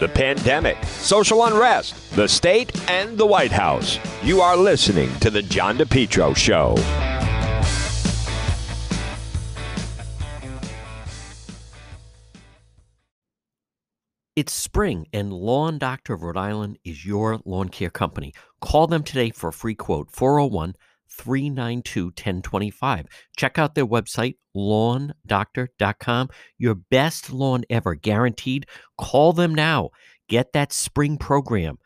the 0.00 0.08
pandemic, 0.08 0.82
social 0.84 1.44
unrest, 1.44 2.16
the 2.16 2.26
state, 2.26 2.90
and 2.90 3.16
the 3.16 3.26
White 3.26 3.52
House. 3.52 3.98
You 4.22 4.40
are 4.40 4.56
listening 4.56 5.14
to 5.20 5.30
The 5.30 5.42
John 5.42 5.76
DePetro 5.76 6.34
Show. 6.34 6.74
It's 14.36 14.54
spring, 14.54 15.06
and 15.12 15.34
Lawn 15.34 15.76
Doctor 15.76 16.14
of 16.14 16.22
Rhode 16.22 16.38
Island 16.38 16.78
is 16.82 17.04
your 17.04 17.40
lawn 17.44 17.68
care 17.68 17.90
company. 17.90 18.32
Call 18.62 18.86
them 18.86 19.02
today 19.02 19.30
for 19.30 19.48
a 19.48 19.52
free 19.52 19.74
quote 19.74 20.10
401 20.10 20.76
392 21.10 22.06
1025. 22.06 23.06
Check 23.36 23.58
out 23.58 23.74
their 23.74 23.86
website, 23.86 24.36
lawndoctor.com. 24.56 26.28
Your 26.58 26.74
best 26.74 27.32
lawn 27.32 27.64
ever, 27.68 27.94
guaranteed. 27.94 28.66
Call 28.98 29.32
them 29.32 29.54
now. 29.54 29.90
Get 30.28 30.52
that 30.52 30.72
spring 30.72 31.18
program. 31.18 31.78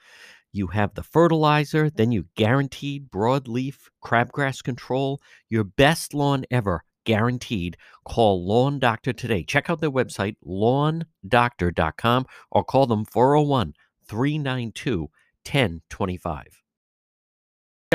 You 0.52 0.68
have 0.68 0.94
the 0.94 1.02
fertilizer, 1.02 1.90
then 1.90 2.12
you 2.12 2.26
guaranteed 2.36 3.10
broadleaf 3.10 3.88
crabgrass 4.04 4.62
control. 4.62 5.20
Your 5.48 5.64
best 5.64 6.14
lawn 6.14 6.44
ever, 6.50 6.84
guaranteed. 7.04 7.76
Call 8.04 8.46
Lawn 8.46 8.78
Doctor 8.78 9.12
today. 9.12 9.42
Check 9.42 9.68
out 9.68 9.80
their 9.80 9.90
website, 9.90 10.36
lawndoctor.com, 10.46 12.26
or 12.50 12.64
call 12.64 12.86
them 12.86 13.04
401 13.04 13.74
392 14.06 15.00
1025. 15.44 16.63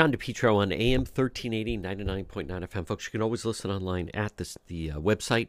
John 0.00 0.12
DePetro 0.12 0.56
on 0.56 0.72
AM 0.72 1.00
1380, 1.00 1.76
99.9 1.76 2.46
FM. 2.48 2.86
Folks, 2.86 3.04
you 3.04 3.10
can 3.10 3.20
always 3.20 3.44
listen 3.44 3.70
online 3.70 4.08
at 4.14 4.38
this, 4.38 4.56
the 4.66 4.92
uh, 4.92 4.98
website, 4.98 5.48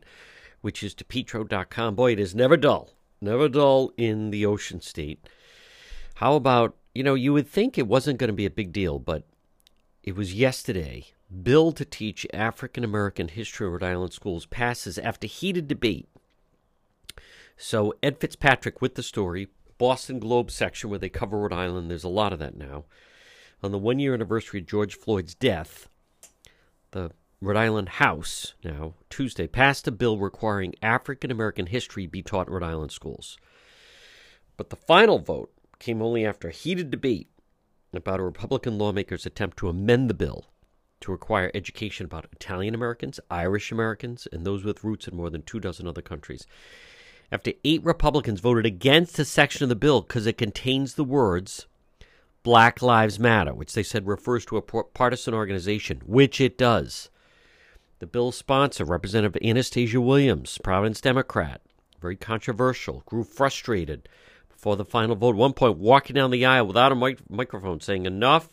which 0.59 0.83
is 0.83 0.93
depetro.com. 0.93 1.95
Boy, 1.95 2.11
it 2.11 2.19
is 2.19 2.35
never 2.35 2.57
dull. 2.57 2.89
Never 3.21 3.47
dull 3.47 3.93
in 3.95 4.29
the 4.29 4.45
Ocean 4.45 4.81
State. 4.81 5.25
How 6.15 6.35
about, 6.35 6.75
you 6.93 7.01
know, 7.01 7.13
you 7.13 7.31
would 7.31 7.47
think 7.47 7.77
it 7.77 7.87
wasn't 7.87 8.19
going 8.19 8.27
to 8.27 8.33
be 8.33 8.45
a 8.45 8.49
big 8.49 8.73
deal, 8.73 8.99
but 8.99 9.23
it 10.03 10.17
was 10.17 10.33
yesterday. 10.33 11.05
Bill 11.41 11.71
to 11.71 11.85
teach 11.85 12.27
African 12.33 12.83
American 12.83 13.29
history 13.29 13.67
in 13.67 13.71
Rhode 13.71 13.83
Island 13.83 14.11
schools 14.11 14.47
passes 14.47 14.97
after 14.97 15.27
heated 15.27 15.69
debate. 15.69 16.09
So, 17.55 17.93
Ed 18.03 18.19
Fitzpatrick 18.19 18.81
with 18.81 18.95
the 18.95 19.03
story, 19.03 19.47
Boston 19.77 20.19
Globe 20.19 20.51
section 20.51 20.89
where 20.89 20.99
they 20.99 21.07
cover 21.07 21.37
Rhode 21.37 21.53
Island. 21.53 21.89
There's 21.89 22.03
a 22.03 22.09
lot 22.09 22.33
of 22.33 22.39
that 22.39 22.57
now 22.57 22.83
on 23.63 23.71
the 23.71 23.77
one 23.77 23.99
year 23.99 24.13
anniversary 24.13 24.59
of 24.59 24.67
George 24.67 24.95
Floyd's 24.95 25.35
death, 25.35 25.87
the 26.91 27.11
Rhode 27.41 27.57
Island 27.57 27.89
House 27.89 28.53
now, 28.63 28.95
Tuesday, 29.09 29.47
passed 29.47 29.87
a 29.87 29.91
bill 29.91 30.17
requiring 30.17 30.75
African 30.81 31.31
American 31.31 31.67
history 31.67 32.07
be 32.07 32.21
taught 32.21 32.47
in 32.47 32.53
Rhode 32.53 32.63
Island 32.63 32.91
schools. 32.91 33.37
But 34.57 34.69
the 34.69 34.75
final 34.75 35.19
vote 35.19 35.51
came 35.79 36.01
only 36.01 36.25
after 36.25 36.47
a 36.47 36.53
heated 36.53 36.91
debate 36.91 37.29
about 37.93 38.19
a 38.19 38.23
Republican 38.23 38.77
lawmaker's 38.77 39.25
attempt 39.25 39.57
to 39.57 39.69
amend 39.69 40.09
the 40.09 40.13
bill 40.13 40.45
to 41.01 41.11
require 41.11 41.51
education 41.53 42.05
about 42.05 42.27
Italian 42.31 42.75
Americans, 42.75 43.19
Irish 43.29 43.71
Americans, 43.71 44.27
and 44.31 44.45
those 44.45 44.63
with 44.63 44.83
roots 44.83 45.07
in 45.07 45.17
more 45.17 45.29
than 45.29 45.41
two 45.41 45.59
dozen 45.59 45.87
other 45.87 46.01
countries. 46.01 46.45
After 47.31 47.53
eight 47.63 47.83
Republicans 47.83 48.39
voted 48.39 48.65
against 48.65 49.17
a 49.17 49.25
section 49.25 49.63
of 49.63 49.69
the 49.69 49.75
bill 49.75 50.01
because 50.01 50.27
it 50.27 50.37
contains 50.37 50.93
the 50.93 51.03
words 51.03 51.65
Black 52.43 52.81
Lives 52.81 53.19
Matter, 53.19 53.53
which 53.53 53.73
they 53.73 53.83
said 53.83 54.07
refers 54.07 54.45
to 54.45 54.57
a 54.57 54.61
partisan 54.61 55.33
organization, 55.33 56.01
which 56.05 56.41
it 56.41 56.57
does. 56.57 57.09
The 57.99 58.07
bill's 58.07 58.35
sponsor, 58.35 58.83
Representative 58.83 59.41
Anastasia 59.43 60.01
Williams, 60.01 60.57
Providence 60.63 61.01
Democrat, 61.01 61.61
very 62.01 62.15
controversial, 62.15 63.03
grew 63.05 63.23
frustrated 63.23 64.09
before 64.49 64.75
the 64.75 64.85
final 64.85 65.15
vote. 65.15 65.35
At 65.35 65.35
one 65.35 65.53
point, 65.53 65.77
walking 65.77 66.15
down 66.15 66.31
the 66.31 66.45
aisle 66.45 66.65
without 66.65 66.91
a 66.91 66.95
mic- 66.95 67.29
microphone, 67.29 67.79
saying, 67.79 68.07
Enough 68.07 68.49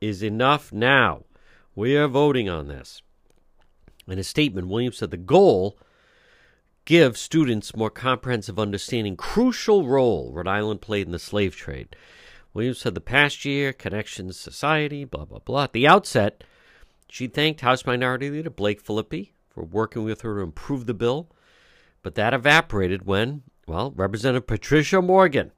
is 0.00 0.22
enough 0.22 0.72
now. 0.72 1.22
We 1.76 1.96
are 1.96 2.08
voting 2.08 2.48
on 2.48 2.66
this. 2.66 3.02
In 4.08 4.18
a 4.18 4.24
statement, 4.24 4.66
Williams 4.66 4.98
said 4.98 5.12
the 5.12 5.16
goal 5.16 5.78
give 6.84 7.16
students 7.16 7.76
more 7.76 7.90
comprehensive 7.90 8.58
understanding 8.58 9.16
crucial 9.16 9.86
role 9.86 10.32
Rhode 10.32 10.48
Island 10.48 10.80
played 10.80 11.06
in 11.06 11.12
the 11.12 11.18
slave 11.20 11.54
trade. 11.54 11.94
Williams 12.54 12.80
said 12.80 12.94
the 12.94 13.00
past 13.00 13.44
year, 13.44 13.72
Connections 13.72 14.38
Society, 14.38 15.04
blah, 15.04 15.24
blah, 15.24 15.38
blah. 15.38 15.64
At 15.64 15.72
the 15.72 15.86
outset, 15.86 16.44
she 17.08 17.26
thanked 17.26 17.62
House 17.62 17.86
Minority 17.86 18.30
Leader 18.30 18.50
Blake 18.50 18.84
Filippi 18.84 19.30
for 19.50 19.64
working 19.64 20.04
with 20.04 20.22
her 20.22 20.36
to 20.36 20.42
improve 20.42 20.86
the 20.86 20.94
bill, 20.94 21.28
but 22.02 22.14
that 22.14 22.34
evaporated 22.34 23.06
when, 23.06 23.42
well, 23.66 23.92
Representative 23.96 24.46
Patricia 24.46 25.00
Morgan 25.00 25.52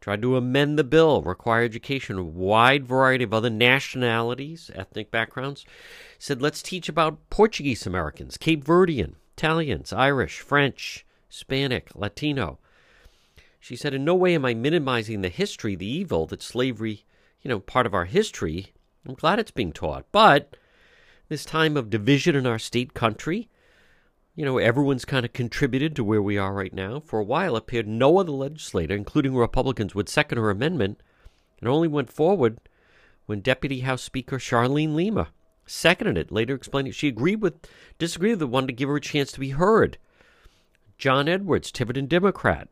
tried 0.00 0.22
to 0.22 0.36
amend 0.36 0.78
the 0.78 0.84
bill, 0.84 1.22
require 1.22 1.64
education 1.64 2.18
of 2.18 2.26
a 2.26 2.28
wide 2.28 2.86
variety 2.86 3.24
of 3.24 3.32
other 3.32 3.50
nationalities, 3.50 4.70
ethnic 4.74 5.10
backgrounds. 5.10 5.64
Said, 6.18 6.42
let's 6.42 6.62
teach 6.62 6.88
about 6.88 7.30
Portuguese 7.30 7.86
Americans, 7.86 8.36
Cape 8.36 8.64
Verdean, 8.64 9.14
Italians, 9.36 9.92
Irish, 9.92 10.40
French, 10.40 11.06
Hispanic, 11.28 11.90
Latino. 11.94 12.58
She 13.66 13.74
said, 13.74 13.94
In 13.94 14.04
no 14.04 14.14
way 14.14 14.36
am 14.36 14.44
I 14.44 14.54
minimizing 14.54 15.22
the 15.22 15.28
history, 15.28 15.74
the 15.74 15.90
evil 15.90 16.24
that 16.26 16.40
slavery, 16.40 17.04
you 17.42 17.48
know, 17.48 17.58
part 17.58 17.84
of 17.84 17.94
our 17.94 18.04
history. 18.04 18.72
I'm 19.04 19.16
glad 19.16 19.40
it's 19.40 19.50
being 19.50 19.72
taught. 19.72 20.06
But 20.12 20.56
this 21.28 21.44
time 21.44 21.76
of 21.76 21.90
division 21.90 22.36
in 22.36 22.46
our 22.46 22.60
state 22.60 22.94
country, 22.94 23.48
you 24.36 24.44
know, 24.44 24.58
everyone's 24.58 25.04
kind 25.04 25.26
of 25.26 25.32
contributed 25.32 25.96
to 25.96 26.04
where 26.04 26.22
we 26.22 26.38
are 26.38 26.54
right 26.54 26.72
now. 26.72 27.00
For 27.00 27.18
a 27.18 27.24
while, 27.24 27.56
appeared 27.56 27.88
no 27.88 28.18
other 28.18 28.30
legislator, 28.30 28.94
including 28.94 29.34
Republicans, 29.34 29.96
would 29.96 30.08
second 30.08 30.38
her 30.38 30.48
amendment. 30.48 31.00
It 31.60 31.66
only 31.66 31.88
went 31.88 32.12
forward 32.12 32.60
when 33.24 33.40
Deputy 33.40 33.80
House 33.80 34.02
Speaker 34.02 34.38
Charlene 34.38 34.94
Lima 34.94 35.30
seconded 35.66 36.16
it, 36.16 36.30
later 36.30 36.54
explaining 36.54 36.92
she 36.92 37.08
agreed 37.08 37.42
with, 37.42 37.54
disagreed 37.98 38.34
with 38.34 38.38
the 38.38 38.46
one 38.46 38.68
to 38.68 38.72
give 38.72 38.88
her 38.88 38.94
a 38.94 39.00
chance 39.00 39.32
to 39.32 39.40
be 39.40 39.50
heard. 39.50 39.98
John 40.98 41.26
Edwards, 41.26 41.72
Tiverton 41.72 42.06
Democrat, 42.06 42.68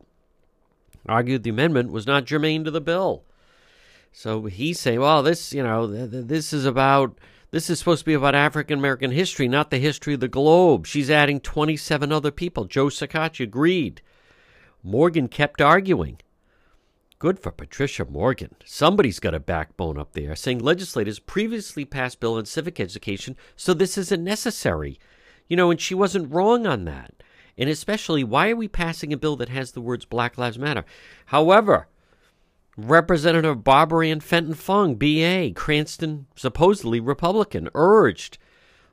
argued 1.06 1.42
the 1.42 1.50
amendment 1.50 1.90
was 1.90 2.06
not 2.06 2.24
germane 2.24 2.64
to 2.64 2.70
the 2.70 2.80
bill. 2.80 3.24
So 4.12 4.44
he's 4.44 4.78
saying, 4.78 5.00
well, 5.00 5.22
this, 5.22 5.52
you 5.52 5.62
know, 5.62 5.90
th- 5.90 6.10
th- 6.10 6.26
this 6.26 6.52
is 6.52 6.64
about, 6.64 7.18
this 7.50 7.68
is 7.68 7.78
supposed 7.78 8.00
to 8.00 8.06
be 8.06 8.14
about 8.14 8.34
African 8.34 8.78
American 8.78 9.10
history, 9.10 9.48
not 9.48 9.70
the 9.70 9.78
history 9.78 10.14
of 10.14 10.20
the 10.20 10.28
globe. 10.28 10.86
She's 10.86 11.10
adding 11.10 11.40
27 11.40 12.12
other 12.12 12.30
people. 12.30 12.64
Joe 12.64 12.86
Shekarchi 12.86 13.44
agreed. 13.44 14.02
Morgan 14.82 15.28
kept 15.28 15.60
arguing. 15.60 16.18
Good 17.18 17.40
for 17.40 17.50
Patricia 17.50 18.04
Morgan. 18.04 18.54
Somebody's 18.64 19.18
got 19.18 19.34
a 19.34 19.40
backbone 19.40 19.98
up 19.98 20.12
there, 20.12 20.36
saying 20.36 20.58
legislators 20.58 21.18
previously 21.18 21.84
passed 21.84 22.20
bill 22.20 22.34
on 22.34 22.44
civic 22.44 22.78
education, 22.78 23.36
so 23.56 23.72
this 23.72 23.96
isn't 23.96 24.22
necessary. 24.22 24.98
You 25.48 25.56
know, 25.56 25.70
and 25.70 25.80
she 25.80 25.94
wasn't 25.94 26.32
wrong 26.32 26.66
on 26.66 26.84
that. 26.84 27.13
And 27.56 27.70
especially, 27.70 28.24
why 28.24 28.50
are 28.50 28.56
we 28.56 28.68
passing 28.68 29.12
a 29.12 29.16
bill 29.16 29.36
that 29.36 29.48
has 29.48 29.72
the 29.72 29.80
words 29.80 30.04
Black 30.04 30.36
Lives 30.36 30.58
Matter? 30.58 30.84
However, 31.26 31.88
Representative 32.76 33.62
Barbara 33.62 34.08
Ann 34.08 34.20
Fenton 34.20 34.54
Fung, 34.54 34.96
BA, 34.96 35.52
Cranston, 35.54 36.26
supposedly 36.34 36.98
Republican, 36.98 37.68
urged 37.74 38.38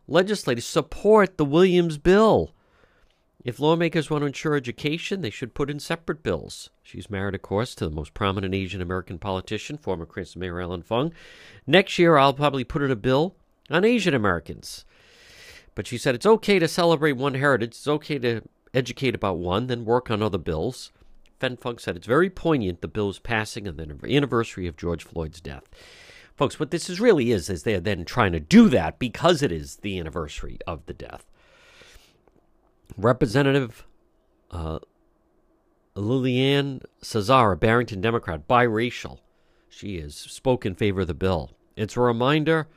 legislators 0.07 0.65
support 0.65 1.37
the 1.37 1.45
Williams 1.45 1.97
bill. 1.97 2.53
If 3.43 3.59
lawmakers 3.59 4.11
want 4.11 4.21
to 4.21 4.27
ensure 4.27 4.55
education, 4.55 5.21
they 5.21 5.31
should 5.31 5.55
put 5.55 5.71
in 5.71 5.79
separate 5.79 6.21
bills. 6.21 6.69
She's 6.83 7.09
married, 7.09 7.33
of 7.33 7.41
course, 7.41 7.73
to 7.75 7.89
the 7.89 7.95
most 7.95 8.13
prominent 8.13 8.53
Asian 8.53 8.81
American 8.81 9.17
politician, 9.17 9.77
former 9.77 10.05
Cranston 10.05 10.41
Mayor 10.41 10.61
Allan 10.61 10.83
Fung. 10.83 11.11
Next 11.65 11.97
year, 11.97 12.17
I'll 12.17 12.35
probably 12.35 12.63
put 12.63 12.83
in 12.83 12.91
a 12.91 12.95
bill 12.95 13.35
on 13.71 13.83
Asian 13.83 14.13
Americans. 14.13 14.85
But 15.75 15.87
she 15.87 15.97
said 15.97 16.15
it's 16.15 16.25
okay 16.25 16.59
to 16.59 16.67
celebrate 16.67 17.13
one 17.13 17.35
heritage, 17.35 17.69
it's 17.69 17.87
okay 17.87 18.19
to 18.19 18.41
educate 18.73 19.15
about 19.15 19.37
one, 19.37 19.67
then 19.67 19.85
work 19.85 20.11
on 20.11 20.21
other 20.21 20.37
bills. 20.37 20.91
Fen 21.39 21.57
Fung 21.57 21.77
said 21.77 21.95
it's 21.95 22.07
very 22.07 22.29
poignant 22.29 22.81
the 22.81 22.87
bill's 22.87 23.19
passing 23.19 23.67
on 23.67 23.77
the 23.77 24.15
anniversary 24.15 24.67
of 24.67 24.77
George 24.77 25.03
Floyd's 25.03 25.41
death. 25.41 25.63
Folks, 26.35 26.59
what 26.59 26.71
this 26.71 26.89
is 26.89 26.99
really 26.99 27.31
is, 27.31 27.49
is 27.49 27.63
they're 27.63 27.79
then 27.79 28.05
trying 28.05 28.31
to 28.31 28.39
do 28.39 28.69
that 28.69 28.99
because 28.99 29.41
it 29.41 29.51
is 29.51 29.77
the 29.77 29.99
anniversary 29.99 30.59
of 30.67 30.85
the 30.85 30.93
death. 30.93 31.25
Representative 32.97 33.85
uh, 34.51 34.79
Liana 35.95 36.81
Cassar, 37.01 37.55
Barrington 37.55 38.01
Democrat, 38.01 38.47
biracial. 38.47 39.19
She 39.69 39.99
has 40.01 40.15
spoken 40.15 40.73
in 40.73 40.75
favor 40.75 41.01
of 41.01 41.07
the 41.07 41.13
bill. 41.13 41.51
It's 41.75 41.97
a 41.97 42.01
reminder 42.01 42.67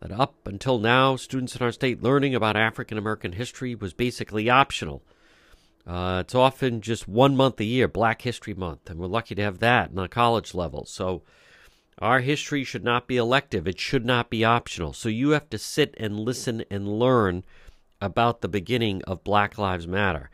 that 0.00 0.12
up 0.12 0.46
until 0.46 0.78
now, 0.78 1.16
students 1.16 1.56
in 1.56 1.62
our 1.62 1.72
state 1.72 2.02
learning 2.02 2.34
about 2.34 2.56
African 2.56 2.98
American 2.98 3.32
history 3.32 3.74
was 3.74 3.92
basically 3.92 4.50
optional. 4.50 5.02
Uh, 5.86 6.18
it's 6.24 6.34
often 6.34 6.80
just 6.80 7.06
one 7.06 7.36
month 7.36 7.60
a 7.60 7.64
year, 7.64 7.86
Black 7.86 8.22
History 8.22 8.54
Month, 8.54 8.90
and 8.90 8.98
we're 8.98 9.06
lucky 9.06 9.34
to 9.36 9.42
have 9.42 9.60
that 9.60 9.90
on 9.96 10.04
a 10.04 10.08
college 10.08 10.52
level. 10.52 10.84
So 10.84 11.22
our 11.98 12.20
history 12.20 12.64
should 12.64 12.84
not 12.84 13.06
be 13.06 13.16
elective, 13.16 13.68
it 13.68 13.78
should 13.78 14.04
not 14.04 14.28
be 14.28 14.44
optional. 14.44 14.92
So 14.92 15.08
you 15.08 15.30
have 15.30 15.48
to 15.50 15.58
sit 15.58 15.94
and 15.98 16.18
listen 16.18 16.64
and 16.70 16.98
learn 16.98 17.44
about 18.00 18.40
the 18.40 18.48
beginning 18.48 19.02
of 19.04 19.24
Black 19.24 19.58
Lives 19.58 19.86
Matter. 19.86 20.30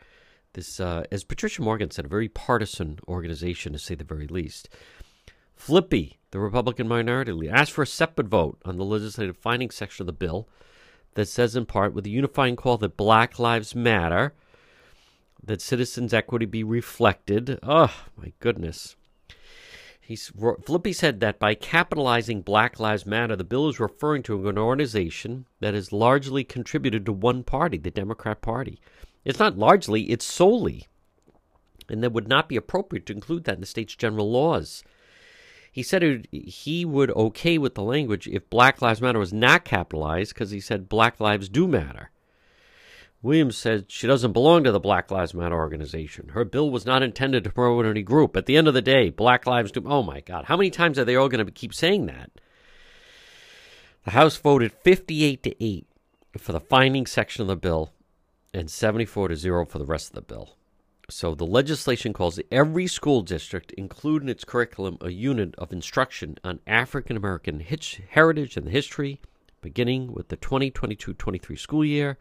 This, 0.53 0.79
uh, 0.79 1.03
as 1.11 1.23
Patricia 1.23 1.61
Morgan 1.61 1.91
said, 1.91 2.05
a 2.05 2.09
very 2.09 2.29
partisan 2.29 2.99
organization 3.07 3.73
to 3.73 3.79
say 3.79 3.95
the 3.95 4.03
very 4.03 4.27
least. 4.27 4.69
Filippi, 5.65 6.17
the 6.31 6.39
Republican 6.39 6.89
minority 6.89 7.31
leader, 7.31 7.55
asked 7.55 7.71
for 7.71 7.83
a 7.83 7.87
separate 7.87 8.27
vote 8.27 8.59
on 8.65 8.77
the 8.77 8.83
legislative 8.83 9.37
findings 9.37 9.75
section 9.75 10.03
of 10.03 10.07
the 10.07 10.13
bill 10.13 10.47
that 11.13 11.27
says, 11.27 11.55
in 11.55 11.65
part, 11.65 11.93
with 11.93 12.05
a 12.05 12.09
unifying 12.09 12.57
call 12.57 12.77
that 12.77 12.97
Black 12.97 13.39
Lives 13.39 13.73
Matter, 13.73 14.33
that 15.41 15.61
citizens' 15.61 16.13
equity 16.13 16.45
be 16.45 16.63
reflected. 16.63 17.59
Oh, 17.63 17.93
my 18.17 18.33
goodness. 18.39 18.97
He's, 20.01 20.31
Filippi 20.31 20.93
said 20.93 21.21
that 21.21 21.39
by 21.39 21.55
capitalizing 21.55 22.41
Black 22.41 22.77
Lives 22.77 23.05
Matter, 23.05 23.37
the 23.37 23.45
bill 23.45 23.69
is 23.69 23.79
referring 23.79 24.23
to 24.23 24.49
an 24.49 24.57
organization 24.57 25.45
that 25.61 25.73
has 25.73 25.93
largely 25.93 26.43
contributed 26.43 27.05
to 27.05 27.13
one 27.13 27.41
party, 27.43 27.77
the 27.77 27.89
Democrat 27.89 28.41
Party. 28.41 28.81
It's 29.23 29.39
not 29.39 29.57
largely, 29.57 30.11
it's 30.11 30.25
solely. 30.25 30.87
And 31.87 32.03
that 32.03 32.11
would 32.11 32.27
not 32.27 32.49
be 32.49 32.57
appropriate 32.57 33.05
to 33.05 33.13
include 33.13 33.45
that 33.45 33.55
in 33.55 33.61
the 33.61 33.65
state's 33.65 33.95
general 33.95 34.29
laws. 34.29 34.83
He 35.73 35.81
said 35.81 36.27
he 36.31 36.85
would 36.85 37.09
okay 37.11 37.57
with 37.57 37.73
the 37.73 37.81
language 37.81 38.27
if 38.27 38.47
Black 38.51 38.79
Lives 38.79 39.01
Matter 39.01 39.17
was 39.17 39.33
not 39.33 39.65
capitalized 39.65 40.35
because 40.35 40.51
he 40.51 40.59
said 40.59 40.87
Black 40.87 41.19
Lives 41.19 41.49
do 41.49 41.67
matter. 41.67 42.11
Williams 43.23 43.57
said 43.57 43.85
she 43.89 44.05
doesn't 44.05 44.33
belong 44.33 44.63
to 44.63 44.71
the 44.71 44.79
Black 44.79 45.09
Lives 45.09 45.33
Matter 45.33 45.55
organization. 45.55 46.29
Her 46.29 46.45
bill 46.45 46.69
was 46.69 46.85
not 46.85 47.01
intended 47.01 47.43
to 47.43 47.49
promote 47.49 47.87
any 47.87 48.03
group. 48.03 48.37
At 48.37 48.45
the 48.45 48.55
end 48.55 48.67
of 48.67 48.75
the 48.75 48.83
day, 48.83 49.09
Black 49.09 49.47
Lives 49.47 49.71
do. 49.71 49.81
Oh 49.87 50.03
my 50.03 50.19
God. 50.19 50.45
How 50.45 50.55
many 50.55 50.69
times 50.69 50.99
are 50.99 51.05
they 51.05 51.15
all 51.15 51.27
going 51.27 51.43
to 51.43 51.51
keep 51.51 51.73
saying 51.73 52.05
that? 52.05 52.29
The 54.05 54.11
House 54.11 54.37
voted 54.37 54.73
58 54.73 55.41
to 55.41 55.63
8 55.63 55.87
for 56.37 56.51
the 56.51 56.59
finding 56.59 57.07
section 57.07 57.41
of 57.41 57.47
the 57.47 57.55
bill 57.55 57.93
and 58.53 58.69
74 58.69 59.29
to 59.29 59.35
0 59.35 59.65
for 59.65 59.79
the 59.79 59.85
rest 59.85 60.09
of 60.09 60.15
the 60.15 60.21
bill. 60.21 60.55
So 61.13 61.35
the 61.35 61.45
legislation 61.45 62.11
calls 62.11 62.39
every 62.51 62.87
school 62.87 63.21
district 63.21 63.71
include 63.73 64.23
in 64.23 64.29
its 64.29 64.43
curriculum 64.43 64.97
a 64.99 65.11
unit 65.11 65.53
of 65.59 65.71
instruction 65.71 66.39
on 66.43 66.59
African 66.65 67.15
American 67.15 67.59
heritage 67.59 68.57
and 68.57 68.67
history, 68.67 69.21
beginning 69.61 70.11
with 70.11 70.29
the 70.29 70.37
2022-23 70.37 71.59
school 71.59 71.85
year. 71.85 72.17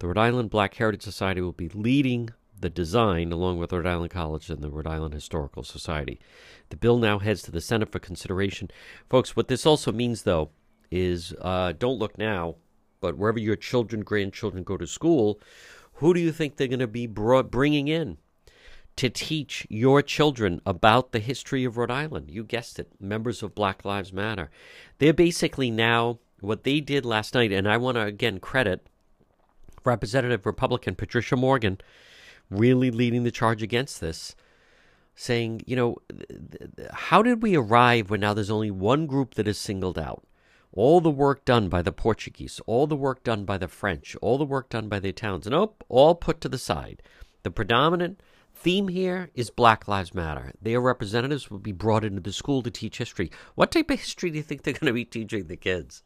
The 0.00 0.08
Rhode 0.08 0.18
Island 0.18 0.50
Black 0.50 0.74
Heritage 0.74 1.00
Society 1.00 1.40
will 1.40 1.52
be 1.52 1.70
leading 1.70 2.28
the 2.60 2.68
design 2.68 3.32
along 3.32 3.56
with 3.56 3.72
Rhode 3.72 3.86
Island 3.86 4.10
College 4.10 4.50
and 4.50 4.62
the 4.62 4.68
Rhode 4.68 4.86
Island 4.86 5.14
Historical 5.14 5.62
Society. 5.62 6.20
The 6.68 6.76
bill 6.76 6.98
now 6.98 7.18
heads 7.18 7.40
to 7.44 7.50
the 7.50 7.62
Senate 7.62 7.90
for 7.90 8.00
consideration. 8.00 8.70
Folks, 9.08 9.34
what 9.34 9.48
this 9.48 9.64
also 9.64 9.92
means, 9.92 10.24
though, 10.24 10.50
is 10.90 11.32
uh, 11.40 11.72
don't 11.72 11.98
look 11.98 12.18
now, 12.18 12.56
but 13.00 13.16
wherever 13.16 13.38
your 13.38 13.56
children, 13.56 14.02
grandchildren 14.02 14.62
go 14.62 14.76
to 14.76 14.86
school, 14.86 15.40
who 15.94 16.12
do 16.12 16.20
you 16.20 16.32
think 16.32 16.56
they're 16.56 16.68
going 16.68 16.80
to 16.80 16.86
be 16.86 17.06
brought, 17.06 17.50
bringing 17.50 17.88
in 17.88 18.18
to 18.96 19.10
teach 19.10 19.66
your 19.68 20.02
children 20.02 20.60
about 20.64 21.12
the 21.12 21.18
history 21.18 21.64
of 21.64 21.76
Rhode 21.76 21.90
Island? 21.90 22.30
You 22.30 22.44
guessed 22.44 22.78
it, 22.78 22.88
members 23.00 23.42
of 23.42 23.54
Black 23.54 23.84
Lives 23.84 24.12
Matter. 24.12 24.50
They're 24.98 25.12
basically 25.12 25.70
now 25.70 26.18
what 26.40 26.64
they 26.64 26.80
did 26.80 27.04
last 27.04 27.34
night, 27.34 27.52
and 27.52 27.68
I 27.68 27.76
want 27.76 27.96
to 27.96 28.02
again 28.02 28.40
credit 28.40 28.86
Representative 29.84 30.46
Republican 30.46 30.94
Patricia 30.94 31.36
Morgan 31.36 31.78
really 32.50 32.90
leading 32.90 33.24
the 33.24 33.30
charge 33.30 33.62
against 33.62 34.00
this, 34.00 34.34
saying, 35.14 35.62
you 35.66 35.76
know, 35.76 35.96
how 36.92 37.22
did 37.22 37.42
we 37.42 37.56
arrive 37.56 38.10
when 38.10 38.20
now 38.20 38.34
there's 38.34 38.50
only 38.50 38.70
one 38.70 39.06
group 39.06 39.34
that 39.34 39.48
is 39.48 39.58
singled 39.58 39.98
out? 39.98 40.24
all 40.76 41.00
the 41.00 41.10
work 41.10 41.44
done 41.46 41.68
by 41.68 41.80
the 41.80 41.90
Portuguese, 41.90 42.60
all 42.66 42.86
the 42.86 42.94
work 42.94 43.24
done 43.24 43.44
by 43.44 43.56
the 43.56 43.66
French, 43.66 44.14
all 44.20 44.36
the 44.36 44.44
work 44.44 44.68
done 44.68 44.88
by 44.88 45.00
the 45.00 45.08
Italians, 45.08 45.46
nope, 45.46 45.82
oh, 45.84 45.86
all 45.88 46.14
put 46.14 46.40
to 46.42 46.48
the 46.50 46.58
side. 46.58 47.02
The 47.42 47.50
predominant 47.50 48.20
theme 48.56 48.88
here 48.88 49.30
is 49.34 49.50
Black 49.50 49.86
Lives 49.86 50.14
Matter. 50.14 50.52
Their 50.60 50.80
representatives 50.80 51.50
will 51.50 51.58
be 51.58 51.72
brought 51.72 52.04
into 52.04 52.20
the 52.20 52.32
school 52.32 52.62
to 52.62 52.70
teach 52.70 52.98
history. 52.98 53.30
What 53.54 53.70
type 53.70 53.90
of 53.90 54.00
history 54.00 54.30
do 54.30 54.38
you 54.38 54.42
think 54.42 54.62
they're 54.64 54.74
going 54.74 54.86
to 54.86 54.92
be 54.92 55.04
teaching 55.04 55.46
the 55.46 55.56
kids? 55.56 56.02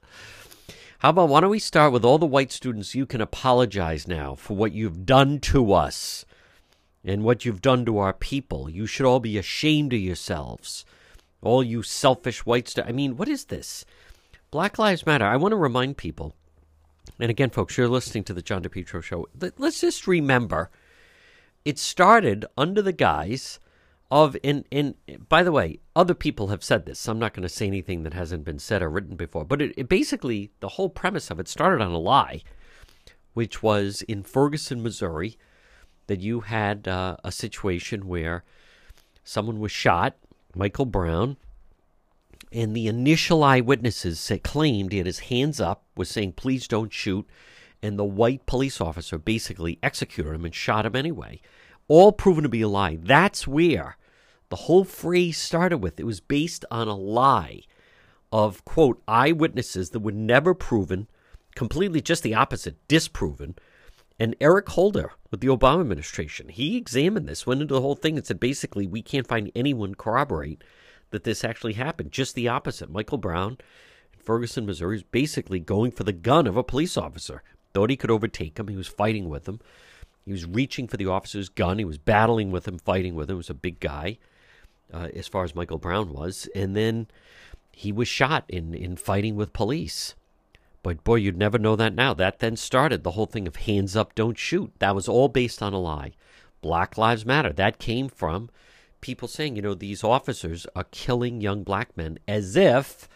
How 0.99 1.11
about 1.11 1.31
why 1.31 1.41
don't 1.41 1.50
we 1.50 1.58
start 1.58 1.93
with 1.93 2.05
all 2.05 2.19
the 2.19 2.26
white 2.26 2.52
students? 2.52 2.94
You 2.94 3.06
can 3.06 3.23
apologize 3.23 4.06
now 4.06 4.35
for 4.35 4.55
what 4.55 4.73
you've 4.73 5.06
done 5.06 5.41
to 5.41 5.73
us 5.73 6.26
and 7.02 7.23
what 7.25 7.44
you've 7.44 7.62
done 7.62 7.87
to 7.87 7.99
our 7.99 8.12
people. 8.12 8.69
You 8.69 8.87
should 8.87 9.06
all 9.06 9.20
be 9.20 9.38
ashamed 9.38 9.94
of 9.94 10.00
yourselves. 10.00 10.85
All 11.41 11.64
you 11.64 11.82
selfish 11.82 12.44
white 12.44 12.69
students. 12.69 12.91
I 12.91 12.93
mean, 12.93 13.17
what 13.17 13.29
is 13.29 13.46
this? 13.46 13.87
Black 14.50 14.79
Lives 14.79 15.06
Matter. 15.06 15.25
I 15.25 15.37
want 15.37 15.53
to 15.53 15.56
remind 15.56 15.96
people, 15.96 16.35
and 17.19 17.31
again, 17.31 17.49
folks, 17.49 17.79
you're 17.79 17.88
listening 17.88 18.25
to 18.25 18.35
the 18.35 18.43
John 18.43 18.62
DePetro 18.62 19.03
show. 19.03 19.26
Let's 19.56 19.81
just 19.81 20.06
remember 20.06 20.70
it 21.64 21.78
started 21.78 22.44
under 22.56 22.82
the 22.82 22.92
guise 22.92 23.60
of, 24.10 24.36
and, 24.42 24.64
and 24.72 24.94
by 25.28 25.42
the 25.42 25.52
way, 25.52 25.78
other 25.94 26.14
people 26.14 26.48
have 26.48 26.64
said 26.64 26.84
this. 26.84 27.06
I'm 27.06 27.18
not 27.18 27.32
going 27.32 27.42
to 27.42 27.48
say 27.48 27.66
anything 27.66 28.02
that 28.02 28.14
hasn't 28.14 28.44
been 28.44 28.58
said 28.58 28.82
or 28.82 28.90
written 28.90 29.16
before, 29.16 29.44
but 29.44 29.62
it, 29.62 29.74
it 29.76 29.88
basically, 29.88 30.50
the 30.60 30.70
whole 30.70 30.88
premise 30.88 31.30
of 31.30 31.38
it 31.38 31.48
started 31.48 31.82
on 31.82 31.92
a 31.92 31.98
lie, 31.98 32.42
which 33.34 33.62
was 33.62 34.02
in 34.02 34.22
Ferguson, 34.22 34.82
Missouri, 34.82 35.36
that 36.08 36.20
you 36.20 36.40
had 36.40 36.88
uh, 36.88 37.16
a 37.22 37.30
situation 37.30 38.08
where 38.08 38.42
someone 39.22 39.60
was 39.60 39.70
shot, 39.70 40.16
Michael 40.56 40.86
Brown, 40.86 41.36
and 42.52 42.74
the 42.74 42.88
initial 42.88 43.44
eyewitnesses 43.44 44.18
said, 44.18 44.42
claimed 44.42 44.90
he 44.90 44.98
had 44.98 45.06
his 45.06 45.20
hands 45.20 45.60
up, 45.60 45.84
was 45.96 46.08
saying, 46.08 46.32
please 46.32 46.66
don't 46.66 46.92
shoot. 46.92 47.28
And 47.82 47.99
the 47.99 48.05
white 48.05 48.47
police 48.47 48.81
officer 48.81 49.19
basically 49.19 49.79
executed 49.82 50.35
him 50.35 50.44
and 50.44 50.55
shot 50.55 50.87
him 50.87 50.94
anyway. 50.94 51.41
All 51.88 52.12
proven 52.12 52.43
to 52.43 52.49
be 52.49 52.62
a 52.62 52.69
lie. 52.69 52.99
That's 53.00 53.49
where 53.49 53.97
the 54.50 54.56
whole 54.56 54.85
phrase 54.85 55.38
started 55.38 55.79
with. 55.79 55.99
It 55.99 56.05
was 56.05 56.21
based 56.21 56.65
on 56.71 56.88
a 56.88 56.97
lie 56.97 57.62
of, 58.32 58.65
quote, 58.65 59.03
eyewitnesses 59.09 59.91
that 59.91 60.00
were 60.00 60.12
never 60.12 60.55
proven, 60.55 61.09
completely 61.55 62.00
just 62.00 62.23
the 62.23 62.35
opposite, 62.35 62.77
disproven. 62.87 63.56
And 64.19 64.37
Eric 64.41 64.69
Holder 64.69 65.12
with 65.31 65.41
the 65.41 65.49
Obama 65.49 65.81
administration, 65.81 66.49
he 66.49 66.77
examined 66.77 67.27
this, 67.27 67.47
went 67.47 67.62
into 67.62 67.75
the 67.75 67.81
whole 67.81 67.94
thing, 67.94 68.17
and 68.17 68.27
said 68.27 68.38
basically, 68.38 68.87
we 68.87 69.03
can't 69.03 69.27
find 69.27 69.50
anyone 69.55 69.94
corroborate 69.94 70.62
that 71.11 71.25
this 71.25 71.43
actually 71.43 71.73
happened. 71.73 72.12
Just 72.12 72.35
the 72.35 72.47
opposite. 72.47 72.91
Michael 72.91 73.19
Brown 73.19 73.56
in 74.12 74.21
Ferguson, 74.21 74.67
Missouri, 74.67 74.97
is 74.97 75.03
basically 75.03 75.59
going 75.59 75.91
for 75.91 76.05
the 76.05 76.12
gun 76.12 76.47
of 76.47 76.56
a 76.56 76.62
police 76.62 76.97
officer. 76.97 77.43
Thought 77.72 77.90
he 77.90 77.96
could 77.96 78.11
overtake 78.11 78.58
him. 78.58 78.69
He 78.69 78.76
was 78.76 78.88
fighting 78.88 79.28
with 79.28 79.49
him. 79.49 79.61
He 80.25 80.32
was 80.32 80.46
reaching 80.46 80.87
for 80.87 80.96
the 80.96 81.06
officer's 81.06 81.49
gun. 81.49 81.78
He 81.78 81.84
was 81.84 81.99
battling 81.99 82.50
with 82.50 82.67
him, 82.69 82.78
fighting 82.78 83.14
with 83.14 83.31
him. 83.31 83.37
He 83.37 83.38
was 83.38 83.50
a 83.50 83.55
big 83.55 83.81
guy, 83.81 84.19
uh, 84.93 85.08
as 85.14 85.28
far 85.28 85.44
as 85.44 85.55
Michael 85.55 85.78
Brown 85.78 86.12
was. 86.12 86.49
And 86.55 86.76
then 86.76 87.06
he 87.72 87.93
was 87.93 88.08
shot 88.08 88.44
in, 88.48 88.74
in 88.74 88.96
fighting 88.96 89.36
with 89.36 89.53
police. 89.53 90.15
But 90.82 91.05
boy, 91.05 91.17
you'd 91.17 91.36
never 91.36 91.58
know 91.58 91.77
that 91.77 91.94
now. 91.94 92.15
That 92.15 92.39
then 92.39 92.56
started 92.56 93.03
the 93.03 93.12
whole 93.12 93.27
thing 93.27 93.46
of 93.46 93.56
hands 93.56 93.96
up, 93.96 94.15
don't 94.15 94.39
shoot. 94.39 94.72
That 94.79 94.94
was 94.94 95.08
all 95.08 95.29
based 95.29 95.62
on 95.62 95.72
a 95.72 95.81
lie. 95.81 96.12
Black 96.60 96.98
Lives 96.98 97.27
Matter. 97.27 97.53
That 97.53 97.79
came 97.79 98.08
from 98.08 98.50
people 99.00 99.29
saying, 99.29 99.56
you 99.56 99.62
know, 99.62 99.74
these 99.74 100.05
officers 100.05 100.67
are 100.74 100.84
killing 100.91 101.41
young 101.41 101.62
black 101.62 101.96
men 101.96 102.19
as 102.29 102.56
if, 102.56 103.08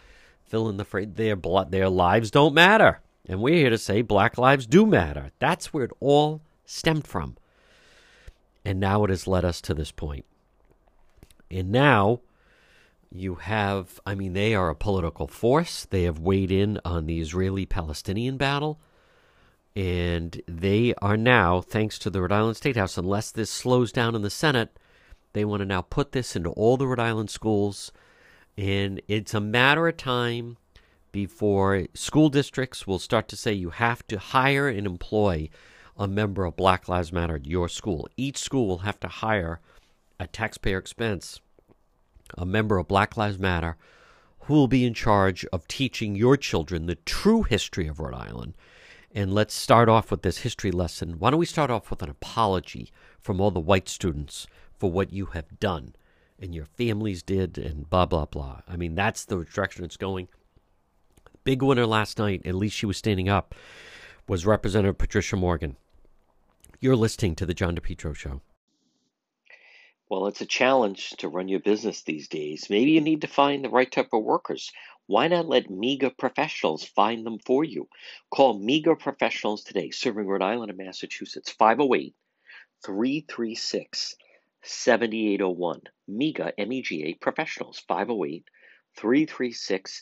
fill 0.43 0.69
in 0.69 0.77
the 0.77 0.85
phrase, 0.85 1.09
their, 1.13 1.35
blood, 1.35 1.71
their 1.71 1.89
lives 1.89 2.31
don't 2.31 2.53
matter. 2.53 3.01
And 3.27 3.41
we're 3.41 3.55
here 3.55 3.69
to 3.69 3.77
say 3.77 4.01
black 4.01 4.37
lives 4.37 4.67
do 4.67 4.85
matter. 4.85 5.31
That's 5.39 5.73
where 5.73 5.85
it 5.85 5.91
all 5.99 6.41
stemmed 6.65 7.07
from. 7.07 7.37
And 8.63 8.79
now 8.79 9.03
it 9.03 9.09
has 9.09 9.27
led 9.27 9.45
us 9.45 9.61
to 9.61 9.73
this 9.73 9.91
point. 9.91 10.25
And 11.49 11.71
now 11.71 12.21
you 13.11 13.35
have, 13.35 13.99
I 14.05 14.15
mean, 14.15 14.33
they 14.33 14.53
are 14.53 14.69
a 14.69 14.75
political 14.75 15.27
force. 15.27 15.85
They 15.85 16.03
have 16.03 16.19
weighed 16.19 16.51
in 16.51 16.79
on 16.83 17.05
the 17.05 17.19
Israeli 17.19 17.65
Palestinian 17.65 18.37
battle. 18.37 18.79
And 19.75 20.41
they 20.47 20.93
are 21.01 21.17
now, 21.17 21.61
thanks 21.61 21.99
to 21.99 22.09
the 22.09 22.21
Rhode 22.21 22.31
Island 22.31 22.57
State 22.57 22.77
House, 22.77 22.97
unless 22.97 23.31
this 23.31 23.51
slows 23.51 23.91
down 23.91 24.15
in 24.15 24.21
the 24.21 24.29
Senate, 24.29 24.77
they 25.33 25.45
want 25.45 25.61
to 25.61 25.65
now 25.65 25.81
put 25.81 26.11
this 26.11 26.35
into 26.35 26.49
all 26.51 26.77
the 26.77 26.87
Rhode 26.87 26.99
Island 26.99 27.29
schools. 27.29 27.91
And 28.57 29.01
it's 29.07 29.33
a 29.33 29.41
matter 29.41 29.87
of 29.87 29.97
time 29.97 30.57
before 31.15 31.87
school 31.93 32.27
districts 32.27 32.85
will 32.85 32.99
start 32.99 33.29
to 33.29 33.37
say 33.37 33.53
you 33.53 33.69
have 33.69 34.05
to 34.05 34.19
hire 34.19 34.67
and 34.67 34.85
employ 34.85 35.47
a 35.95 36.09
member 36.09 36.43
of 36.43 36.57
Black 36.57 36.89
Lives 36.89 37.13
Matter 37.13 37.35
at 37.35 37.45
your 37.45 37.69
school. 37.69 38.09
Each 38.17 38.37
school 38.37 38.67
will 38.67 38.79
have 38.79 38.99
to 38.99 39.07
hire 39.07 39.61
at 40.19 40.33
taxpayer 40.33 40.77
expense 40.77 41.39
a 42.37 42.45
member 42.45 42.77
of 42.77 42.89
Black 42.89 43.15
Lives 43.15 43.39
Matter 43.39 43.77
who 44.39 44.55
will 44.55 44.67
be 44.67 44.83
in 44.83 44.93
charge 44.93 45.45
of 45.53 45.65
teaching 45.69 46.17
your 46.17 46.35
children 46.35 46.85
the 46.85 46.95
true 46.95 47.43
history 47.43 47.87
of 47.87 48.01
Rhode 48.01 48.13
Island. 48.13 48.53
And 49.13 49.33
let's 49.33 49.53
start 49.53 49.87
off 49.87 50.11
with 50.11 50.21
this 50.21 50.39
history 50.39 50.71
lesson. 50.71 51.17
Why 51.17 51.29
don't 51.29 51.39
we 51.39 51.45
start 51.45 51.71
off 51.71 51.89
with 51.89 52.01
an 52.01 52.09
apology 52.09 52.91
from 53.21 53.39
all 53.39 53.51
the 53.51 53.61
white 53.61 53.87
students 53.87 54.47
for 54.77 54.91
what 54.91 55.13
you 55.13 55.27
have 55.27 55.61
done 55.61 55.95
and 56.37 56.53
your 56.53 56.65
families 56.65 57.23
did 57.23 57.57
and 57.57 57.89
blah 57.89 58.05
blah 58.05 58.25
blah. 58.25 58.63
I 58.67 58.75
mean 58.75 58.95
that's 58.95 59.23
the 59.23 59.45
direction 59.45 59.85
it's 59.85 59.95
going. 59.95 60.27
Big 61.45 61.61
winner 61.61 61.85
last 61.85 62.17
night, 62.17 62.41
at 62.43 62.55
least 62.55 62.75
she 62.75 62.87
was 62.87 62.97
standing 62.97 63.29
up, 63.29 63.53
was 64.27 64.47
Representative 64.47 64.97
Patricia 64.97 65.35
Morgan. 65.35 65.77
You're 66.79 66.95
listening 66.95 67.35
to 67.35 67.45
the 67.45 67.53
John 67.53 67.75
DePetro 67.75 68.15
show. 68.15 68.41
Well, 70.09 70.25
it's 70.25 70.41
a 70.41 70.47
challenge 70.47 71.11
to 71.17 71.29
run 71.29 71.47
your 71.47 71.59
business 71.59 72.01
these 72.01 72.27
days. 72.27 72.67
Maybe 72.71 72.93
you 72.93 73.01
need 73.01 73.21
to 73.21 73.27
find 73.27 73.63
the 73.63 73.69
right 73.69 73.91
type 73.91 74.09
of 74.11 74.23
workers. 74.23 74.71
Why 75.05 75.27
not 75.27 75.47
let 75.47 75.69
MEGA 75.69 76.13
professionals 76.17 76.83
find 76.83 77.23
them 77.23 77.37
for 77.45 77.63
you? 77.63 77.89
Call 78.31 78.57
MEGA 78.57 78.95
professionals 78.95 79.63
today, 79.63 79.91
serving 79.91 80.25
Rhode 80.25 80.41
Island 80.41 80.71
and 80.71 80.79
Massachusetts, 80.79 81.51
508 81.51 82.15
336 82.83 84.15
7801. 84.63 85.81
MEGA, 86.07 86.59
M 86.59 86.71
E 86.71 86.81
G 86.81 87.03
A 87.03 87.13
professionals, 87.13 87.77
508 87.87 88.45
336 88.97 90.01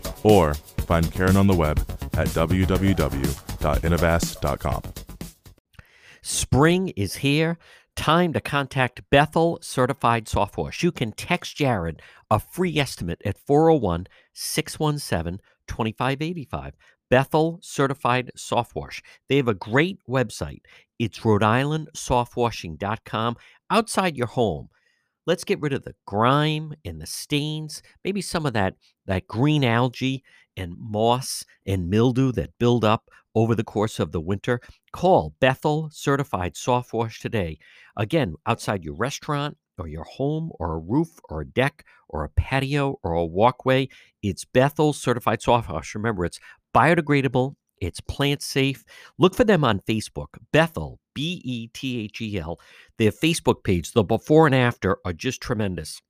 Or 0.23 0.53
find 0.53 1.11
Karen 1.11 1.37
on 1.37 1.47
the 1.47 1.55
web 1.55 1.79
at 2.13 2.27
www.innovast.com. 2.27 4.81
Spring 6.21 6.89
is 6.89 7.15
here. 7.15 7.57
Time 7.95 8.31
to 8.33 8.39
contact 8.39 9.01
Bethel 9.09 9.57
Certified 9.61 10.27
Soft 10.27 10.57
Wash. 10.57 10.83
You 10.83 10.91
can 10.91 11.11
text 11.11 11.57
Jared 11.57 12.01
a 12.29 12.39
free 12.39 12.77
estimate 12.77 13.21
at 13.25 13.37
401 13.37 14.07
617 14.33 15.39
2585. 15.67 16.73
Bethel 17.09 17.59
Certified 17.61 18.31
Soft 18.35 18.75
Wash. 18.75 19.01
They 19.27 19.37
have 19.37 19.49
a 19.49 19.53
great 19.53 19.99
website. 20.07 20.61
It's 20.97 21.25
Rhode 21.25 21.43
Island 21.43 21.89
softwashing.com. 21.95 23.35
Outside 23.69 24.15
your 24.15 24.27
home, 24.27 24.69
let's 25.31 25.45
get 25.45 25.61
rid 25.61 25.71
of 25.71 25.83
the 25.83 25.95
grime 26.05 26.73
and 26.83 27.01
the 27.01 27.05
stains, 27.05 27.81
maybe 28.03 28.19
some 28.21 28.45
of 28.45 28.51
that, 28.51 28.75
that 29.05 29.25
green 29.27 29.63
algae 29.63 30.21
and 30.57 30.75
moss 30.77 31.45
and 31.65 31.89
mildew 31.89 32.33
that 32.33 32.49
build 32.59 32.83
up 32.83 33.09
over 33.33 33.55
the 33.55 33.63
course 33.63 33.97
of 33.97 34.11
the 34.11 34.19
winter, 34.19 34.59
call 34.91 35.33
Bethel 35.39 35.89
Certified 35.89 36.57
Soft 36.57 36.91
Wash 36.91 37.21
today. 37.21 37.57
Again, 37.95 38.35
outside 38.45 38.83
your 38.83 38.95
restaurant 38.95 39.55
or 39.77 39.87
your 39.87 40.03
home 40.03 40.51
or 40.59 40.73
a 40.73 40.79
roof 40.79 41.21
or 41.29 41.39
a 41.39 41.47
deck 41.47 41.85
or 42.09 42.25
a 42.25 42.29
patio 42.29 42.99
or 43.01 43.13
a 43.13 43.25
walkway, 43.25 43.87
it's 44.21 44.43
Bethel 44.43 44.91
Certified 44.91 45.41
Soft 45.41 45.69
Wash. 45.69 45.95
Remember, 45.95 46.25
it's 46.25 46.41
biodegradable, 46.75 47.55
it's 47.77 48.01
plant 48.01 48.41
safe. 48.41 48.83
Look 49.17 49.33
for 49.33 49.45
them 49.45 49.63
on 49.63 49.79
Facebook, 49.79 50.39
Bethel, 50.51 50.99
B 51.13 51.41
E 51.43 51.67
T 51.67 51.99
H 51.99 52.21
E 52.21 52.39
L. 52.39 52.59
Their 52.97 53.11
Facebook 53.11 53.63
page, 53.63 53.91
the 53.91 54.03
before 54.03 54.45
and 54.45 54.55
after, 54.55 54.97
are 55.05 55.13
just 55.13 55.41
tremendous. 55.41 56.01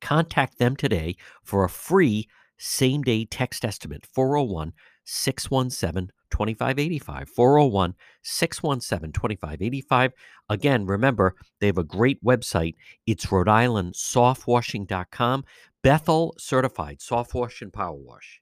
Contact 0.00 0.58
them 0.58 0.76
today 0.76 1.16
for 1.42 1.64
a 1.64 1.68
free 1.68 2.28
same 2.58 3.02
day 3.02 3.24
text 3.24 3.64
estimate 3.64 4.06
401 4.06 4.72
617 5.04 6.10
2585. 6.30 7.28
401 7.28 7.94
617 8.22 9.12
2585. 9.12 10.12
Again, 10.50 10.86
remember, 10.86 11.34
they 11.60 11.66
have 11.66 11.78
a 11.78 11.84
great 11.84 12.22
website. 12.22 12.74
It's 13.06 13.30
Rhode 13.30 13.48
Island 13.48 13.94
softwashing.com. 13.94 15.44
Bethel 15.82 16.34
certified 16.38 17.00
soft 17.00 17.34
wash 17.34 17.62
and 17.62 17.72
power 17.72 17.94
wash. 17.94 18.40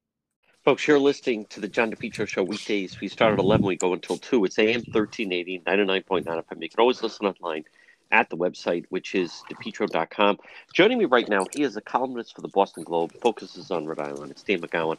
Folks, 0.66 0.88
you're 0.88 0.98
listening 0.98 1.44
to 1.44 1.60
the 1.60 1.68
John 1.68 1.92
DePetro 1.92 2.26
Show 2.26 2.42
weekdays. 2.42 3.00
We 3.00 3.06
start 3.06 3.34
at 3.34 3.38
11, 3.38 3.64
we 3.64 3.76
go 3.76 3.92
until 3.92 4.18
2. 4.18 4.46
It's 4.46 4.58
AM 4.58 4.82
1380, 4.90 5.60
99.9 5.60 6.24
FM. 6.24 6.60
You 6.60 6.68
can 6.68 6.80
always 6.80 7.00
listen 7.04 7.24
online 7.24 7.62
at 8.10 8.30
the 8.30 8.36
website, 8.36 8.84
which 8.88 9.14
is 9.14 9.44
depetro.com. 9.48 10.38
Joining 10.72 10.98
me 10.98 11.04
right 11.04 11.28
now, 11.28 11.46
he 11.52 11.62
is 11.62 11.76
a 11.76 11.80
columnist 11.80 12.34
for 12.34 12.40
the 12.40 12.48
Boston 12.48 12.82
Globe, 12.82 13.12
focuses 13.22 13.70
on 13.70 13.86
Rhode 13.86 14.00
Island. 14.00 14.32
It's 14.32 14.42
Dan 14.42 14.60
McGowan. 14.60 14.96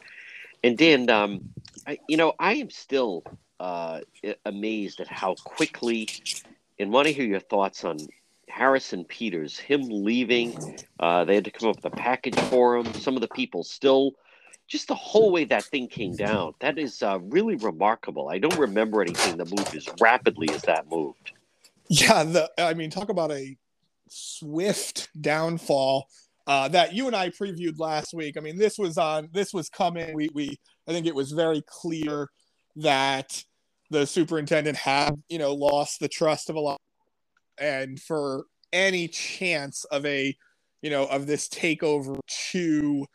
And 0.64 0.78
Dan, 0.78 1.10
um, 1.10 1.50
I, 1.86 1.98
you 2.08 2.16
know, 2.16 2.32
I 2.38 2.54
am 2.54 2.70
still 2.70 3.22
uh, 3.60 4.00
amazed 4.46 5.00
at 5.00 5.08
how 5.08 5.34
quickly, 5.44 6.08
and 6.78 6.90
want 6.90 7.08
to 7.08 7.12
hear 7.12 7.26
your 7.26 7.40
thoughts 7.40 7.84
on 7.84 7.98
Harrison 8.48 9.04
Peters, 9.04 9.58
him 9.58 9.82
leaving. 9.86 10.78
Uh, 10.98 11.26
they 11.26 11.34
had 11.34 11.44
to 11.44 11.50
come 11.50 11.68
up 11.68 11.76
with 11.76 11.84
a 11.84 11.90
package 11.90 12.40
for 12.40 12.78
him. 12.78 12.94
Some 12.94 13.16
of 13.16 13.20
the 13.20 13.28
people 13.28 13.64
still, 13.64 14.14
just 14.68 14.86
the 14.86 14.94
whole 14.94 15.32
way 15.32 15.44
that 15.44 15.64
thing 15.64 15.88
came 15.88 16.14
down. 16.14 16.52
That 16.60 16.78
is 16.78 17.02
uh, 17.02 17.18
really 17.22 17.56
remarkable. 17.56 18.28
I 18.28 18.38
don't 18.38 18.58
remember 18.58 19.00
anything 19.00 19.38
that 19.38 19.50
moved 19.50 19.74
as 19.74 19.88
rapidly 20.00 20.50
as 20.50 20.62
that 20.62 20.88
moved. 20.88 21.32
Yeah, 21.88 22.22
the 22.24 22.50
I 22.58 22.74
mean, 22.74 22.90
talk 22.90 23.08
about 23.08 23.32
a 23.32 23.56
swift 24.10 25.08
downfall 25.20 26.06
uh, 26.46 26.68
that 26.68 26.94
you 26.94 27.06
and 27.06 27.16
I 27.16 27.30
previewed 27.30 27.78
last 27.78 28.12
week. 28.12 28.36
I 28.36 28.40
mean, 28.40 28.58
this 28.58 28.78
was 28.78 28.98
on 28.98 29.30
this 29.32 29.54
was 29.54 29.70
coming. 29.70 30.14
We 30.14 30.28
we 30.34 30.58
I 30.86 30.92
think 30.92 31.06
it 31.06 31.14
was 31.14 31.32
very 31.32 31.62
clear 31.66 32.28
that 32.76 33.42
the 33.90 34.06
superintendent 34.06 34.76
had 34.76 35.14
you 35.30 35.38
know 35.38 35.54
lost 35.54 35.98
the 36.00 36.08
trust 36.08 36.50
of 36.50 36.56
a 36.56 36.60
lot, 36.60 36.80
and 37.58 37.98
for 37.98 38.44
any 38.70 39.08
chance 39.08 39.84
of 39.84 40.04
a 40.04 40.36
you 40.82 40.90
know 40.90 41.06
of 41.06 41.26
this 41.26 41.48
takeover 41.48 42.18
to 42.50 43.06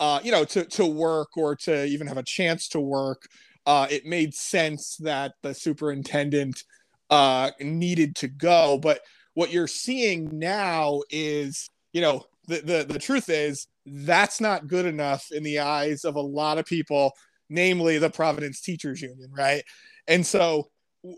uh, 0.00 0.20
you 0.22 0.32
know 0.32 0.44
to 0.44 0.64
to 0.64 0.86
work 0.86 1.36
or 1.36 1.56
to 1.56 1.84
even 1.86 2.06
have 2.06 2.18
a 2.18 2.22
chance 2.22 2.68
to 2.68 2.80
work, 2.80 3.28
uh, 3.66 3.86
it 3.90 4.06
made 4.06 4.34
sense 4.34 4.96
that 5.00 5.32
the 5.42 5.54
superintendent 5.54 6.62
uh, 7.10 7.50
needed 7.60 8.14
to 8.16 8.28
go. 8.28 8.78
But 8.78 9.00
what 9.34 9.52
you're 9.52 9.66
seeing 9.66 10.38
now 10.38 11.02
is, 11.10 11.68
you 11.92 12.00
know, 12.00 12.24
the, 12.48 12.60
the, 12.60 12.86
the 12.88 12.98
truth 12.98 13.28
is 13.28 13.66
that's 13.84 14.40
not 14.40 14.66
good 14.66 14.86
enough 14.86 15.30
in 15.30 15.42
the 15.42 15.60
eyes 15.60 16.04
of 16.04 16.16
a 16.16 16.20
lot 16.20 16.58
of 16.58 16.64
people, 16.64 17.12
namely 17.48 17.98
the 17.98 18.10
Providence 18.10 18.60
Teachers 18.60 19.02
Union, 19.02 19.30
right? 19.36 19.62
And 20.08 20.24
so, 20.24 20.68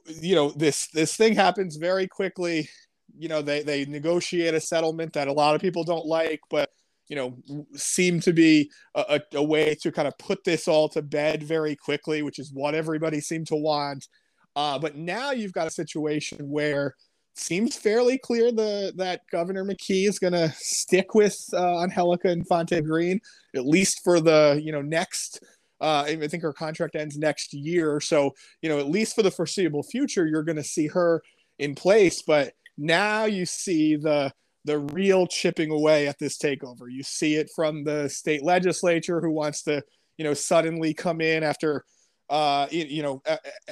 you 0.07 0.35
know, 0.35 0.51
this 0.51 0.89
this 0.89 1.17
thing 1.17 1.35
happens 1.35 1.77
very 1.77 2.07
quickly. 2.07 2.69
You 3.17 3.29
know, 3.29 3.41
they 3.43 3.63
they 3.63 3.85
negotiate 3.87 4.55
a 4.55 4.61
settlement 4.61 5.13
that 5.15 5.29
a 5.29 5.33
lot 5.33 5.55
of 5.55 5.61
people 5.61 5.85
don't 5.85 6.07
like, 6.07 6.41
but 6.51 6.71
you 7.09 7.17
know, 7.17 7.65
seem 7.75 8.21
to 8.21 8.33
be 8.33 8.71
a, 8.95 9.21
a, 9.35 9.43
way 9.43 9.75
to 9.81 9.91
kind 9.91 10.07
of 10.07 10.17
put 10.19 10.45
this 10.45 10.69
all 10.69 10.89
to 10.91 11.01
bed 11.01 11.43
very 11.43 11.75
quickly, 11.75 12.23
which 12.23 12.39
is 12.39 12.53
what 12.53 12.75
everybody 12.75 13.21
seemed 13.21 13.47
to 13.47 13.57
want. 13.57 14.07
Uh, 14.55 14.79
but 14.79 14.97
now 14.97 15.31
you've 15.31 15.53
got 15.53 15.67
a 15.67 15.71
situation 15.71 16.51
where 16.51 16.95
seems 17.35 17.77
fairly 17.77 18.19
clear 18.19 18.51
the 18.51 18.93
that 18.97 19.23
Governor 19.31 19.65
McKee 19.65 20.09
is 20.09 20.19
going 20.19 20.33
to 20.33 20.53
stick 20.57 21.15
with 21.15 21.43
uh, 21.53 21.83
Angelica 21.83 22.31
Infante 22.31 22.81
Green 22.81 23.21
at 23.55 23.67
least 23.67 24.03
for 24.05 24.21
the 24.21 24.61
you 24.63 24.73
know 24.73 24.83
next. 24.83 25.43
Uh, 25.81 26.05
I 26.09 26.27
think 26.27 26.43
her 26.43 26.53
contract 26.53 26.97
ends 26.97 27.17
next 27.17 27.55
year, 27.55 28.01
so 28.01 28.33
you 28.63 28.69
know 28.69 28.79
at 28.79 28.89
least 28.89 29.15
for 29.15 29.23
the 29.23 29.31
foreseeable 29.31 29.85
future, 29.85 30.27
you're 30.27 30.43
going 30.43 30.57
to 30.57 30.65
see 30.65 30.89
her 30.89 31.23
in 31.59 31.75
place. 31.75 32.21
But 32.23 32.55
now 32.77 33.25
you 33.25 33.47
see 33.47 33.97
the 33.97 34.33
the 34.69 34.79
real 34.79 35.27
chipping 35.27 35.71
away 35.71 36.07
at 36.07 36.19
this 36.19 36.37
takeover. 36.37 36.91
You 36.91 37.03
see 37.03 37.37
it 37.37 37.51
from 37.57 37.85
the 37.85 38.07
state 38.11 38.45
legislature 38.45 39.19
who 39.19 39.31
wants 39.31 39.63
to, 39.63 39.83
you 40.19 40.25
know, 40.25 40.35
suddenly 40.35 40.93
come 40.93 41.23
in 41.23 41.43
after, 41.43 41.87
uh, 42.29 42.67
you 42.71 43.03
know, 43.03 43.23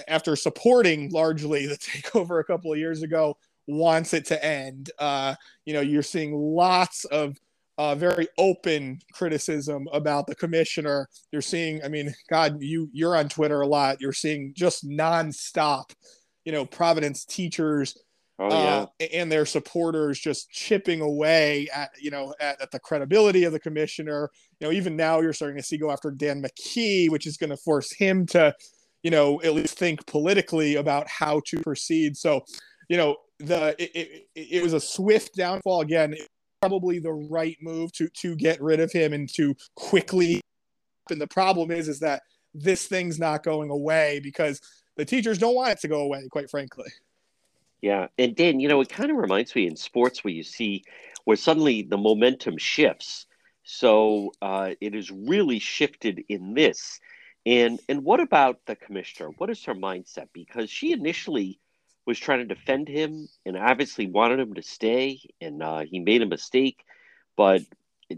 after 0.09 0.35
supporting 0.37 1.11
largely 1.11 1.67
the 1.67 1.77
takeover 1.77 2.41
a 2.41 2.45
couple 2.45 2.73
of 2.73 2.79
years 2.79 3.03
ago, 3.03 3.37
wants 3.67 4.15
it 4.15 4.25
to 4.27 4.43
end. 4.43 4.91
Uh, 4.99 5.35
you 5.67 5.75
know, 5.75 5.83
you're 5.83 6.03
seeing 6.03 6.35
lots 6.35 7.05
of 7.05 7.37
uh, 7.77 7.95
very 7.95 8.27
open 8.39 8.99
criticism 9.13 9.87
about 9.93 10.27
the 10.27 10.35
commissioner. 10.35 11.11
You're 11.31 11.43
seeing, 11.43 11.85
I 11.85 11.89
mean, 11.89 12.15
God, 12.31 12.63
you 12.63 12.89
you're 12.95 13.17
on 13.17 13.29
Twitter 13.29 13.61
a 13.61 13.67
lot. 13.67 14.01
You're 14.01 14.15
seeing 14.15 14.55
just 14.57 14.89
nonstop, 14.89 15.93
you 16.47 16.53
know, 16.53 16.65
Providence 16.65 17.27
teachers 17.27 17.99
oh, 18.39 18.49
yeah. 18.49 18.87
uh, 19.01 19.05
and 19.13 19.31
their 19.31 19.47
supporters 19.47 20.19
just 20.19 20.51
chipping 20.51 21.01
away 21.01 21.69
at 21.75 21.91
you 22.01 22.11
know 22.11 22.35
at, 22.41 22.61
at, 22.61 22.71
the 22.71 22.79
credibility 22.79 23.45
of 23.45 23.53
the 23.53 23.61
commissioner. 23.61 24.31
You 24.61 24.67
know, 24.69 24.73
even 24.73 24.97
now 24.97 25.21
you're 25.21 25.33
starting 25.33 25.59
to 25.59 25.63
see 25.63 25.79
go 25.79 25.91
after 25.91 26.11
Dan 26.11 26.43
McKee, 26.43 27.11
which 27.11 27.27
is 27.27 27.37
going 27.37 27.51
to 27.51 27.57
force 27.57 27.93
him 27.93 28.27
to, 28.27 28.55
you 29.03 29.11
know, 29.11 29.41
at 29.43 29.55
least 29.55 29.79
think 29.79 30.07
politically 30.07 30.77
about 30.77 31.07
how 31.09 31.43
to 31.47 31.61
proceed. 31.61 32.17
So, 32.17 32.45
you 32.89 32.97
know, 32.97 33.17
the 33.39 33.75
it, 33.79 34.27
it, 34.35 34.49
it 34.53 34.63
was 34.63 34.73
a 34.73 34.81
swift 34.81 35.35
downfall 35.35 35.83
again 35.83 36.15
probably 36.61 36.99
the 36.99 37.13
right 37.13 37.57
move 37.61 37.93
to 37.93 38.09
to 38.09 38.35
get 38.37 38.61
rid 38.61 38.81
of 38.81 38.91
him 38.91 39.13
and 39.13 39.29
to 39.29 39.55
quickly 39.75 40.41
and 41.11 41.21
the 41.21 41.27
problem 41.27 41.71
is 41.71 41.89
is 41.89 42.01
that 42.01 42.23
this 42.55 42.87
thing's 42.87 43.19
not 43.19 43.43
going 43.43 43.71
away 43.71 44.21
because 44.23 44.61
the 44.97 45.05
teachers 45.05 45.39
don't 45.39 45.55
want 45.55 45.71
it 45.71 45.81
to 45.81 45.89
go 45.89 46.01
away 46.01 46.27
quite 46.31 46.51
frankly 46.51 46.87
yeah 47.87 48.07
and 48.19 48.37
dan 48.37 48.61
you 48.61 48.69
know 48.69 48.81
it 48.81 48.89
kind 48.89 49.11
of 49.11 49.17
reminds 49.17 49.55
me 49.55 49.67
in 49.67 49.77
sports 49.77 50.23
where 50.23 50.35
you 50.35 50.43
see 50.43 50.85
where 51.25 51.37
suddenly 51.37 51.83
the 51.83 51.99
momentum 51.99 52.57
shifts 52.59 53.27
so 53.69 54.31
uh, 54.43 54.71
it 54.81 54.95
is 54.95 55.11
really 55.11 55.59
shifted 55.59 56.23
in 56.29 56.55
this 56.55 57.01
and 57.45 57.81
and 57.89 58.05
what 58.05 58.21
about 58.21 58.61
the 58.67 58.77
commissioner 58.77 59.31
what 59.39 59.51
is 59.51 59.65
her 59.65 59.75
mindset 59.75 60.29
because 60.33 60.71
she 60.71 60.93
initially 60.93 61.59
was 62.07 62.19
trying 62.19 62.39
to 62.39 62.55
defend 62.55 62.89
him 62.89 63.29
and 63.45 63.57
obviously 63.57 64.07
wanted 64.07 64.39
him 64.39 64.55
to 64.55 64.63
stay, 64.63 65.19
and 65.41 65.63
uh, 65.63 65.81
he 65.81 65.99
made 65.99 66.23
a 66.23 66.27
mistake. 66.27 66.85
But 67.37 67.63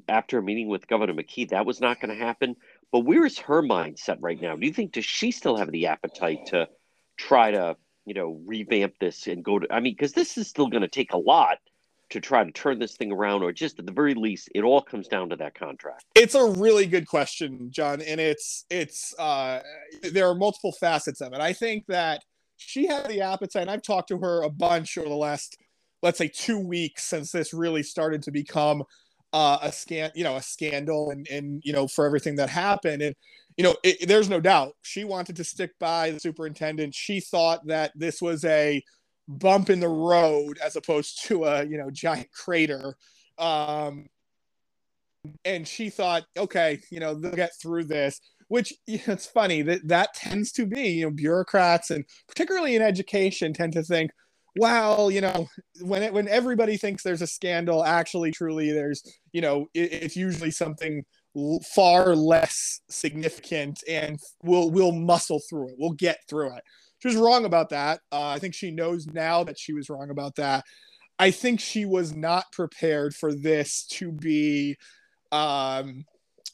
after 0.09 0.39
a 0.39 0.43
meeting 0.43 0.69
with 0.69 0.87
Governor 0.87 1.15
McKee, 1.15 1.49
that 1.51 1.67
was 1.67 1.81
not 1.81 2.01
going 2.01 2.17
to 2.17 2.25
happen. 2.25 2.57
But 2.93 3.01
where 3.01 3.25
is 3.25 3.39
her 3.41 3.63
mindset 3.63 4.19
right 4.21 4.41
now? 4.41 4.57
Do 4.57 4.67
you 4.67 4.73
think 4.73 4.93
does 4.93 5.07
she 5.07 5.31
still 5.31 5.57
have 5.57 5.73
the 5.73 5.87
appetite 5.87 6.47
to 6.49 6.69
try 7.17 7.51
to 7.51 7.77
you 8.09 8.15
know 8.15 8.41
revamp 8.47 8.95
this 9.01 9.27
and 9.27 9.45
go 9.45 9.59
to? 9.59 9.73
I 9.73 9.81
mean, 9.81 9.95
because 9.95 10.13
this 10.13 10.39
is 10.39 10.49
still 10.49 10.69
going 10.69 10.83
to 10.83 10.89
take 10.89 11.13
a 11.13 11.19
lot 11.19 11.59
to 12.11 12.21
try 12.21 12.43
to 12.43 12.51
turn 12.53 12.79
this 12.79 12.97
thing 12.97 13.13
around, 13.13 13.43
or 13.43 13.53
just 13.53 13.79
at 13.79 13.85
the 13.85 13.93
very 13.93 14.15
least, 14.15 14.49
it 14.55 14.63
all 14.63 14.81
comes 14.81 15.09
down 15.09 15.29
to 15.29 15.37
that 15.37 15.55
contract. 15.55 16.07
It's 16.15 16.35
a 16.35 16.45
really 16.45 16.87
good 16.87 17.07
question, 17.07 17.71
John, 17.71 18.01
and 18.01 18.21
it's 18.21 18.65
it's 18.71 19.15
uh, 19.19 19.61
there 20.03 20.29
are 20.29 20.35
multiple 20.35 20.73
facets 20.73 21.21
of 21.21 21.33
it. 21.35 21.41
I 21.41 21.53
think 21.53 21.87
that 21.89 22.23
she 22.59 22.87
had 22.87 23.09
the 23.09 23.23
appetite. 23.23 23.63
And 23.63 23.71
I've 23.71 23.83
talked 23.83 24.09
to 24.09 24.19
her 24.19 24.43
a 24.43 24.51
bunch 24.51 24.99
over 24.99 25.09
the 25.09 25.15
last, 25.15 25.57
let's 26.03 26.19
say, 26.19 26.29
two 26.29 26.59
weeks 26.59 27.05
since 27.05 27.33
this 27.33 27.55
really 27.55 27.83
started 27.83 28.23
to 28.25 28.31
become 28.31 28.83
uh, 29.33 29.59
a 29.63 29.73
scan, 29.73 30.11
you 30.15 30.25
know, 30.25 30.37
a 30.37 30.43
scandal, 30.43 31.11
and 31.11 31.27
and 31.29 31.63
you 31.65 31.73
know, 31.73 31.87
for 31.87 32.07
everything 32.07 32.37
that 32.37 32.49
happened. 32.49 33.03
And 33.03 33.15
you 33.57 33.65
know, 33.65 33.77
it, 33.83 34.09
there's 34.09 34.29
no 34.29 34.41
doubt 34.41 34.75
she 34.83 35.05
wanted 35.05 35.37
to 35.37 35.45
stick 35.45 35.73
by 35.79 36.11
the 36.11 36.21
superintendent. 36.21 36.95
She 36.95 37.21
thought 37.21 37.67
that 37.67 37.93
this 37.95 38.23
was 38.23 38.45
a 38.45 38.83
bump 39.27 39.69
in 39.69 39.81
the 39.81 39.89
road 39.89 40.59
as 40.65 40.77
opposed 40.77 41.25
to 41.27 41.45
a 41.45 41.65
you 41.65 41.79
know 41.79 41.91
giant 41.91 42.31
crater. 42.33 42.97
Um, 43.39 44.07
and 45.45 45.67
she 45.67 45.91
thought, 45.91 46.25
okay, 46.37 46.81
you 46.91 47.01
know, 47.01 47.15
they'll 47.15 47.33
get 47.33 47.53
through 47.61 47.85
this 47.85 48.21
which 48.49 48.73
you 48.87 48.99
know, 49.07 49.13
it's 49.13 49.27
funny 49.27 49.63
that 49.63 49.87
that 49.87 50.15
tends 50.15 50.53
to 50.53 50.67
be 50.67 50.89
you 50.89 51.05
know 51.05 51.11
bureaucrats 51.11 51.91
and 51.91 52.05
particularly 52.27 52.75
in 52.75 52.83
education 52.83 53.53
tend 53.53 53.73
to 53.75 53.83
think 53.83 54.11
well 54.57 55.11
you 55.11 55.21
know 55.21 55.47
when 55.83 56.03
it, 56.03 56.13
when 56.13 56.29
everybody 56.29 56.77
thinks 56.77 57.03
there's 57.03 57.23
a 57.23 57.27
scandal 57.27 57.85
actually 57.85 58.31
truly 58.31 58.73
there's 58.73 59.03
you 59.33 59.41
know 59.41 59.67
it, 59.75 59.93
it's 59.93 60.17
usually 60.17 60.51
something 60.51 61.05
far 61.75 62.15
less 62.17 62.81
significant 62.89 63.83
and 63.89 64.19
we'll 64.43 64.71
we'll 64.71 64.93
muscle 64.93 65.41
through 65.49 65.69
it. 65.69 65.75
We'll 65.79 65.93
get 65.93 66.19
through 66.29 66.55
it. 66.57 66.63
She 67.01 67.09
was 67.09 67.17
wrong 67.17 67.45
about 67.45 67.71
that. 67.71 68.01
Uh, 68.11 68.29
i 68.29 68.39
think 68.39 68.55
she 68.55 68.71
knows 68.71 69.07
now 69.07 69.45
that 69.45 69.59
she 69.59 69.73
was 69.73 69.89
wrong 69.89 70.11
about 70.11 70.35
that. 70.37 70.65
I 71.19 71.31
think 71.31 71.61
she 71.61 71.85
was 71.85 72.15
not 72.15 72.51
prepared 72.53 73.15
for 73.15 73.35
this 73.35 73.85
to 73.93 74.13
be 74.13 74.77
um 75.31 76.05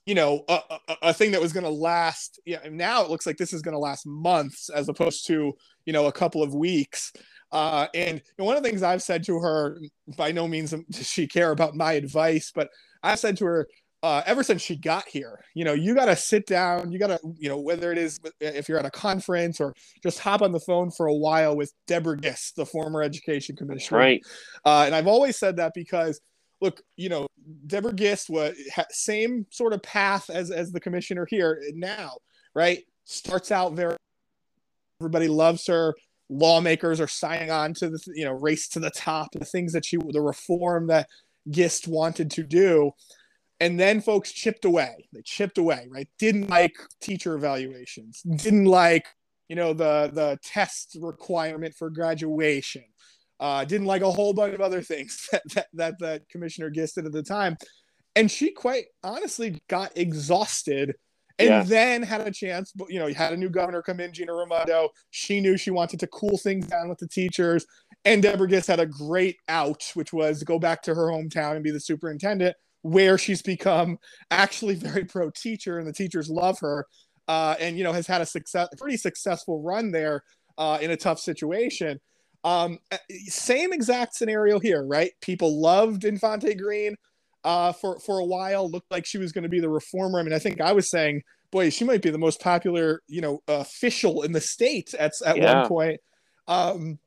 you 0.05 0.15
know 0.15 0.45
a, 0.49 0.59
a, 0.89 0.97
a 1.03 1.13
thing 1.13 1.31
that 1.31 1.41
was 1.41 1.53
going 1.53 1.65
to 1.65 1.71
last 1.71 2.41
yeah 2.45 2.59
now 2.71 3.05
it 3.05 3.11
looks 3.11 3.27
like 3.27 3.37
this 3.37 3.53
is 3.53 3.63
going 3.63 3.75
to 3.75 3.79
last 3.79 4.05
months 4.05 4.69
as 4.69 4.89
opposed 4.89 5.27
to 5.29 5.53
you 5.87 5.93
know 5.93 6.07
a 6.07 6.13
couple 6.13 6.43
of 6.43 6.55
weeks 6.55 7.13
uh, 7.55 7.87
and 7.95 8.21
one 8.37 8.57
of 8.57 8.63
the 8.63 8.69
things 8.69 8.83
I've 8.83 9.03
said 9.03 9.25
to 9.25 9.39
her, 9.39 9.79
by 10.17 10.33
no 10.33 10.49
means 10.49 10.73
does 10.91 11.07
she 11.07 11.29
care 11.29 11.53
about 11.53 11.77
my 11.77 11.93
advice, 11.93 12.53
but 12.55 12.69
I've 13.03 13.21
said 13.21 13.37
to 13.39 13.45
her 13.45 13.69
uh, 14.03 14.23
ever 14.27 14.43
since 14.43 14.61
she 14.61 14.77
got 14.77 15.07
here, 15.09 15.43
you 15.55 15.65
know, 15.65 15.73
you 15.73 15.95
got 15.95 16.07
to 16.07 16.17
sit 16.17 16.47
down, 16.47 16.93
you 16.93 16.99
got 16.99 17.07
to, 17.07 17.19
you 17.39 17.49
know, 17.49 17.59
whether 17.59 17.91
it 17.91 17.97
is 17.97 18.21
if 18.41 18.69
you're 18.69 18.79
at 18.79 18.85
a 18.85 18.91
conference 18.91 19.61
or 19.61 19.73
just 20.03 20.19
hop 20.19 20.43
on 20.43 20.53
the 20.53 20.61
phone 20.61 20.91
for 20.91 21.07
a 21.07 21.15
while 21.15 21.57
with 21.57 21.73
Deborah 21.87 22.19
Gist, 22.21 22.57
the 22.57 22.67
former 22.67 23.03
education 23.03 23.57
commissioner. 23.57 23.99
Right. 23.99 24.23
Uh, 24.67 24.83
and 24.85 24.95
I've 24.95 25.07
always 25.07 25.39
said 25.39 25.57
that 25.57 25.73
because 25.75 26.21
look, 26.61 26.83
you 26.97 27.09
know, 27.09 27.29
Deborah 27.67 27.95
Gist 27.95 28.29
was 28.29 28.55
same 28.91 29.47
sort 29.51 29.73
of 29.73 29.83
path 29.83 30.29
as 30.29 30.51
as 30.51 30.73
the 30.73 30.81
commissioner 30.81 31.27
here 31.31 31.63
now, 31.73 32.19
right? 32.55 32.83
Starts 33.05 33.53
out 33.53 33.75
very 33.75 33.97
everybody 35.01 35.29
loves 35.29 35.67
her. 35.67 35.95
Lawmakers 36.31 37.01
are 37.01 37.09
signing 37.09 37.51
on 37.51 37.75
to 37.75 37.91
the 37.91 38.01
you 38.15 38.25
know 38.25 38.33
race 38.33 38.69
to 38.69 38.81
the 38.81 38.91
top, 38.91 39.33
the 39.33 39.45
things 39.45 39.73
that 39.73 39.85
she 39.85 39.97
the 39.97 40.21
reform 40.21 40.87
that 40.89 41.09
Gist 41.49 41.89
wanted 41.89 42.31
to 42.33 42.43
do. 42.43 42.93
And 43.61 43.79
then 43.79 44.01
folks 44.01 44.33
chipped 44.33 44.65
away. 44.65 45.09
They 45.13 45.23
chipped 45.23 45.59
away, 45.59 45.87
right? 45.91 46.09
Didn't 46.19 46.51
like 46.51 46.75
teacher 47.01 47.35
evaluations, 47.35 48.23
didn't 48.23 48.65
like, 48.67 49.07
you 49.49 49.57
know, 49.57 49.73
the 49.73 50.11
the 50.13 50.39
test 50.43 50.97
requirement 51.01 51.75
for 51.75 51.91
graduation 51.91 52.85
uh, 53.41 53.65
didn't 53.65 53.87
like 53.87 54.03
a 54.03 54.11
whole 54.11 54.33
bunch 54.33 54.55
of 54.55 54.61
other 54.61 54.83
things 54.83 55.29
that, 55.33 55.43
that, 55.55 55.67
that 55.75 55.99
the 55.99 56.23
commissioner 56.31 56.71
Gist 56.71 56.97
did 56.97 57.07
at 57.07 57.13
the 57.13 57.23
time. 57.23 57.57
And 58.17 58.31
she 58.31 58.53
quite 58.53 58.87
honestly 59.03 59.61
got 59.69 59.97
exhausted 59.97 60.95
and 61.39 61.49
yeah. 61.49 61.63
then 61.65 62.03
had 62.03 62.27
a 62.27 62.31
chance, 62.31 62.73
but 62.73 62.91
you 62.91 62.99
know, 62.99 63.07
you 63.07 63.15
had 63.15 63.33
a 63.33 63.37
new 63.37 63.49
governor 63.49 63.83
come 63.83 63.99
in, 63.99 64.13
Gina 64.13 64.33
Raimondo. 64.33 64.91
She 65.11 65.41
knew 65.41 65.57
she 65.57 65.71
wanted 65.71 65.99
to 66.01 66.07
cool 66.07 66.39
things 66.39 66.67
down 66.67 66.89
with 66.89 66.99
the 66.99 67.09
teachers. 67.09 67.67
And 68.05 68.23
Deborah 68.23 68.49
Gist 68.49 68.69
had 68.69 68.81
a 68.81 68.87
great 68.87 69.37
out, 69.49 69.91
which 69.95 70.13
was 70.13 70.45
go 70.45 70.59
back 70.59 70.83
to 70.83 70.95
her 70.95 71.07
hometown 71.07 71.55
and 71.55 71.65
be 71.65 71.73
the 71.73 71.81
superintendent, 71.81 72.57
where 72.83 73.19
she's 73.19 73.43
become 73.43 73.99
actually 74.31 74.77
very 74.77 75.05
pro 75.07 75.31
teacher 75.31 75.79
and 75.79 75.89
the 75.89 75.93
teachers 75.93 76.29
love 76.31 76.59
her. 76.61 76.87
Uh, 77.27 77.57
and 77.59 77.79
you 77.79 77.85
know, 77.85 77.93
has 77.93 78.07
had 78.07 78.21
a 78.21 78.27
success, 78.27 78.69
pretty 78.79 78.99
successful 78.99 79.63
run 79.63 79.91
there 79.91 80.23
uh, 80.59 80.79
in 80.81 80.91
a 80.91 80.97
tough 80.97 81.19
situation. 81.19 81.99
Um, 82.45 82.79
uh, 82.93 82.99
same 83.27 83.73
exact 83.73 84.15
scenario 84.15 84.61
here, 84.61 84.85
right? 84.85 85.13
People 85.23 85.61
loved 85.61 86.05
Infante 86.05 86.55
Green 86.55 86.95
uh, 87.45 87.73
for 87.73 87.99
for 88.01 88.19
a 88.19 88.25
while. 88.25 88.69
Looked 88.69 88.91
like 88.91 89.07
she 89.07 89.19
was 89.19 89.33
going 89.33 89.43
to 89.43 89.49
be 89.49 89.61
the 89.61 89.69
reformer. 89.69 90.19
I 90.19 90.23
mean, 90.23 90.33
I 90.33 90.39
think 90.39 90.61
I 90.61 90.73
was 90.73 90.91
saying, 90.91 91.23
boy, 91.51 91.71
she 91.71 91.85
might 91.85 92.03
be 92.03 92.11
the 92.11 92.19
most 92.19 92.41
popular, 92.41 93.03
you 93.07 93.21
know, 93.21 93.43
official 93.49 94.23
in 94.23 94.33
the 94.33 94.41
state 94.41 94.95
at 94.95 95.13
at 95.25 95.37
yeah. 95.37 95.61
one 95.61 95.69
point. 95.69 96.01
Um, 96.49 96.99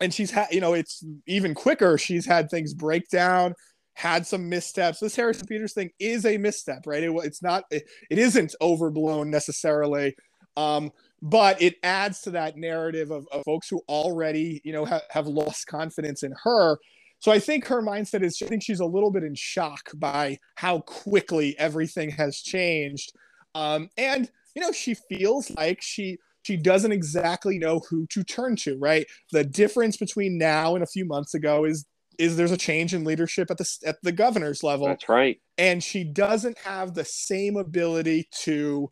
and 0.00 0.12
she's 0.12 0.30
had, 0.30 0.48
you 0.50 0.60
know, 0.60 0.74
it's 0.74 1.04
even 1.26 1.54
quicker. 1.54 1.96
She's 1.96 2.26
had 2.26 2.50
things 2.50 2.74
break 2.74 3.08
down, 3.08 3.54
had 3.94 4.26
some 4.26 4.48
missteps. 4.48 5.00
This 5.00 5.16
Harrison 5.16 5.46
Peters 5.46 5.72
thing 5.72 5.90
is 5.98 6.26
a 6.26 6.36
misstep, 6.36 6.86
right? 6.86 7.02
It, 7.02 7.10
it's 7.24 7.42
not, 7.42 7.64
it, 7.70 7.84
it 8.10 8.18
isn't 8.18 8.54
overblown 8.60 9.30
necessarily. 9.30 10.14
Um, 10.56 10.92
but 11.22 11.60
it 11.62 11.76
adds 11.82 12.20
to 12.22 12.30
that 12.32 12.56
narrative 12.56 13.10
of, 13.10 13.26
of 13.32 13.42
folks 13.44 13.68
who 13.68 13.82
already 13.88 14.60
you 14.64 14.72
know 14.72 14.84
ha- 14.84 15.00
have 15.10 15.26
lost 15.26 15.66
confidence 15.66 16.22
in 16.22 16.34
her 16.44 16.78
so 17.18 17.32
i 17.32 17.38
think 17.38 17.66
her 17.66 17.82
mindset 17.82 18.22
is 18.22 18.40
i 18.42 18.46
think 18.46 18.62
she's 18.62 18.80
a 18.80 18.86
little 18.86 19.10
bit 19.10 19.22
in 19.22 19.34
shock 19.34 19.90
by 19.94 20.38
how 20.56 20.80
quickly 20.80 21.56
everything 21.58 22.10
has 22.10 22.40
changed. 22.40 23.12
Um, 23.54 23.88
and 23.96 24.30
you 24.54 24.62
know 24.62 24.72
she 24.72 24.94
feels 24.94 25.50
like 25.50 25.80
she 25.80 26.18
she 26.42 26.56
doesn't 26.56 26.92
exactly 26.92 27.58
know 27.58 27.80
who 27.90 28.06
to 28.08 28.22
turn 28.22 28.56
to 28.56 28.76
right? 28.78 29.06
The 29.32 29.44
difference 29.44 29.96
between 29.96 30.38
now 30.38 30.74
and 30.74 30.84
a 30.84 30.86
few 30.86 31.04
months 31.04 31.34
ago 31.34 31.64
is 31.64 31.86
is 32.18 32.36
there's 32.36 32.52
a 32.52 32.56
change 32.56 32.94
in 32.94 33.04
leadership 33.04 33.50
at 33.50 33.58
the 33.58 33.66
at 33.84 33.96
the 34.02 34.12
governor's 34.12 34.62
level. 34.62 34.86
That's 34.86 35.08
right. 35.08 35.40
And 35.58 35.82
she 35.82 36.04
doesn't 36.04 36.58
have 36.58 36.94
the 36.94 37.04
same 37.04 37.56
ability 37.56 38.28
to 38.42 38.90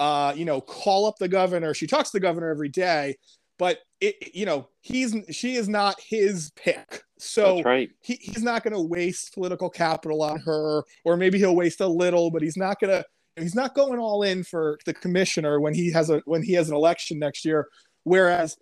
uh, 0.00 0.32
you 0.34 0.46
know, 0.46 0.62
call 0.62 1.04
up 1.04 1.16
the 1.20 1.28
governor. 1.28 1.74
She 1.74 1.86
talks 1.86 2.10
to 2.10 2.16
the 2.16 2.22
governor 2.22 2.48
every 2.48 2.70
day, 2.70 3.16
but 3.60 3.80
it, 4.00 4.34
you 4.34 4.46
know, 4.46 4.68
he's 4.80 5.14
she 5.30 5.56
is 5.56 5.68
not 5.68 6.00
his 6.00 6.50
pick. 6.56 7.02
So 7.18 7.62
right. 7.62 7.90
he, 8.00 8.14
he's 8.14 8.42
not 8.42 8.64
going 8.64 8.72
to 8.72 8.80
waste 8.80 9.34
political 9.34 9.68
capital 9.68 10.22
on 10.22 10.40
her, 10.40 10.82
or 11.04 11.18
maybe 11.18 11.38
he'll 11.38 11.54
waste 11.54 11.82
a 11.82 11.86
little, 11.86 12.30
but 12.30 12.40
he's 12.40 12.56
not 12.56 12.80
going 12.80 12.90
to 12.90 13.04
he's 13.36 13.54
not 13.54 13.74
going 13.74 13.98
all 13.98 14.22
in 14.22 14.44
for 14.44 14.78
the 14.86 14.94
commissioner 14.94 15.60
when 15.60 15.74
he 15.74 15.92
has 15.92 16.08
a 16.08 16.22
when 16.24 16.42
he 16.42 16.54
has 16.54 16.70
an 16.70 16.74
election 16.74 17.18
next 17.18 17.44
year. 17.44 17.68
Whereas 18.04 18.56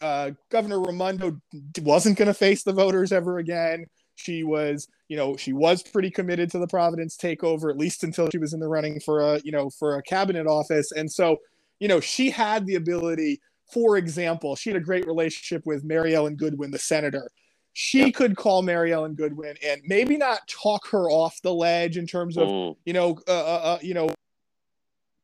uh, 0.00 0.32
Governor 0.50 0.80
Raimondo 0.80 1.40
wasn't 1.80 2.18
going 2.18 2.26
to 2.26 2.34
face 2.34 2.64
the 2.64 2.72
voters 2.72 3.12
ever 3.12 3.38
again. 3.38 3.86
She 4.16 4.42
was, 4.42 4.88
you 5.06 5.16
know, 5.16 5.36
she 5.36 5.52
was 5.52 5.84
pretty 5.84 6.10
committed 6.10 6.50
to 6.50 6.58
the 6.58 6.66
Providence 6.66 7.16
takeover, 7.16 7.70
at 7.70 7.78
least 7.78 8.02
until 8.02 8.28
she 8.28 8.38
was 8.38 8.54
in 8.54 8.60
the 8.60 8.68
running 8.68 8.98
for 8.98 9.20
a, 9.20 9.40
you 9.44 9.52
know, 9.52 9.70
for 9.70 9.98
a 9.98 10.02
cabinet 10.02 10.48
office. 10.48 10.90
And 10.90 11.10
so, 11.10 11.36
you 11.78 11.86
know, 11.86 12.00
she 12.00 12.28
had 12.28 12.66
the 12.66 12.74
ability. 12.74 13.40
For 13.72 13.96
example, 13.96 14.54
she 14.54 14.70
had 14.70 14.76
a 14.76 14.84
great 14.84 15.06
relationship 15.06 15.62
with 15.64 15.82
Mary 15.82 16.14
Ellen 16.14 16.36
Goodwin, 16.36 16.70
the 16.70 16.78
senator 16.78 17.28
she 17.74 18.00
yep. 18.00 18.14
could 18.14 18.36
call 18.36 18.62
Mary 18.62 18.92
Ellen 18.92 19.14
Goodwin 19.14 19.56
and 19.64 19.80
maybe 19.86 20.16
not 20.16 20.46
talk 20.46 20.86
her 20.88 21.08
off 21.08 21.40
the 21.42 21.54
ledge 21.54 21.96
in 21.96 22.06
terms 22.06 22.36
of 22.36 22.48
mm. 22.48 22.76
you 22.84 22.92
know 22.92 23.18
uh, 23.26 23.32
uh, 23.32 23.60
uh, 23.64 23.78
you 23.80 23.94
know 23.94 24.10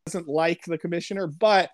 doesn't 0.06 0.28
like 0.28 0.64
the 0.64 0.78
commissioner, 0.78 1.26
but 1.26 1.70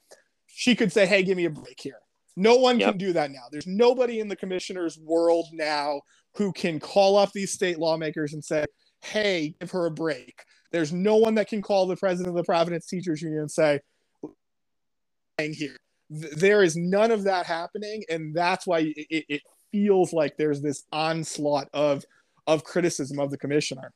she 0.46 0.74
could 0.74 0.92
say, 0.92 1.06
"Hey, 1.06 1.22
give 1.22 1.36
me 1.36 1.44
a 1.44 1.50
break 1.50 1.80
here." 1.80 1.98
No 2.36 2.56
one 2.56 2.80
yep. 2.80 2.90
can 2.90 2.98
do 2.98 3.12
that 3.12 3.30
now. 3.30 3.44
There's 3.52 3.66
nobody 3.66 4.18
in 4.18 4.26
the 4.26 4.34
commissioner's 4.34 4.98
world 4.98 5.46
now 5.52 6.00
who 6.34 6.52
can 6.52 6.80
call 6.80 7.16
up 7.16 7.30
these 7.32 7.52
state 7.52 7.78
lawmakers 7.78 8.34
and 8.34 8.44
say, 8.44 8.64
"Hey, 9.02 9.54
give 9.60 9.70
her 9.70 9.86
a 9.86 9.90
break." 9.90 10.42
There's 10.72 10.92
no 10.92 11.14
one 11.16 11.36
that 11.36 11.46
can 11.46 11.62
call 11.62 11.86
the 11.86 11.96
president 11.96 12.30
of 12.30 12.34
the 12.34 12.42
Providence 12.42 12.86
Teachers 12.86 13.22
Union 13.22 13.42
and 13.42 13.50
say, 13.50 13.78
hang 15.38 15.52
"Here." 15.52 15.76
There 16.10 16.62
is 16.62 16.76
none 16.76 17.10
of 17.10 17.24
that 17.24 17.46
happening, 17.46 18.04
and 18.08 18.34
that's 18.34 18.66
why 18.66 18.92
it, 18.96 19.24
it 19.28 19.42
feels 19.72 20.12
like 20.12 20.36
there's 20.36 20.60
this 20.60 20.84
onslaught 20.92 21.68
of 21.72 22.04
of 22.46 22.62
criticism 22.62 23.18
of 23.18 23.30
the 23.30 23.38
commissioner. 23.38 23.92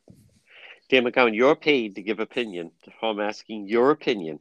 Dan 0.88 1.04
McGowan, 1.04 1.34
you're 1.34 1.54
paid 1.54 1.94
to 1.96 2.02
give 2.02 2.18
opinion. 2.18 2.70
I'm 3.02 3.20
asking 3.20 3.68
your 3.68 3.90
opinion. 3.90 4.40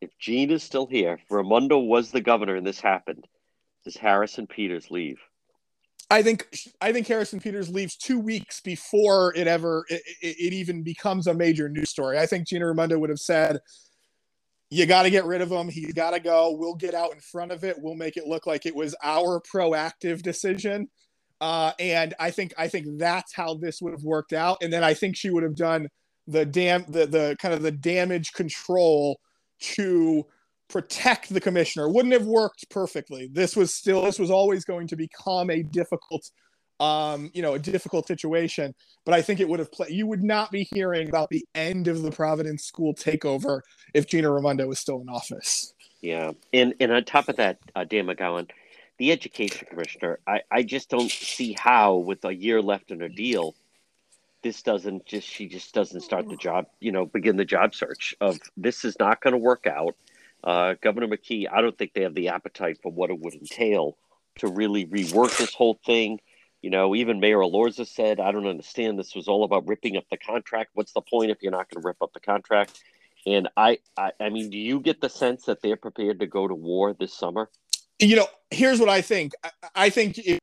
If 0.00 0.16
Gene 0.18 0.50
is 0.50 0.62
still 0.62 0.86
here, 0.86 1.14
if 1.14 1.30
Raimondo 1.30 1.78
was 1.78 2.10
the 2.10 2.20
governor 2.20 2.54
and 2.54 2.66
this 2.66 2.80
happened, 2.80 3.26
does 3.84 3.96
Harrison 3.96 4.46
Peters 4.46 4.90
leave? 4.90 5.18
I 6.10 6.22
think 6.22 6.46
I 6.80 6.92
think 6.92 7.06
Harrison 7.06 7.40
Peters 7.40 7.70
leaves 7.70 7.96
two 7.96 8.20
weeks 8.20 8.60
before 8.60 9.34
it 9.34 9.46
ever 9.46 9.84
it, 9.88 10.02
it, 10.22 10.36
it 10.38 10.52
even 10.52 10.82
becomes 10.82 11.26
a 11.26 11.34
major 11.34 11.68
news 11.68 11.90
story. 11.90 12.18
I 12.18 12.26
think 12.26 12.46
Gina 12.46 12.66
Raimondo 12.66 12.98
would 12.98 13.10
have 13.10 13.18
said, 13.18 13.58
you 14.74 14.86
got 14.86 15.04
to 15.04 15.10
get 15.10 15.24
rid 15.24 15.40
of 15.40 15.52
him. 15.52 15.68
He's 15.68 15.92
got 15.92 16.10
to 16.10 16.20
go. 16.20 16.50
We'll 16.50 16.74
get 16.74 16.94
out 16.94 17.12
in 17.12 17.20
front 17.20 17.52
of 17.52 17.62
it. 17.62 17.76
We'll 17.78 17.94
make 17.94 18.16
it 18.16 18.26
look 18.26 18.44
like 18.44 18.66
it 18.66 18.74
was 18.74 18.92
our 19.04 19.40
proactive 19.40 20.20
decision. 20.20 20.88
Uh, 21.40 21.70
and 21.78 22.12
I 22.18 22.32
think 22.32 22.52
I 22.58 22.66
think 22.66 22.86
that's 22.98 23.32
how 23.32 23.54
this 23.54 23.80
would 23.80 23.92
have 23.92 24.02
worked 24.02 24.32
out. 24.32 24.58
And 24.62 24.72
then 24.72 24.82
I 24.82 24.92
think 24.92 25.16
she 25.16 25.30
would 25.30 25.44
have 25.44 25.54
done 25.54 25.88
the 26.26 26.44
dam 26.44 26.86
the 26.88 27.06
the 27.06 27.36
kind 27.40 27.54
of 27.54 27.62
the 27.62 27.70
damage 27.70 28.32
control 28.32 29.20
to 29.60 30.24
protect 30.68 31.32
the 31.32 31.40
commissioner. 31.40 31.88
Wouldn't 31.88 32.14
have 32.14 32.26
worked 32.26 32.68
perfectly. 32.68 33.28
This 33.32 33.54
was 33.54 33.72
still 33.72 34.02
this 34.02 34.18
was 34.18 34.30
always 34.30 34.64
going 34.64 34.88
to 34.88 34.96
become 34.96 35.50
a 35.50 35.62
difficult 35.62 36.28
um, 36.80 37.30
you 37.34 37.42
know, 37.42 37.54
a 37.54 37.58
difficult 37.58 38.06
situation. 38.06 38.74
But 39.04 39.14
I 39.14 39.22
think 39.22 39.40
it 39.40 39.48
would 39.48 39.58
have 39.58 39.70
played. 39.70 39.92
You 39.92 40.06
would 40.06 40.22
not 40.22 40.50
be 40.50 40.64
hearing 40.72 41.08
about 41.08 41.28
the 41.30 41.44
end 41.54 41.88
of 41.88 42.02
the 42.02 42.10
Providence 42.10 42.64
school 42.64 42.94
takeover 42.94 43.60
if 43.92 44.06
Gina 44.06 44.30
Raimondo 44.30 44.66
was 44.66 44.78
still 44.78 45.00
in 45.00 45.08
office. 45.08 45.74
Yeah, 46.00 46.32
and 46.52 46.74
and 46.80 46.92
on 46.92 47.04
top 47.04 47.28
of 47.28 47.36
that, 47.36 47.58
uh, 47.74 47.84
Dan 47.84 48.06
McGowan, 48.06 48.50
the 48.98 49.12
education 49.12 49.66
commissioner, 49.70 50.18
I 50.26 50.42
I 50.50 50.62
just 50.62 50.90
don't 50.90 51.10
see 51.10 51.54
how 51.58 51.96
with 51.96 52.24
a 52.24 52.34
year 52.34 52.60
left 52.60 52.90
in 52.90 53.00
her 53.00 53.08
deal, 53.08 53.54
this 54.42 54.62
doesn't 54.62 55.06
just 55.06 55.26
she 55.28 55.48
just 55.48 55.74
doesn't 55.74 56.02
start 56.02 56.28
the 56.28 56.36
job. 56.36 56.66
You 56.80 56.92
know, 56.92 57.06
begin 57.06 57.36
the 57.36 57.44
job 57.44 57.74
search 57.74 58.14
of 58.20 58.38
this 58.56 58.84
is 58.84 58.96
not 58.98 59.20
going 59.20 59.32
to 59.32 59.38
work 59.38 59.66
out. 59.66 59.96
Uh, 60.42 60.74
Governor 60.82 61.08
McKee, 61.08 61.46
I 61.50 61.62
don't 61.62 61.76
think 61.76 61.94
they 61.94 62.02
have 62.02 62.14
the 62.14 62.28
appetite 62.28 62.78
for 62.82 62.92
what 62.92 63.08
it 63.08 63.18
would 63.18 63.34
entail 63.34 63.96
to 64.40 64.48
really 64.48 64.84
rework 64.86 65.36
this 65.38 65.54
whole 65.54 65.80
thing 65.86 66.20
you 66.64 66.70
know, 66.70 66.94
even 66.94 67.20
Mayor 67.20 67.40
Elorza 67.40 67.86
said, 67.86 68.20
I 68.20 68.32
don't 68.32 68.46
understand. 68.46 68.98
This 68.98 69.14
was 69.14 69.28
all 69.28 69.44
about 69.44 69.68
ripping 69.68 69.98
up 69.98 70.04
the 70.10 70.16
contract. 70.16 70.70
What's 70.72 70.94
the 70.94 71.02
point 71.02 71.30
if 71.30 71.42
you're 71.42 71.52
not 71.52 71.68
going 71.68 71.82
to 71.82 71.86
rip 71.86 72.00
up 72.00 72.14
the 72.14 72.20
contract? 72.20 72.82
And 73.26 73.50
I, 73.54 73.80
I, 73.98 74.12
I 74.18 74.30
mean, 74.30 74.48
do 74.48 74.56
you 74.56 74.80
get 74.80 75.02
the 75.02 75.10
sense 75.10 75.44
that 75.44 75.60
they're 75.60 75.76
prepared 75.76 76.20
to 76.20 76.26
go 76.26 76.48
to 76.48 76.54
war 76.54 76.94
this 76.94 77.12
summer? 77.12 77.50
You 77.98 78.16
know, 78.16 78.26
here's 78.50 78.80
what 78.80 78.88
I 78.88 79.02
think. 79.02 79.32
I, 79.44 79.50
I 79.74 79.90
think 79.90 80.16
if 80.16 80.38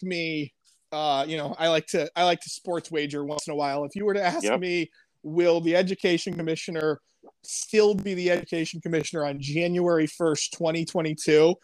me, 0.00 0.54
uh, 0.92 1.26
you 1.28 1.36
know, 1.36 1.54
I 1.58 1.68
like 1.68 1.88
to, 1.88 2.10
I 2.16 2.24
like 2.24 2.40
to 2.40 2.48
sports 2.48 2.90
wager 2.90 3.22
once 3.22 3.46
in 3.46 3.52
a 3.52 3.56
while. 3.56 3.84
If 3.84 3.94
you 3.96 4.06
were 4.06 4.14
to 4.14 4.24
ask 4.24 4.44
yep. 4.44 4.58
me, 4.58 4.90
will 5.22 5.60
the 5.60 5.76
education 5.76 6.32
commissioner 6.32 7.02
still 7.42 7.94
be 7.94 8.14
the 8.14 8.30
education 8.30 8.80
commissioner 8.80 9.26
on 9.26 9.42
January 9.42 10.06
1st, 10.06 10.52
2022? 10.52 11.54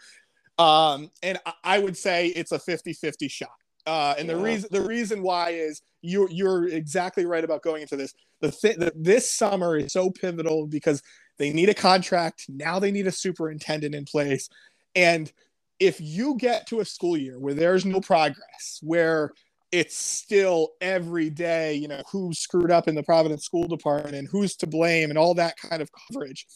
Um, 0.58 1.10
and 1.22 1.38
I 1.64 1.78
would 1.78 1.96
say 1.96 2.26
it's 2.26 2.52
a 2.52 2.58
50 2.58 2.92
50 2.92 3.28
shot. 3.28 3.48
Uh, 3.86 4.14
and 4.18 4.28
yeah. 4.28 4.34
the 4.34 4.40
reason 4.40 4.68
the 4.72 4.80
reason 4.82 5.22
why 5.22 5.50
is 5.50 5.82
you're 6.02 6.30
you're 6.30 6.68
exactly 6.68 7.26
right 7.26 7.44
about 7.44 7.62
going 7.62 7.82
into 7.82 7.96
this. 7.96 8.14
The, 8.40 8.50
th- 8.50 8.76
the 8.76 8.92
this 8.96 9.30
summer 9.30 9.76
is 9.76 9.92
so 9.92 10.10
pivotal 10.10 10.66
because 10.66 11.02
they 11.38 11.52
need 11.52 11.68
a 11.68 11.74
contract 11.74 12.46
now. 12.48 12.78
They 12.78 12.90
need 12.90 13.06
a 13.06 13.12
superintendent 13.12 13.94
in 13.94 14.04
place, 14.04 14.48
and 14.94 15.30
if 15.78 15.98
you 16.00 16.36
get 16.36 16.66
to 16.68 16.80
a 16.80 16.84
school 16.84 17.16
year 17.16 17.38
where 17.38 17.54
there's 17.54 17.86
no 17.86 18.00
progress, 18.00 18.78
where 18.82 19.32
it's 19.72 19.96
still 19.96 20.70
every 20.80 21.30
day, 21.30 21.74
you 21.74 21.88
know, 21.88 22.02
who 22.10 22.32
screwed 22.34 22.70
up 22.70 22.88
in 22.88 22.94
the 22.94 23.02
Providence 23.02 23.44
School 23.44 23.66
Department 23.66 24.14
and 24.14 24.28
who's 24.28 24.56
to 24.56 24.66
blame 24.66 25.10
and 25.10 25.18
all 25.18 25.34
that 25.34 25.56
kind 25.56 25.80
of 25.80 25.90
coverage. 25.92 26.46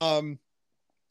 Um, 0.00 0.38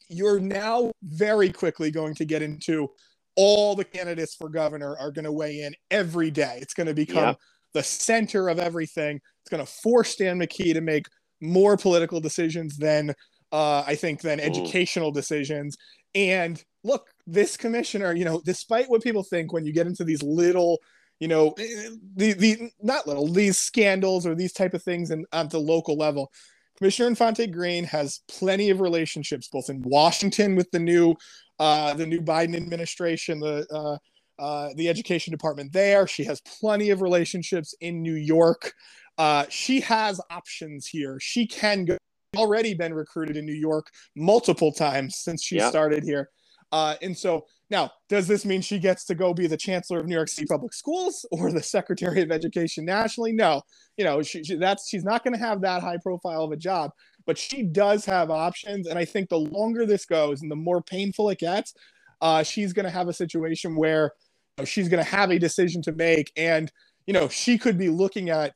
you're 0.09 0.39
now 0.39 0.91
very 1.03 1.51
quickly 1.51 1.91
going 1.91 2.15
to 2.15 2.25
get 2.25 2.41
into 2.41 2.89
all 3.35 3.75
the 3.75 3.83
candidates 3.83 4.35
for 4.35 4.49
governor 4.49 4.97
are 4.97 5.11
going 5.11 5.25
to 5.25 5.31
weigh 5.31 5.61
in 5.61 5.73
every 5.91 6.31
day. 6.31 6.59
It's 6.61 6.73
going 6.73 6.87
to 6.87 6.93
become 6.93 7.29
yep. 7.29 7.39
the 7.73 7.83
center 7.83 8.49
of 8.49 8.59
everything. 8.59 9.19
It's 9.41 9.49
going 9.49 9.65
to 9.65 9.71
force 9.71 10.15
Dan 10.15 10.39
McKee 10.39 10.73
to 10.73 10.81
make 10.81 11.07
more 11.41 11.75
political 11.77 12.19
decisions 12.19 12.77
than 12.77 13.13
uh, 13.51 13.83
I 13.85 13.95
think 13.95 14.21
than 14.21 14.39
educational 14.39 15.11
decisions. 15.11 15.77
And 16.15 16.63
look, 16.83 17.09
this 17.27 17.57
commissioner, 17.57 18.13
you 18.13 18.25
know, 18.25 18.41
despite 18.43 18.89
what 18.89 19.03
people 19.03 19.23
think 19.23 19.53
when 19.53 19.65
you 19.65 19.73
get 19.73 19.87
into 19.87 20.03
these 20.03 20.23
little, 20.23 20.79
you 21.19 21.27
know, 21.27 21.53
the 21.57 22.33
the 22.33 22.71
not 22.81 23.07
little 23.07 23.27
these 23.27 23.59
scandals 23.59 24.25
or 24.25 24.35
these 24.35 24.53
type 24.53 24.73
of 24.73 24.83
things 24.83 25.11
and 25.11 25.25
at 25.31 25.49
the 25.49 25.59
local 25.59 25.97
level, 25.97 26.31
Commissioner 26.77 27.09
Infante 27.09 27.47
Green 27.47 27.83
has 27.85 28.21
plenty 28.27 28.69
of 28.69 28.81
relationships 28.81 29.47
both 29.47 29.69
in 29.69 29.81
Washington 29.83 30.55
with 30.55 30.71
the 30.71 30.79
new 30.79 31.15
uh, 31.59 31.93
the 31.93 32.05
new 32.05 32.21
Biden 32.21 32.55
administration, 32.55 33.39
the 33.39 33.65
uh, 33.71 33.97
uh, 34.39 34.69
the 34.75 34.89
education 34.89 35.31
department 35.31 35.71
there. 35.71 36.07
She 36.07 36.23
has 36.23 36.41
plenty 36.41 36.89
of 36.89 37.01
relationships 37.01 37.75
in 37.81 38.01
New 38.01 38.15
York. 38.15 38.73
Uh, 39.17 39.45
she 39.49 39.79
has 39.81 40.19
options 40.31 40.87
here. 40.87 41.19
She 41.19 41.45
can 41.47 41.85
go. 41.85 41.97
Already 42.35 42.73
been 42.73 42.95
recruited 42.95 43.37
in 43.37 43.45
New 43.45 43.53
York 43.53 43.91
multiple 44.15 44.71
times 44.71 45.17
since 45.17 45.43
she 45.43 45.59
started 45.59 46.03
here, 46.03 46.31
uh, 46.71 46.95
and 47.03 47.15
so 47.15 47.45
now 47.69 47.91
does 48.09 48.27
this 48.27 48.43
mean 48.43 48.59
she 48.59 48.79
gets 48.79 49.05
to 49.05 49.13
go 49.13 49.35
be 49.35 49.45
the 49.45 49.55
chancellor 49.55 49.99
of 49.99 50.07
New 50.07 50.15
York 50.15 50.29
City 50.29 50.47
Public 50.47 50.73
Schools 50.73 51.27
or 51.31 51.51
the 51.51 51.61
Secretary 51.61 52.23
of 52.23 52.31
Education 52.31 52.85
nationally? 52.85 53.33
No, 53.33 53.61
you 53.97 54.03
know 54.03 54.23
she, 54.23 54.43
she 54.43 54.55
that's 54.55 54.89
she's 54.89 55.03
not 55.03 55.23
going 55.23 55.35
to 55.35 55.39
have 55.39 55.61
that 55.61 55.83
high 55.83 55.97
profile 56.01 56.43
of 56.43 56.51
a 56.51 56.57
job 56.57 56.89
but 57.25 57.37
she 57.37 57.63
does 57.63 58.05
have 58.05 58.29
options. 58.29 58.87
And 58.87 58.97
I 58.97 59.05
think 59.05 59.29
the 59.29 59.39
longer 59.39 59.85
this 59.85 60.05
goes 60.05 60.41
and 60.41 60.51
the 60.51 60.55
more 60.55 60.81
painful 60.81 61.29
it 61.29 61.39
gets, 61.39 61.73
uh, 62.21 62.43
she's 62.43 62.73
going 62.73 62.85
to 62.85 62.91
have 62.91 63.07
a 63.07 63.13
situation 63.13 63.75
where 63.75 64.11
you 64.57 64.61
know, 64.61 64.65
she's 64.65 64.89
going 64.89 65.03
to 65.03 65.09
have 65.09 65.31
a 65.31 65.39
decision 65.39 65.81
to 65.83 65.91
make. 65.91 66.31
And, 66.37 66.71
you 67.05 67.13
know, 67.13 67.27
she 67.27 67.57
could 67.57 67.77
be 67.77 67.89
looking 67.89 68.29
at, 68.29 68.53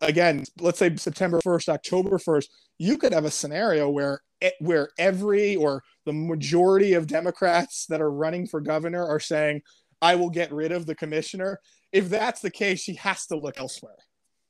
again, 0.00 0.44
let's 0.60 0.78
say 0.78 0.94
September 0.96 1.40
1st, 1.40 1.68
October 1.68 2.18
1st, 2.18 2.46
you 2.78 2.98
could 2.98 3.12
have 3.12 3.24
a 3.24 3.30
scenario 3.30 3.88
where 3.88 4.20
where 4.60 4.90
every 4.98 5.56
or 5.56 5.82
the 6.06 6.12
majority 6.12 6.92
of 6.92 7.08
Democrats 7.08 7.86
that 7.88 8.00
are 8.00 8.10
running 8.10 8.46
for 8.46 8.60
governor 8.60 9.04
are 9.04 9.18
saying, 9.18 9.62
I 10.00 10.14
will 10.14 10.30
get 10.30 10.52
rid 10.52 10.70
of 10.70 10.86
the 10.86 10.94
commissioner. 10.94 11.58
If 11.92 12.08
that's 12.08 12.40
the 12.40 12.50
case, 12.50 12.80
she 12.80 12.94
has 12.94 13.26
to 13.26 13.36
look 13.36 13.58
elsewhere. 13.58 13.96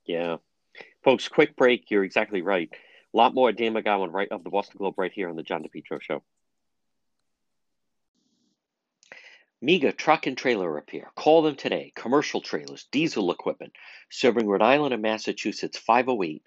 Yeah. 0.07 0.37
Folks, 1.05 1.29
quick 1.29 1.57
break. 1.57 1.91
You're 1.91 2.05
exactly 2.05 2.43
right. 2.43 2.69
A 3.15 3.17
lot 3.17 3.35
more 3.35 3.53
Dan 3.53 3.75
McGowan 3.75 4.13
right 4.13 4.31
of 4.31 4.45
the 4.45 4.51
Boston 4.51 4.79
Globe 4.79 4.99
right 4.99 5.13
here 5.13 5.29
on 5.29 5.37
the 5.37 5.43
John 5.43 5.63
DePetro 5.63 6.01
Show. 6.01 6.23
MEGA 9.61 9.93
Truck 9.93 10.27
and 10.27 10.39
Trailer 10.39 10.71
Repair. 10.71 11.11
Call 11.17 11.43
them 11.43 11.57
today. 11.57 11.93
Commercial 11.97 12.41
trailers, 12.41 12.87
diesel 12.93 13.33
equipment, 13.33 13.73
serving 14.09 14.47
Rhode 14.47 14.63
Island 14.63 14.95
and 14.95 15.03
Massachusetts 15.03 15.79
508 15.79 16.43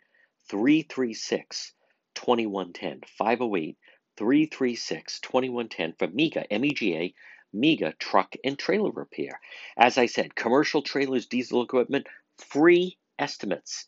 336 0.49 1.73
2110. 2.15 3.01
508 3.17 3.77
336 4.17 5.19
2110 5.19 5.93
for 5.97 6.07
MEGA, 6.07 6.53
M 6.53 6.63
E 6.63 6.73
G 6.73 6.95
A, 6.95 7.13
MEGA 7.53 7.93
Truck 7.99 8.35
and 8.45 8.57
Trailer 8.57 8.91
Repair. 8.91 9.39
As 9.77 9.97
I 9.97 10.05
said, 10.05 10.35
commercial 10.35 10.81
trailers, 10.81 11.25
diesel 11.25 11.63
equipment, 11.63 12.07
free 12.37 12.97
estimates. 13.19 13.87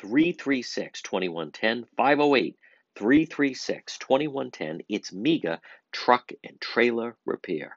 336 0.00 1.02
2110, 1.02 1.84
508 1.96 2.56
336 2.96 3.98
2110. 3.98 4.80
It's 4.88 5.12
MEGA 5.12 5.60
Truck 5.92 6.32
and 6.42 6.58
Trailer 6.60 7.16
Repair. 7.26 7.76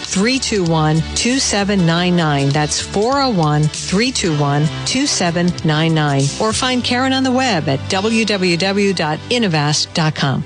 321 0.01 0.97
2799. 1.15 2.49
That's 2.49 2.79
401 2.79 3.63
321 3.63 4.67
2799. 4.85 6.21
Or 6.39 6.53
find 6.53 6.83
Karen 6.83 7.13
on 7.13 7.23
the 7.23 7.31
web 7.31 7.67
at 7.69 7.79
www.innovast.com. 7.89 10.43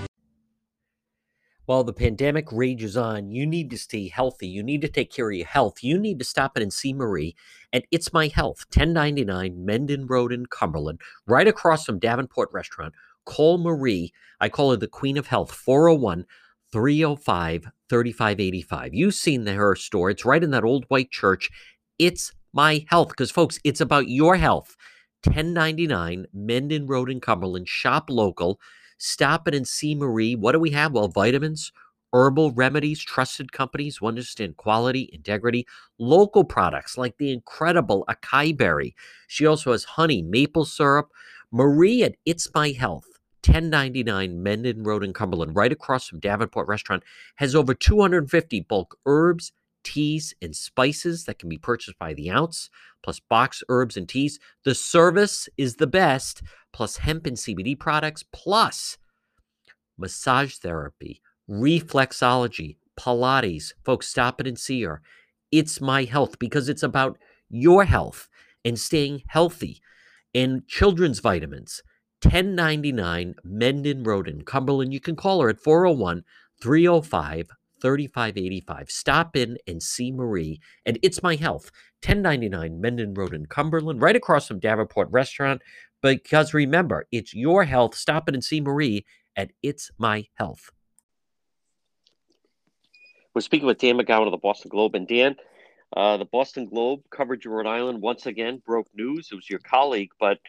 While 1.65 1.83
the 1.83 1.93
pandemic 1.93 2.51
rages 2.51 2.95
on, 2.95 3.31
you 3.31 3.47
need 3.47 3.71
to 3.71 3.77
stay 3.79 4.07
healthy. 4.07 4.47
You 4.47 4.61
need 4.61 4.81
to 4.81 4.87
take 4.87 5.11
care 5.11 5.31
of 5.31 5.35
your 5.35 5.47
health. 5.47 5.83
You 5.83 5.97
need 5.97 6.19
to 6.19 6.25
stop 6.25 6.55
in 6.55 6.61
and 6.61 6.71
see 6.71 6.93
Marie 6.93 7.35
at 7.73 7.85
It's 7.89 8.13
My 8.13 8.27
Health, 8.27 8.65
1099 8.67 9.65
Mendon 9.65 10.05
Road 10.05 10.31
in 10.31 10.45
Cumberland, 10.45 11.01
right 11.25 11.47
across 11.47 11.83
from 11.83 11.97
Davenport 11.97 12.49
Restaurant. 12.53 12.93
Call 13.25 13.57
Marie. 13.57 14.13
I 14.39 14.47
call 14.47 14.71
her 14.71 14.77
the 14.77 14.87
Queen 14.87 15.17
of 15.17 15.27
Health, 15.27 15.51
401 15.51 16.25
305 16.71 17.67
3585. 17.89 18.93
You've 18.93 19.13
seen 19.13 19.43
the, 19.43 19.53
her 19.53 19.75
store. 19.75 20.09
It's 20.09 20.25
right 20.25 20.43
in 20.43 20.51
that 20.51 20.63
old 20.63 20.85
white 20.87 21.11
church. 21.11 21.49
It's 21.99 22.31
my 22.53 22.85
health 22.89 23.09
because, 23.09 23.31
folks, 23.31 23.59
it's 23.63 23.81
about 23.81 24.07
your 24.07 24.35
health. 24.37 24.75
1099 25.23 26.27
Mendon 26.33 26.87
Road 26.87 27.09
in 27.09 27.19
Cumberland. 27.19 27.67
Shop 27.67 28.05
local. 28.09 28.59
Stop 28.97 29.47
it 29.47 29.55
and 29.55 29.67
see 29.67 29.95
Marie. 29.95 30.35
What 30.35 30.53
do 30.53 30.59
we 30.59 30.71
have? 30.71 30.93
Well, 30.93 31.07
vitamins, 31.07 31.71
herbal 32.13 32.51
remedies, 32.51 33.01
trusted 33.01 33.51
companies 33.51 33.97
who 33.97 34.07
understand 34.07 34.57
quality, 34.57 35.09
integrity, 35.11 35.67
local 35.99 36.43
products 36.43 36.97
like 36.97 37.17
the 37.17 37.31
incredible 37.31 38.05
acai 38.09 38.55
berry. 38.55 38.95
She 39.27 39.45
also 39.45 39.71
has 39.71 39.83
honey, 39.83 40.21
maple 40.21 40.65
syrup. 40.65 41.09
Marie 41.51 42.03
at 42.03 42.15
It's 42.25 42.49
My 42.53 42.69
Health. 42.69 43.14
1099 43.47 44.41
Mendon 44.41 44.83
Road 44.83 45.03
in 45.03 45.13
Cumberland, 45.13 45.55
right 45.55 45.71
across 45.71 46.07
from 46.07 46.19
Davenport 46.19 46.67
Restaurant, 46.67 47.03
has 47.35 47.55
over 47.55 47.73
250 47.73 48.61
bulk 48.61 48.97
herbs, 49.05 49.51
teas, 49.83 50.33
and 50.41 50.55
spices 50.55 51.25
that 51.25 51.39
can 51.39 51.49
be 51.49 51.57
purchased 51.57 51.99
by 51.99 52.13
the 52.13 52.29
ounce, 52.29 52.69
plus 53.03 53.19
box 53.19 53.63
herbs 53.69 53.97
and 53.97 54.09
teas. 54.09 54.39
The 54.63 54.75
service 54.75 55.47
is 55.57 55.75
the 55.75 55.87
best, 55.87 56.41
plus 56.73 56.97
hemp 56.97 57.25
and 57.25 57.37
CBD 57.37 57.77
products, 57.79 58.23
plus 58.31 58.97
massage 59.97 60.55
therapy, 60.55 61.21
reflexology, 61.49 62.77
Pilates. 62.97 63.73
Folks, 63.83 64.07
stop 64.07 64.41
it 64.41 64.47
and 64.47 64.57
see 64.57 64.83
her. 64.83 65.01
It's 65.51 65.79
my 65.79 66.03
health 66.03 66.39
because 66.39 66.69
it's 66.69 66.83
about 66.83 67.17
your 67.49 67.85
health 67.85 68.29
and 68.63 68.79
staying 68.79 69.23
healthy 69.27 69.81
and 70.33 70.67
children's 70.67 71.19
vitamins. 71.19 71.81
1099 72.25 73.35
Mendon 73.43 74.03
Road 74.03 74.27
in 74.27 74.43
Cumberland. 74.43 74.91
You 74.91 74.99
can 74.99 75.15
call 75.15 75.41
her 75.41 75.49
at 75.49 75.59
401 75.59 76.23
305 76.59 77.49
3585. 77.81 78.89
Stop 78.89 79.35
in 79.35 79.57
and 79.67 79.81
see 79.81 80.11
Marie. 80.11 80.59
And 80.87 80.97
it's 81.03 81.21
my 81.21 81.35
health. 81.35 81.71
1099 82.03 82.81
Mendon 82.81 83.13
Road 83.13 83.33
in 83.33 83.45
Cumberland, 83.45 84.01
right 84.01 84.15
across 84.15 84.47
from 84.47 84.59
Davenport 84.59 85.09
Restaurant. 85.11 85.61
Because 86.01 86.53
remember, 86.53 87.05
it's 87.11 87.35
your 87.35 87.63
health. 87.63 87.95
Stop 87.95 88.27
in 88.27 88.33
and 88.33 88.43
see 88.43 88.59
Marie 88.59 89.05
at 89.35 89.51
It's 89.61 89.91
My 89.97 90.25
Health. 90.35 90.71
We're 93.35 93.41
speaking 93.41 93.67
with 93.67 93.77
Dan 93.77 93.97
McGowan 93.97 94.25
of 94.25 94.31
the 94.31 94.37
Boston 94.37 94.69
Globe. 94.69 94.95
And 94.95 95.07
Dan, 95.07 95.35
uh, 95.95 96.17
the 96.17 96.25
Boston 96.25 96.65
Globe 96.67 97.01
coverage 97.11 97.45
of 97.45 97.51
Rhode 97.51 97.67
Island 97.67 98.01
once 98.01 98.25
again 98.25 98.63
broke 98.65 98.87
news. 98.95 99.29
It 99.31 99.35
was 99.35 99.49
your 99.49 99.59
colleague, 99.59 100.09
but 100.19 100.39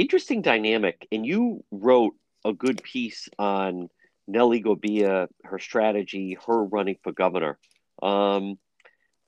interesting 0.00 0.42
dynamic. 0.42 1.06
And 1.12 1.26
you 1.26 1.62
wrote 1.70 2.14
a 2.44 2.52
good 2.52 2.82
piece 2.82 3.28
on 3.38 3.88
Nellie 4.26 4.62
Gorbea, 4.62 5.28
her 5.44 5.58
strategy, 5.58 6.36
her 6.46 6.64
running 6.64 6.96
for 7.02 7.12
governor. 7.12 7.58
Um, 8.02 8.58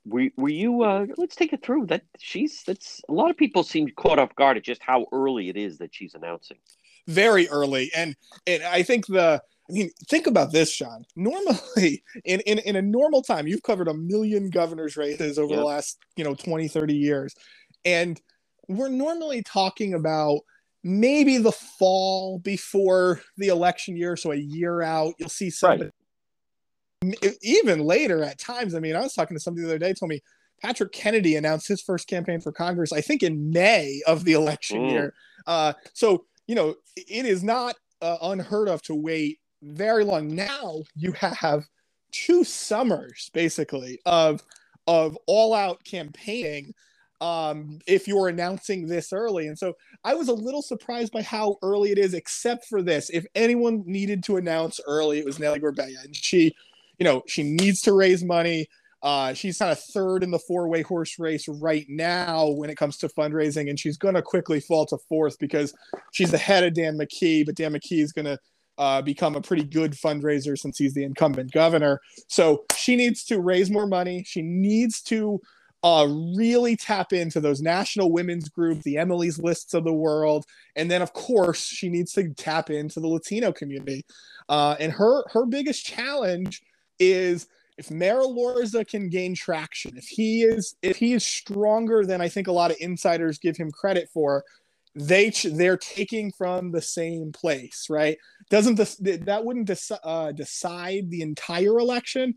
were, 0.04 0.28
were 0.36 0.48
you? 0.48 0.82
Uh, 0.82 1.06
let's 1.16 1.36
take 1.36 1.52
it 1.52 1.62
through. 1.62 1.86
That 1.86 2.02
she's. 2.18 2.62
That's 2.66 3.00
a 3.08 3.12
lot 3.12 3.30
of 3.30 3.36
people 3.36 3.62
seem 3.62 3.88
caught 3.96 4.18
off 4.18 4.34
guard 4.34 4.56
at 4.56 4.64
just 4.64 4.82
how 4.82 5.06
early 5.12 5.48
it 5.48 5.56
is 5.56 5.78
that 5.78 5.94
she's 5.94 6.14
announcing. 6.14 6.56
Very 7.06 7.48
early, 7.48 7.90
and 7.94 8.16
and 8.46 8.62
I 8.64 8.82
think 8.82 9.06
the. 9.06 9.42
I 9.70 9.72
mean, 9.72 9.90
think 10.08 10.26
about 10.26 10.50
this, 10.50 10.76
John. 10.76 11.04
Normally, 11.14 12.02
in, 12.24 12.40
in, 12.40 12.58
in 12.58 12.74
a 12.74 12.82
normal 12.82 13.22
time, 13.22 13.46
you've 13.46 13.62
covered 13.62 13.86
a 13.86 13.94
million 13.94 14.50
governors' 14.50 14.96
races 14.96 15.38
over 15.38 15.50
yep. 15.50 15.60
the 15.60 15.64
last, 15.64 15.98
you 16.16 16.24
know, 16.24 16.34
20, 16.34 16.66
30 16.66 16.94
years. 16.94 17.34
And 17.84 18.20
we're 18.68 18.88
normally 18.88 19.40
talking 19.42 19.94
about 19.94 20.40
maybe 20.82 21.38
the 21.38 21.52
fall 21.52 22.38
before 22.38 23.20
the 23.36 23.48
election 23.48 23.96
year, 23.96 24.16
so 24.16 24.32
a 24.32 24.36
year 24.36 24.82
out, 24.82 25.14
you'll 25.18 25.28
see 25.28 25.50
some. 25.50 25.80
Right. 25.80 25.90
Even 27.42 27.80
later, 27.80 28.22
at 28.22 28.38
times. 28.38 28.74
I 28.74 28.80
mean, 28.80 28.94
I 28.94 29.00
was 29.00 29.14
talking 29.14 29.36
to 29.36 29.40
somebody 29.40 29.66
the 29.66 29.70
other 29.70 29.78
day, 29.78 29.92
told 29.92 30.10
me 30.10 30.22
Patrick 30.60 30.92
Kennedy 30.92 31.34
announced 31.34 31.66
his 31.66 31.82
first 31.82 32.06
campaign 32.06 32.40
for 32.40 32.52
Congress, 32.52 32.92
I 32.92 33.00
think, 33.00 33.24
in 33.24 33.50
May 33.50 34.00
of 34.06 34.24
the 34.24 34.34
election 34.34 34.82
mm. 34.82 34.90
year. 34.90 35.14
Uh, 35.46 35.72
so 35.92 36.26
you 36.46 36.54
know, 36.54 36.74
it 36.96 37.26
is 37.26 37.42
not 37.42 37.76
uh, 38.00 38.18
unheard 38.22 38.68
of 38.68 38.82
to 38.82 38.94
wait 38.94 39.38
very 39.62 40.04
long. 40.04 40.34
Now 40.34 40.82
you 40.96 41.12
have 41.12 41.64
two 42.10 42.44
summers 42.44 43.30
basically 43.32 44.00
of 44.04 44.42
of 44.86 45.16
all 45.26 45.54
out 45.54 45.82
campaigning 45.84 46.74
um, 47.22 47.78
if 47.86 48.08
you're 48.08 48.26
announcing 48.26 48.88
this 48.88 49.12
early. 49.12 49.46
And 49.46 49.56
so 49.56 49.74
I 50.02 50.14
was 50.14 50.26
a 50.26 50.32
little 50.32 50.60
surprised 50.60 51.12
by 51.12 51.22
how 51.22 51.56
early 51.62 51.92
it 51.92 51.98
is, 51.98 52.14
except 52.14 52.66
for 52.66 52.82
this. 52.82 53.10
If 53.10 53.24
anyone 53.36 53.84
needed 53.86 54.24
to 54.24 54.38
announce 54.38 54.80
early, 54.88 55.20
it 55.20 55.24
was 55.24 55.38
Nellie 55.38 55.60
Gorbea. 55.60 56.04
And 56.04 56.16
she, 56.16 56.52
you 56.98 57.04
know, 57.04 57.22
she 57.28 57.44
needs 57.44 57.80
to 57.82 57.92
raise 57.92 58.24
money. 58.24 58.66
Uh, 59.04 59.34
she's 59.34 59.58
kind 59.58 59.70
of 59.70 59.78
third 59.78 60.24
in 60.24 60.32
the 60.32 60.38
four 60.40 60.66
way 60.66 60.82
horse 60.82 61.16
race 61.16 61.46
right 61.46 61.86
now 61.88 62.48
when 62.48 62.70
it 62.70 62.76
comes 62.76 62.96
to 62.98 63.08
fundraising, 63.08 63.70
and 63.70 63.78
she's 63.78 63.96
going 63.96 64.14
to 64.14 64.22
quickly 64.22 64.58
fall 64.58 64.84
to 64.86 64.98
fourth 65.08 65.38
because 65.38 65.72
she's 66.10 66.32
ahead 66.32 66.64
of 66.64 66.74
Dan 66.74 66.98
McKee, 66.98 67.46
but 67.46 67.54
Dan 67.54 67.72
McKee 67.72 68.02
is 68.02 68.12
going 68.12 68.24
to 68.24 68.38
uh, 68.78 69.00
become 69.00 69.36
a 69.36 69.40
pretty 69.40 69.64
good 69.64 69.92
fundraiser 69.92 70.58
since 70.58 70.76
he's 70.76 70.94
the 70.94 71.04
incumbent 71.04 71.52
governor. 71.52 72.00
So 72.28 72.64
she 72.76 72.96
needs 72.96 73.24
to 73.26 73.40
raise 73.40 73.70
more 73.70 73.86
money. 73.86 74.24
She 74.26 74.42
needs 74.42 75.02
to 75.02 75.40
uh, 75.82 76.06
really 76.36 76.76
tap 76.76 77.12
into 77.12 77.40
those 77.40 77.60
national 77.60 78.12
women's 78.12 78.48
groups, 78.48 78.84
the 78.84 78.98
Emily's 78.98 79.38
lists 79.38 79.74
of 79.74 79.84
the 79.84 79.92
world, 79.92 80.46
and 80.76 80.90
then 80.90 81.02
of 81.02 81.12
course 81.12 81.64
she 81.64 81.88
needs 81.88 82.12
to 82.12 82.28
tap 82.34 82.70
into 82.70 83.00
the 83.00 83.08
Latino 83.08 83.52
community. 83.52 84.04
Uh, 84.48 84.76
and 84.78 84.92
her 84.92 85.24
her 85.28 85.46
biggest 85.46 85.84
challenge 85.84 86.62
is 86.98 87.48
if 87.78 87.90
Mayor 87.90 88.20
Elorza 88.20 88.86
can 88.86 89.08
gain 89.08 89.34
traction, 89.34 89.96
if 89.96 90.06
he 90.06 90.42
is 90.42 90.76
if 90.82 90.96
he 90.96 91.14
is 91.14 91.26
stronger 91.26 92.04
than 92.04 92.20
I 92.20 92.28
think 92.28 92.46
a 92.46 92.52
lot 92.52 92.70
of 92.70 92.76
insiders 92.80 93.38
give 93.38 93.56
him 93.56 93.70
credit 93.72 94.08
for, 94.12 94.44
they 94.94 95.30
they're 95.30 95.78
taking 95.78 96.32
from 96.32 96.70
the 96.70 96.82
same 96.82 97.32
place, 97.32 97.86
right? 97.88 98.18
Doesn't 98.50 98.74
this 98.74 98.96
that 98.96 99.44
wouldn't 99.44 99.68
dec- 99.68 99.98
uh, 100.04 100.32
decide 100.32 101.10
the 101.10 101.22
entire 101.22 101.78
election, 101.78 102.34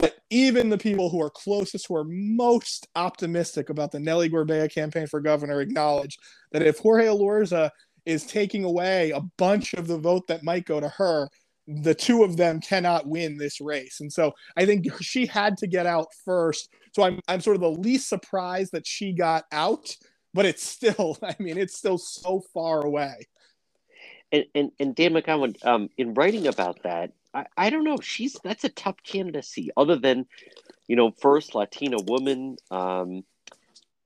but 0.00 0.18
even 0.30 0.68
the 0.68 0.78
people 0.78 1.08
who 1.08 1.22
are 1.22 1.30
closest, 1.30 1.86
who 1.86 1.96
are 1.96 2.04
most 2.04 2.88
optimistic 2.96 3.70
about 3.70 3.92
the 3.92 4.00
Nellie 4.00 4.30
Gorbea 4.30 4.72
campaign 4.72 5.06
for 5.06 5.20
governor, 5.20 5.60
acknowledge 5.60 6.18
that 6.52 6.62
if 6.62 6.78
Jorge 6.78 7.06
Elorza 7.06 7.70
is 8.04 8.24
taking 8.24 8.64
away 8.64 9.10
a 9.10 9.20
bunch 9.36 9.74
of 9.74 9.86
the 9.86 9.98
vote 9.98 10.26
that 10.28 10.44
might 10.44 10.64
go 10.64 10.80
to 10.80 10.88
her, 10.88 11.28
the 11.66 11.94
two 11.94 12.22
of 12.22 12.36
them 12.36 12.60
cannot 12.60 13.06
win 13.06 13.36
this 13.36 13.60
race. 13.60 14.00
And 14.00 14.12
so 14.12 14.32
I 14.56 14.66
think 14.66 14.86
she 15.02 15.26
had 15.26 15.56
to 15.58 15.66
get 15.66 15.86
out 15.86 16.08
first. 16.24 16.68
So 16.92 17.02
I'm 17.02 17.20
I'm 17.28 17.40
sort 17.40 17.56
of 17.56 17.62
the 17.62 17.70
least 17.70 18.08
surprised 18.08 18.72
that 18.72 18.86
she 18.86 19.12
got 19.12 19.44
out, 19.50 19.96
but 20.32 20.46
it's 20.46 20.64
still, 20.64 21.18
I 21.22 21.34
mean, 21.38 21.58
it's 21.58 21.76
still 21.76 21.98
so 21.98 22.42
far 22.54 22.84
away. 22.84 23.26
And 24.32 24.44
and, 24.54 24.70
and 24.78 24.94
Dan 24.94 25.12
McGowan, 25.12 25.64
um, 25.66 25.88
in 25.98 26.14
writing 26.14 26.46
about 26.46 26.82
that, 26.84 27.12
I, 27.36 27.46
I 27.56 27.70
don't 27.70 27.84
know. 27.84 27.98
She's 28.00 28.36
that's 28.42 28.64
a 28.64 28.70
tough 28.70 28.96
candidacy, 29.02 29.70
other 29.76 29.96
than, 29.96 30.26
you 30.88 30.96
know, 30.96 31.10
first 31.10 31.54
Latina 31.54 31.98
woman. 32.00 32.56
Um, 32.70 33.24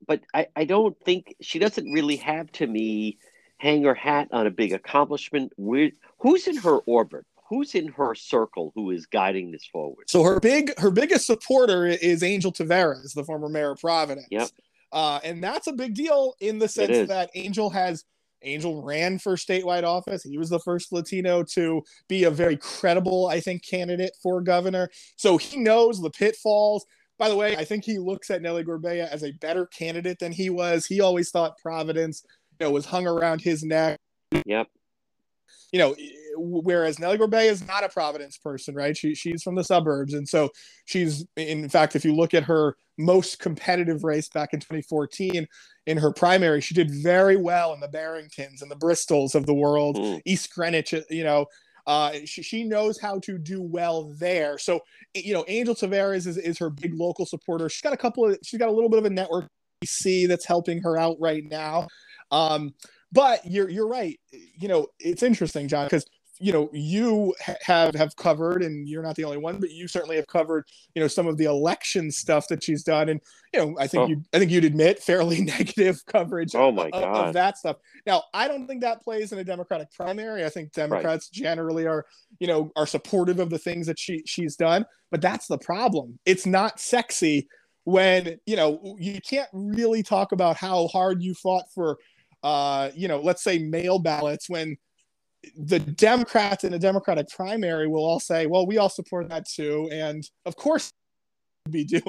but 0.07 0.23
I, 0.35 0.49
I 0.57 0.65
don't 0.65 0.99
think 1.05 1.37
she 1.41 1.59
doesn't 1.59 1.93
really 1.93 2.17
have 2.17 2.51
to 2.53 2.67
me 2.67 3.19
hang 3.59 3.85
her 3.85 3.95
hat 3.95 4.29
on 4.33 4.47
a 4.47 4.51
big 4.51 4.73
accomplishment. 4.73 5.53
Where, 5.57 5.91
who's 6.19 6.49
in 6.49 6.57
her 6.57 6.79
orbit? 6.79 7.25
Who's 7.49 7.75
in 7.75 7.89
her 7.89 8.15
circle 8.15 8.73
who 8.75 8.91
is 8.91 9.07
guiding 9.07 9.51
this 9.53 9.67
forward? 9.67 10.09
So 10.09 10.23
her 10.23 10.41
big 10.41 10.77
her 10.79 10.91
biggest 10.91 11.27
supporter 11.27 11.87
is 11.87 12.23
Angel 12.23 12.53
Taveras, 12.53 13.15
the 13.15 13.25
former 13.25 13.49
mayor 13.49 13.73
of 13.73 13.81
Providence. 13.81 14.29
Yep. 14.31 14.49
Uh, 14.93 15.21
and 15.23 15.43
that's 15.43 15.69
a 15.69 15.73
big 15.73 15.95
deal 15.95 16.35
in 16.41 16.59
the 16.59 16.69
sense 16.69 17.09
that 17.09 17.31
Angel 17.35 17.71
has 17.71 18.05
Angel 18.43 18.83
ran 18.83 19.19
for 19.19 19.37
statewide 19.37 19.85
office. 19.85 20.23
He 20.23 20.39
was 20.39 20.51
the 20.51 20.61
first 20.61 20.93
Latino 20.93 21.43
to 21.55 21.83
be 22.09 22.25
a 22.25 22.31
very 22.31 22.57
credible, 22.57 23.27
I 23.27 23.41
think, 23.41 23.65
candidate 23.65 24.13
for 24.23 24.41
governor. 24.41 24.89
So 25.17 25.37
he 25.37 25.57
knows 25.59 26.01
the 26.01 26.11
pitfalls. 26.11 26.87
By 27.19 27.29
the 27.29 27.37
way, 27.37 27.57
I 27.57 27.65
think 27.65 27.85
he 27.85 27.99
looks 27.99 28.31
at 28.31 28.41
Nellie 28.41 28.65
Gorbea 28.65 29.09
as 29.09 29.23
a 29.23 29.33
better 29.33 29.67
candidate 29.67 30.19
than 30.19 30.33
he 30.33 30.49
was. 30.49 30.87
He 30.87 31.01
always 31.01 31.31
thought 31.31 31.59
Providence, 31.59 32.25
you 32.59 32.67
know, 32.67 32.73
was 32.73 32.87
hung 32.87 33.07
around 33.07 33.43
his 33.43 33.63
neck. 33.63 33.99
Yep. 34.47 34.69
You 35.73 35.79
know, 35.79 35.97
whereas 36.37 36.99
Nellie 36.99 37.19
Gorbea 37.19 37.51
is 37.51 37.67
not 37.67 37.85
a 37.85 37.89
Providence 37.89 38.39
person, 38.39 38.75
right? 38.75 38.97
She, 38.97 39.15
she's 39.15 39.43
from 39.43 39.55
the 39.55 39.65
suburbs. 39.65 40.15
And 40.15 40.29
so 40.29 40.51
she's, 40.85 41.25
in 41.37 41.69
fact, 41.69 41.97
if 41.97 42.05
you 42.05 42.15
look 42.15 42.35
at 42.35 42.45
her 42.45 42.77
most 42.99 43.39
competitive 43.39 44.05
race 44.05 44.29
back 44.29 44.53
in 44.53 44.61
2014 44.61 45.47
in 45.87 45.97
her 45.97 46.13
primary, 46.13 46.61
she 46.61 46.75
did 46.75 46.91
very 46.91 47.37
well 47.37 47.73
in 47.73 47.81
the 47.81 47.89
Barringtons 47.89 48.63
and 48.63 48.71
the 48.71 48.77
Bristols 48.77 49.35
of 49.35 49.47
the 49.47 49.55
world, 49.55 49.97
mm. 49.97 50.21
East 50.25 50.53
Greenwich, 50.55 50.95
you 51.09 51.25
know. 51.25 51.47
Uh, 51.87 52.13
she, 52.25 52.43
she 52.43 52.63
knows 52.63 53.01
how 53.01 53.19
to 53.21 53.39
do 53.39 53.63
well 53.63 54.15
there. 54.19 54.59
So, 54.59 54.81
you 55.15 55.33
know, 55.33 55.45
Angel 55.49 55.75
Taveras 55.75 56.27
is, 56.27 56.37
is 56.37 56.59
her 56.59 56.71
big 56.71 56.95
local 56.95 57.27
supporter. 57.27 57.69
She's 57.69 57.81
got 57.81 57.95
a 57.95 57.97
couple 57.97 58.27
of, 58.27 58.39
she's 58.45 58.61
got 58.61 58.69
a 58.69 58.73
little 58.73 58.91
bit 58.91 58.99
of 58.99 59.07
a 59.07 59.11
network 59.11 59.47
that's 60.05 60.47
helping 60.47 60.83
her 60.83 60.99
out 60.99 61.17
right 61.19 61.43
now. 61.43 61.89
Um, 62.31 62.75
but 63.13 63.45
you're 63.45 63.69
you're 63.69 63.89
right. 63.89 64.19
You 64.33 64.69
know, 64.69 64.87
it's 64.99 65.23
interesting, 65.23 65.69
John, 65.69 65.87
because 65.87 66.07
you 66.41 66.53
know 66.53 66.71
you 66.73 67.35
ha- 67.45 67.55
have 67.63 67.95
have 67.95 68.17
covered 68.17 68.63
and 68.63 68.89
you're 68.89 69.03
not 69.03 69.15
the 69.15 69.25
only 69.25 69.37
one 69.37 69.61
but 69.61 69.71
you 69.71 69.87
certainly 69.87 70.17
have 70.17 70.27
covered 70.27 70.65
you 70.95 71.03
know 71.03 71.07
some 71.07 71.27
of 71.27 71.37
the 71.37 71.45
election 71.45 72.11
stuff 72.11 72.49
that 72.49 72.65
she's 72.65 72.83
done 72.83 73.11
and 73.11 73.21
you 73.53 73.61
know 73.61 73.77
i 73.79 73.87
think 73.87 74.05
oh. 74.05 74.07
you 74.07 74.23
i 74.33 74.39
think 74.39 74.51
you'd 74.51 74.65
admit 74.65 74.99
fairly 74.99 75.41
negative 75.43 76.01
coverage 76.07 76.55
oh 76.55 76.73
my 76.73 76.87
of, 76.87 76.93
God. 76.93 77.29
of 77.29 77.35
that 77.35 77.59
stuff 77.59 77.77
now 78.07 78.23
i 78.33 78.49
don't 78.49 78.67
think 78.67 78.81
that 78.81 79.03
plays 79.03 79.33
in 79.33 79.39
a 79.39 79.45
democratic 79.45 79.93
primary 79.93 80.45
i 80.45 80.49
think 80.49 80.73
democrats 80.73 81.31
right. 81.31 81.43
generally 81.43 81.87
are 81.87 82.07
you 82.41 82.47
know 82.47 82.73
are 82.75 82.87
supportive 82.87 83.39
of 83.39 83.51
the 83.51 83.59
things 83.59 83.87
that 83.87 83.99
she 83.99 84.23
she's 84.25 84.57
done 84.57 84.85
but 85.11 85.21
that's 85.21 85.47
the 85.47 85.59
problem 85.59 86.19
it's 86.25 86.47
not 86.47 86.81
sexy 86.81 87.47
when 87.85 88.39
you 88.47 88.57
know 88.57 88.97
you 88.99 89.21
can't 89.21 89.49
really 89.53 90.03
talk 90.03 90.33
about 90.33 90.57
how 90.57 90.87
hard 90.89 91.23
you 91.23 91.35
fought 91.35 91.65
for 91.75 91.99
uh 92.43 92.91
you 92.95 93.09
know 93.09 93.21
let's 93.21 93.43
say 93.43 93.59
mail 93.59 93.99
ballots 93.99 94.49
when 94.49 94.77
the 95.57 95.79
Democrats 95.79 96.65
in 96.65 96.75
a 96.75 96.79
Democratic 96.79 97.29
primary 97.29 97.89
will 97.89 98.05
all 98.05 98.21
say, 98.21 98.47
well, 98.47 98.67
we 98.67 98.79
all 98.79 98.89
support 98.89 99.29
that 99.31 99.49
too. 99.49 99.89
And 99.93 100.29
of 100.45 100.57
course, 100.57 100.93
be 101.71 101.85
doing. 101.85 102.03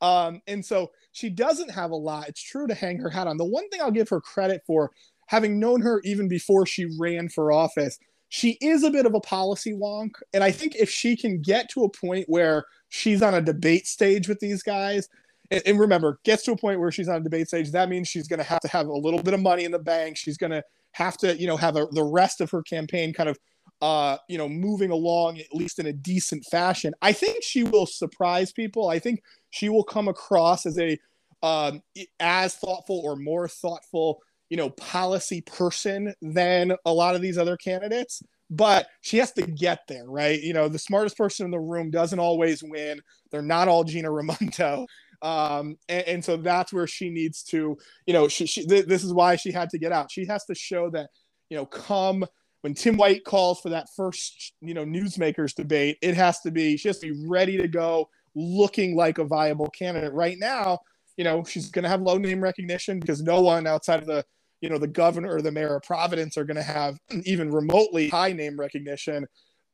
Um, 0.00 0.40
and 0.46 0.64
so 0.64 0.90
she 1.12 1.30
doesn't 1.30 1.70
have 1.70 1.90
a 1.90 1.96
lot. 1.96 2.28
It's 2.28 2.42
true 2.42 2.66
to 2.66 2.74
hang 2.74 2.98
her 2.98 3.10
hat 3.10 3.26
on. 3.26 3.36
The 3.36 3.44
one 3.44 3.68
thing 3.68 3.80
I'll 3.80 3.90
give 3.90 4.08
her 4.08 4.20
credit 4.20 4.62
for, 4.66 4.90
having 5.26 5.58
known 5.58 5.80
her 5.80 6.00
even 6.04 6.28
before 6.28 6.66
she 6.66 6.86
ran 6.98 7.28
for 7.28 7.52
office, 7.52 7.98
she 8.28 8.58
is 8.60 8.82
a 8.82 8.90
bit 8.90 9.06
of 9.06 9.14
a 9.14 9.20
policy 9.20 9.72
wonk. 9.72 10.10
And 10.32 10.42
I 10.42 10.50
think 10.50 10.74
if 10.74 10.90
she 10.90 11.16
can 11.16 11.40
get 11.40 11.70
to 11.70 11.84
a 11.84 11.88
point 11.88 12.26
where 12.28 12.64
she's 12.88 13.22
on 13.22 13.34
a 13.34 13.40
debate 13.40 13.86
stage 13.86 14.28
with 14.28 14.40
these 14.40 14.62
guys, 14.62 15.08
and, 15.50 15.62
and 15.66 15.78
remember, 15.78 16.18
gets 16.24 16.42
to 16.44 16.52
a 16.52 16.56
point 16.56 16.80
where 16.80 16.90
she's 16.90 17.08
on 17.08 17.16
a 17.16 17.24
debate 17.24 17.48
stage, 17.48 17.70
that 17.72 17.88
means 17.88 18.08
she's 18.08 18.28
going 18.28 18.38
to 18.38 18.44
have 18.44 18.60
to 18.60 18.68
have 18.68 18.86
a 18.86 18.92
little 18.92 19.22
bit 19.22 19.34
of 19.34 19.40
money 19.40 19.64
in 19.64 19.72
the 19.72 19.78
bank. 19.78 20.16
She's 20.16 20.36
going 20.36 20.52
to 20.52 20.62
have 20.92 21.16
to, 21.18 21.36
you 21.36 21.46
know, 21.46 21.56
have 21.56 21.76
a, 21.76 21.86
the 21.92 22.04
rest 22.04 22.40
of 22.40 22.50
her 22.50 22.62
campaign 22.62 23.12
kind 23.12 23.28
of, 23.28 23.38
uh, 23.82 24.16
you 24.28 24.38
know, 24.38 24.48
moving 24.48 24.90
along 24.90 25.38
at 25.38 25.52
least 25.52 25.78
in 25.78 25.86
a 25.86 25.92
decent 25.92 26.44
fashion. 26.50 26.94
I 27.02 27.12
think 27.12 27.42
she 27.42 27.64
will 27.64 27.86
surprise 27.86 28.52
people. 28.52 28.88
I 28.88 28.98
think 28.98 29.22
she 29.50 29.68
will 29.68 29.84
come 29.84 30.08
across 30.08 30.66
as 30.66 30.78
a 30.78 30.98
um, 31.42 31.82
as 32.20 32.54
thoughtful 32.54 33.02
or 33.04 33.16
more 33.16 33.46
thoughtful, 33.48 34.20
you 34.48 34.56
know, 34.56 34.70
policy 34.70 35.42
person 35.42 36.14
than 36.22 36.74
a 36.86 36.92
lot 36.92 37.14
of 37.14 37.20
these 37.20 37.36
other 37.36 37.56
candidates. 37.58 38.22
But 38.50 38.86
she 39.02 39.18
has 39.18 39.32
to 39.32 39.42
get 39.42 39.80
there, 39.88 40.06
right? 40.06 40.40
You 40.40 40.54
know, 40.54 40.68
the 40.68 40.78
smartest 40.78 41.18
person 41.18 41.44
in 41.44 41.50
the 41.50 41.60
room 41.60 41.90
doesn't 41.90 42.18
always 42.18 42.62
win. 42.62 43.00
They're 43.30 43.42
not 43.42 43.68
all 43.68 43.84
Gina 43.84 44.10
Raimondo 44.10 44.86
um, 45.24 45.78
and, 45.88 46.06
and, 46.06 46.24
so 46.24 46.36
that's 46.36 46.70
where 46.70 46.86
she 46.86 47.08
needs 47.08 47.42
to 47.44 47.78
you 48.06 48.12
know 48.12 48.28
she, 48.28 48.44
she 48.44 48.66
th- 48.66 48.84
this 48.84 49.02
is 49.02 49.12
why 49.12 49.36
she 49.36 49.50
had 49.50 49.70
to 49.70 49.78
get 49.78 49.90
out. 49.90 50.10
She 50.10 50.26
has 50.26 50.44
to 50.44 50.54
show 50.54 50.90
that 50.90 51.08
you 51.48 51.56
know 51.56 51.64
come 51.64 52.26
when 52.60 52.74
tim 52.74 52.96
white 52.96 53.24
calls 53.24 53.60
for 53.60 53.70
that 53.70 53.88
first 53.96 54.52
you 54.60 54.74
know 54.74 54.84
newsmakers 54.84 55.54
debate 55.54 55.98
it 56.02 56.14
has 56.14 56.40
to 56.40 56.50
be 56.50 56.76
she 56.76 56.88
has 56.88 56.98
to 56.98 57.12
be 57.12 57.26
ready 57.26 57.56
to 57.56 57.68
go 57.68 58.08
looking 58.34 58.96
like 58.96 59.18
a 59.18 59.24
viable 59.24 59.70
candidate. 59.70 60.12
Right 60.12 60.38
now 60.38 60.80
you 61.16 61.24
know 61.24 61.42
she's 61.42 61.70
going 61.70 61.84
to 61.84 61.88
have 61.88 62.02
low 62.02 62.18
name 62.18 62.42
recognition 62.42 63.00
because 63.00 63.22
no 63.22 63.40
one 63.40 63.66
outside 63.66 64.00
of 64.00 64.06
the 64.06 64.26
you 64.60 64.68
know 64.68 64.78
the 64.78 64.86
governor 64.86 65.34
or 65.34 65.40
the 65.40 65.52
mayor 65.52 65.76
of 65.76 65.82
providence 65.84 66.36
are 66.36 66.44
going 66.44 66.56
to 66.56 66.62
have 66.62 66.98
even 67.24 67.50
remotely 67.50 68.10
high 68.10 68.32
name 68.32 68.60
recognition. 68.60 69.26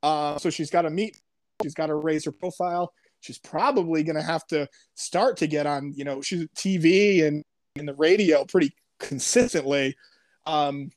Uh, 0.05 0.39
so 0.39 0.49
she's 0.49 0.71
got 0.71 0.83
to 0.83 0.91
meet 0.91 1.19
she's 1.61 1.75
got 1.75 1.87
to 1.87 1.97
raise 1.97 2.25
her 2.25 2.33
profile 2.33 2.93
she's 3.21 3.39
probably 3.39 4.03
going 4.03 4.17
to 4.17 4.23
have 4.23 4.47
to 4.49 4.69
start 4.95 5.37
to 5.39 5.47
get 5.47 5.67
on, 5.67 5.93
you 5.95 6.05
know, 6.05 6.21
she's 6.21 6.47
TV 6.57 7.27
and 7.27 7.45
in 7.77 7.87
the 7.87 7.95
radio 7.95 8.45
pretty 8.45 8.75
consistently. 8.99 9.95
Um, 10.47 10.91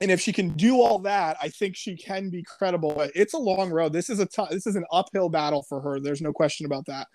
and 0.00 0.10
if 0.10 0.20
she 0.20 0.32
can 0.32 0.50
do 0.50 0.80
all 0.80 0.98
that, 1.00 1.36
I 1.40 1.48
think 1.48 1.76
she 1.76 1.96
can 1.96 2.28
be 2.28 2.42
credible. 2.42 3.08
It's 3.14 3.34
a 3.34 3.38
long 3.38 3.70
road. 3.70 3.92
This 3.92 4.10
is 4.10 4.18
a 4.18 4.26
this 4.50 4.66
is 4.66 4.74
an 4.74 4.84
uphill 4.90 5.28
battle 5.28 5.62
for 5.68 5.80
her. 5.80 6.00
There's 6.00 6.20
no 6.20 6.32
question 6.32 6.66
about 6.66 6.86
that. 6.86 7.06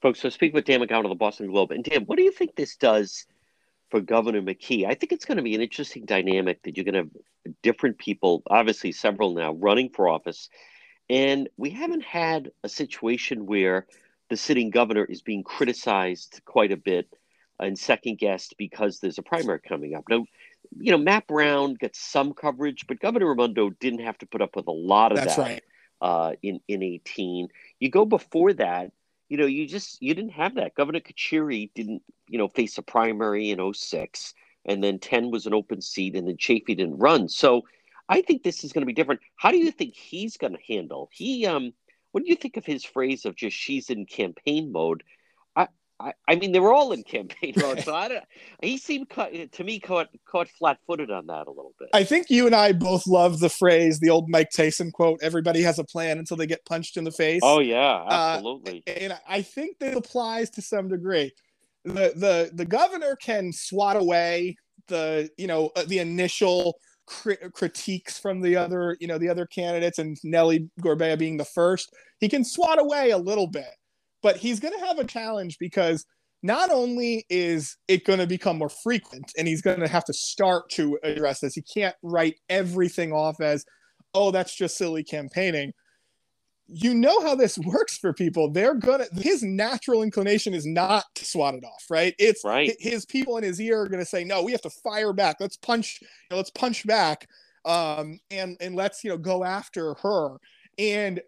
Folks, 0.00 0.20
so 0.20 0.28
speak 0.28 0.54
with 0.54 0.64
Dan 0.64 0.80
McGowan 0.80 1.04
of 1.04 1.08
the 1.08 1.16
Boston 1.16 1.48
Globe. 1.48 1.72
And 1.72 1.82
Dan, 1.82 2.04
what 2.04 2.16
do 2.16 2.22
you 2.22 2.30
think 2.30 2.54
this 2.54 2.76
does 2.76 3.26
for 3.90 4.00
Governor 4.00 4.40
McKee? 4.40 4.86
I 4.86 4.94
think 4.94 5.10
it's 5.10 5.24
going 5.24 5.38
to 5.38 5.42
be 5.42 5.56
an 5.56 5.60
interesting 5.60 6.04
dynamic 6.04 6.62
that 6.62 6.76
you're 6.76 6.84
going 6.84 6.94
to 6.94 7.00
have 7.00 7.54
different 7.64 7.98
people, 7.98 8.44
obviously 8.48 8.92
several 8.92 9.34
now, 9.34 9.54
running 9.54 9.90
for 9.90 10.08
office 10.08 10.48
and 11.10 11.48
we 11.56 11.70
haven't 11.70 12.04
had 12.04 12.50
a 12.62 12.68
situation 12.68 13.46
where 13.46 13.86
the 14.28 14.36
sitting 14.36 14.70
governor 14.70 15.04
is 15.04 15.22
being 15.22 15.42
criticized 15.42 16.40
quite 16.44 16.72
a 16.72 16.76
bit 16.76 17.08
and 17.60 17.78
second 17.78 18.18
guessed 18.18 18.54
because 18.58 19.00
there's 19.00 19.18
a 19.18 19.22
primary 19.22 19.60
coming 19.60 19.94
up. 19.94 20.04
Now, 20.08 20.26
you 20.78 20.92
know, 20.92 20.98
Matt 20.98 21.26
Brown 21.26 21.74
gets 21.74 21.98
some 21.98 22.34
coverage, 22.34 22.86
but 22.86 23.00
Governor 23.00 23.26
Raimondo 23.26 23.70
didn't 23.70 24.00
have 24.00 24.18
to 24.18 24.26
put 24.26 24.42
up 24.42 24.54
with 24.54 24.66
a 24.66 24.72
lot 24.72 25.12
of 25.12 25.18
That's 25.18 25.36
that 25.36 25.42
right. 25.42 25.62
uh, 26.00 26.32
in 26.42 26.60
in 26.68 26.82
18. 26.82 27.48
You 27.80 27.90
go 27.90 28.04
before 28.04 28.52
that, 28.54 28.92
you 29.28 29.38
know, 29.38 29.46
you 29.46 29.66
just 29.66 30.00
you 30.02 30.14
didn't 30.14 30.32
have 30.32 30.54
that. 30.56 30.74
Governor 30.74 31.00
Carcieri 31.00 31.70
didn't, 31.74 32.02
you 32.28 32.38
know, 32.38 32.48
face 32.48 32.78
a 32.78 32.82
primary 32.82 33.50
in 33.50 33.72
06, 33.72 34.34
and 34.66 34.84
then 34.84 34.98
10 34.98 35.30
was 35.30 35.46
an 35.46 35.54
open 35.54 35.80
seat, 35.80 36.14
and 36.14 36.28
then 36.28 36.36
Chafee 36.36 36.76
didn't 36.76 36.98
run. 36.98 37.28
So 37.28 37.62
I 38.08 38.22
think 38.22 38.42
this 38.42 38.64
is 38.64 38.72
going 38.72 38.82
to 38.82 38.86
be 38.86 38.94
different. 38.94 39.20
How 39.36 39.50
do 39.50 39.58
you 39.58 39.70
think 39.70 39.94
he's 39.94 40.36
going 40.36 40.54
to 40.54 40.74
handle? 40.74 41.08
He 41.12 41.46
um, 41.46 41.72
what 42.12 42.24
do 42.24 42.30
you 42.30 42.36
think 42.36 42.56
of 42.56 42.64
his 42.64 42.84
phrase 42.84 43.24
of 43.24 43.36
just 43.36 43.56
she's 43.56 43.90
in 43.90 44.06
campaign 44.06 44.72
mode? 44.72 45.02
I 45.54 45.68
I, 46.00 46.12
I 46.26 46.36
mean 46.36 46.52
they 46.52 46.60
were 46.60 46.72
all 46.72 46.92
in 46.92 47.02
campaign 47.02 47.54
mode, 47.56 47.80
so 47.80 47.94
I 47.94 48.08
don't. 48.08 48.24
He 48.62 48.78
seemed 48.78 49.10
caught, 49.10 49.30
to 49.52 49.64
me 49.64 49.78
caught 49.78 50.08
caught 50.26 50.48
flat 50.48 50.78
footed 50.86 51.10
on 51.10 51.26
that 51.26 51.46
a 51.46 51.50
little 51.50 51.74
bit. 51.78 51.88
I 51.92 52.04
think 52.04 52.30
you 52.30 52.46
and 52.46 52.54
I 52.54 52.72
both 52.72 53.06
love 53.06 53.40
the 53.40 53.50
phrase, 53.50 54.00
the 54.00 54.10
old 54.10 54.28
Mike 54.28 54.50
Tyson 54.50 54.90
quote: 54.90 55.20
"Everybody 55.22 55.62
has 55.62 55.78
a 55.78 55.84
plan 55.84 56.18
until 56.18 56.36
they 56.36 56.46
get 56.46 56.64
punched 56.64 56.96
in 56.96 57.04
the 57.04 57.12
face." 57.12 57.40
Oh 57.42 57.60
yeah, 57.60 58.04
uh, 58.08 58.34
absolutely. 58.36 58.82
Uh, 58.86 58.90
and 58.90 59.18
I 59.28 59.42
think 59.42 59.78
that 59.80 59.96
applies 59.96 60.50
to 60.50 60.62
some 60.62 60.88
degree. 60.88 61.32
The 61.84 62.12
the 62.16 62.50
the 62.54 62.64
governor 62.64 63.16
can 63.16 63.52
swat 63.52 63.96
away 63.96 64.56
the 64.86 65.30
you 65.36 65.46
know 65.46 65.70
uh, 65.76 65.84
the 65.86 65.98
initial 65.98 66.78
cri- 67.08 67.50
critiques 67.52 68.18
from 68.18 68.40
the 68.40 68.56
other 68.56 68.96
you 69.00 69.06
know 69.06 69.18
the 69.18 69.28
other 69.28 69.46
candidates 69.46 69.98
and 69.98 70.16
Nellie 70.22 70.68
Gorbea 70.80 71.18
being 71.18 71.36
the 71.36 71.44
first, 71.44 71.92
he 72.20 72.28
can 72.28 72.44
swat 72.44 72.78
away 72.78 73.10
a 73.10 73.18
little 73.18 73.46
bit, 73.46 73.74
but 74.22 74.36
he's 74.36 74.60
going 74.60 74.78
to 74.78 74.86
have 74.86 74.98
a 74.98 75.04
challenge 75.04 75.56
because 75.58 76.04
not 76.42 76.70
only 76.70 77.26
is 77.28 77.76
it 77.88 78.04
going 78.04 78.20
to 78.20 78.26
become 78.26 78.58
more 78.58 78.68
frequent 78.68 79.32
and 79.36 79.48
he's 79.48 79.62
going 79.62 79.80
to 79.80 79.88
have 79.88 80.04
to 80.04 80.12
start 80.12 80.70
to 80.70 80.98
address 81.02 81.40
this, 81.40 81.54
he 81.54 81.62
can't 81.62 81.96
write 82.02 82.36
everything 82.48 83.12
off 83.12 83.40
as, 83.40 83.64
oh, 84.14 84.30
that's 84.30 84.54
just 84.54 84.76
silly 84.76 85.02
campaigning. 85.02 85.72
You 86.68 86.94
know 86.94 87.20
how 87.22 87.34
this 87.34 87.58
works 87.64 87.98
for 87.98 88.12
people. 88.12 88.50
They're 88.50 88.74
gonna 88.74 89.06
his 89.12 89.42
natural 89.42 90.02
inclination 90.02 90.54
is 90.54 90.66
not 90.66 91.04
to 91.16 91.24
swat 91.24 91.54
it 91.54 91.64
off, 91.64 91.84
right? 91.90 92.14
It's 92.18 92.44
right. 92.44 92.74
his 92.78 93.04
people 93.06 93.36
in 93.38 93.44
his 93.44 93.60
ear 93.60 93.80
are 93.80 93.88
gonna 93.88 94.04
say, 94.04 94.24
No, 94.24 94.42
we 94.42 94.52
have 94.52 94.62
to 94.62 94.70
fire 94.70 95.12
back. 95.12 95.36
Let's 95.40 95.56
punch, 95.56 96.00
you 96.00 96.08
know, 96.30 96.36
let's 96.36 96.50
punch 96.50 96.86
back. 96.86 97.28
Um, 97.64 98.20
and 98.30 98.56
and 98.60 98.74
let's 98.76 99.02
you 99.02 99.10
know 99.10 99.18
go 99.18 99.44
after 99.44 99.94
her. 99.94 100.36
And 100.78 101.20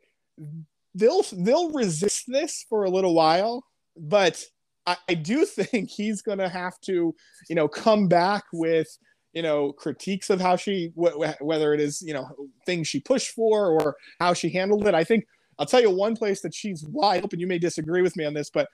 they'll 0.94 1.24
they'll 1.32 1.70
resist 1.72 2.24
this 2.28 2.64
for 2.68 2.84
a 2.84 2.90
little 2.90 3.14
while, 3.14 3.64
but 3.96 4.42
I, 4.86 4.96
I 5.08 5.14
do 5.14 5.44
think 5.46 5.90
he's 5.90 6.22
going 6.22 6.38
to 6.38 6.48
have 6.48 6.80
to, 6.82 7.14
you 7.48 7.54
know, 7.54 7.68
come 7.68 8.08
back 8.08 8.44
with, 8.52 8.88
you 9.32 9.42
know, 9.42 9.72
critiques 9.72 10.30
of 10.30 10.40
how 10.40 10.56
she, 10.56 10.92
wh- 10.96 11.40
whether 11.40 11.72
it 11.72 11.80
is, 11.80 12.02
you 12.02 12.14
know, 12.14 12.28
things 12.66 12.88
she 12.88 13.00
pushed 13.00 13.32
for 13.32 13.68
or 13.68 13.96
how 14.18 14.32
she 14.34 14.50
handled 14.50 14.86
it. 14.86 14.94
I 14.94 15.04
think 15.04 15.26
I'll 15.58 15.66
tell 15.66 15.80
you 15.80 15.90
one 15.90 16.16
place 16.16 16.40
that 16.40 16.54
she's 16.54 16.84
wide 16.84 17.24
open. 17.24 17.38
You 17.38 17.46
may 17.46 17.58
disagree 17.58 18.02
with 18.02 18.16
me 18.16 18.24
on 18.24 18.34
this, 18.34 18.50
but 18.50 18.68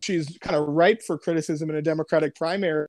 she's 0.00 0.36
kind 0.40 0.56
of 0.56 0.66
ripe 0.68 1.02
for 1.02 1.18
criticism 1.18 1.70
in 1.70 1.76
a 1.76 1.82
Democratic 1.82 2.34
primary. 2.34 2.86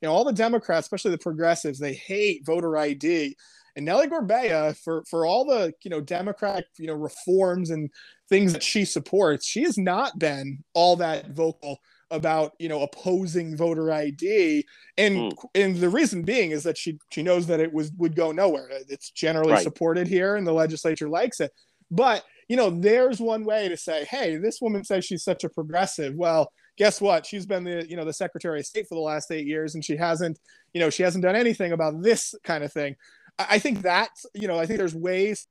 You 0.00 0.08
know, 0.08 0.12
all 0.12 0.24
the 0.24 0.32
Democrats, 0.32 0.86
especially 0.86 1.10
the 1.10 1.18
progressives, 1.18 1.78
they 1.78 1.94
hate 1.94 2.46
voter 2.46 2.76
ID. 2.76 3.36
And 3.76 3.84
Nellie 3.84 4.08
Gorbea, 4.08 4.76
for 4.76 5.04
for 5.08 5.26
all 5.26 5.44
the 5.44 5.72
you 5.82 5.90
know 5.90 6.00
Democratic 6.00 6.66
you 6.78 6.86
know 6.86 6.94
reforms 6.94 7.70
and 7.70 7.90
things 8.28 8.52
that 8.52 8.62
she 8.62 8.84
supports, 8.84 9.46
she 9.46 9.62
has 9.62 9.76
not 9.76 10.18
been 10.18 10.64
all 10.74 10.96
that 10.96 11.30
vocal 11.30 11.78
about 12.10 12.54
you 12.58 12.68
know 12.68 12.82
opposing 12.82 13.56
voter 13.56 13.92
ID, 13.92 14.64
and 14.96 15.32
mm. 15.32 15.44
and 15.54 15.76
the 15.76 15.88
reason 15.88 16.22
being 16.22 16.50
is 16.50 16.62
that 16.64 16.78
she 16.78 16.98
she 17.10 17.22
knows 17.22 17.46
that 17.46 17.60
it 17.60 17.72
was 17.72 17.92
would 17.98 18.16
go 18.16 18.32
nowhere. 18.32 18.68
It's 18.88 19.10
generally 19.10 19.52
right. 19.52 19.62
supported 19.62 20.06
here, 20.06 20.36
and 20.36 20.46
the 20.46 20.52
legislature 20.52 21.08
likes 21.08 21.40
it. 21.40 21.52
But 21.90 22.24
you 22.48 22.56
know, 22.56 22.70
there's 22.70 23.20
one 23.20 23.44
way 23.44 23.68
to 23.68 23.76
say, 23.76 24.04
hey, 24.04 24.36
this 24.36 24.60
woman 24.60 24.84
says 24.84 25.04
she's 25.04 25.22
such 25.22 25.44
a 25.44 25.50
progressive. 25.50 26.14
Well, 26.14 26.50
guess 26.78 27.00
what? 27.00 27.26
She's 27.26 27.46
been 27.46 27.64
the 27.64 27.86
you 27.88 27.96
know 27.96 28.04
the 28.04 28.12
Secretary 28.12 28.60
of 28.60 28.66
State 28.66 28.88
for 28.88 28.94
the 28.94 29.00
last 29.00 29.30
eight 29.30 29.46
years, 29.46 29.74
and 29.74 29.84
she 29.84 29.96
hasn't 29.96 30.38
you 30.72 30.80
know 30.80 30.90
she 30.90 31.02
hasn't 31.02 31.22
done 31.22 31.36
anything 31.36 31.72
about 31.72 32.02
this 32.02 32.34
kind 32.44 32.64
of 32.64 32.72
thing. 32.72 32.96
I 33.38 33.58
think 33.58 33.82
that's, 33.82 34.26
you 34.34 34.48
know, 34.48 34.58
I 34.58 34.66
think 34.66 34.78
there's 34.78 34.94
ways 34.94 35.46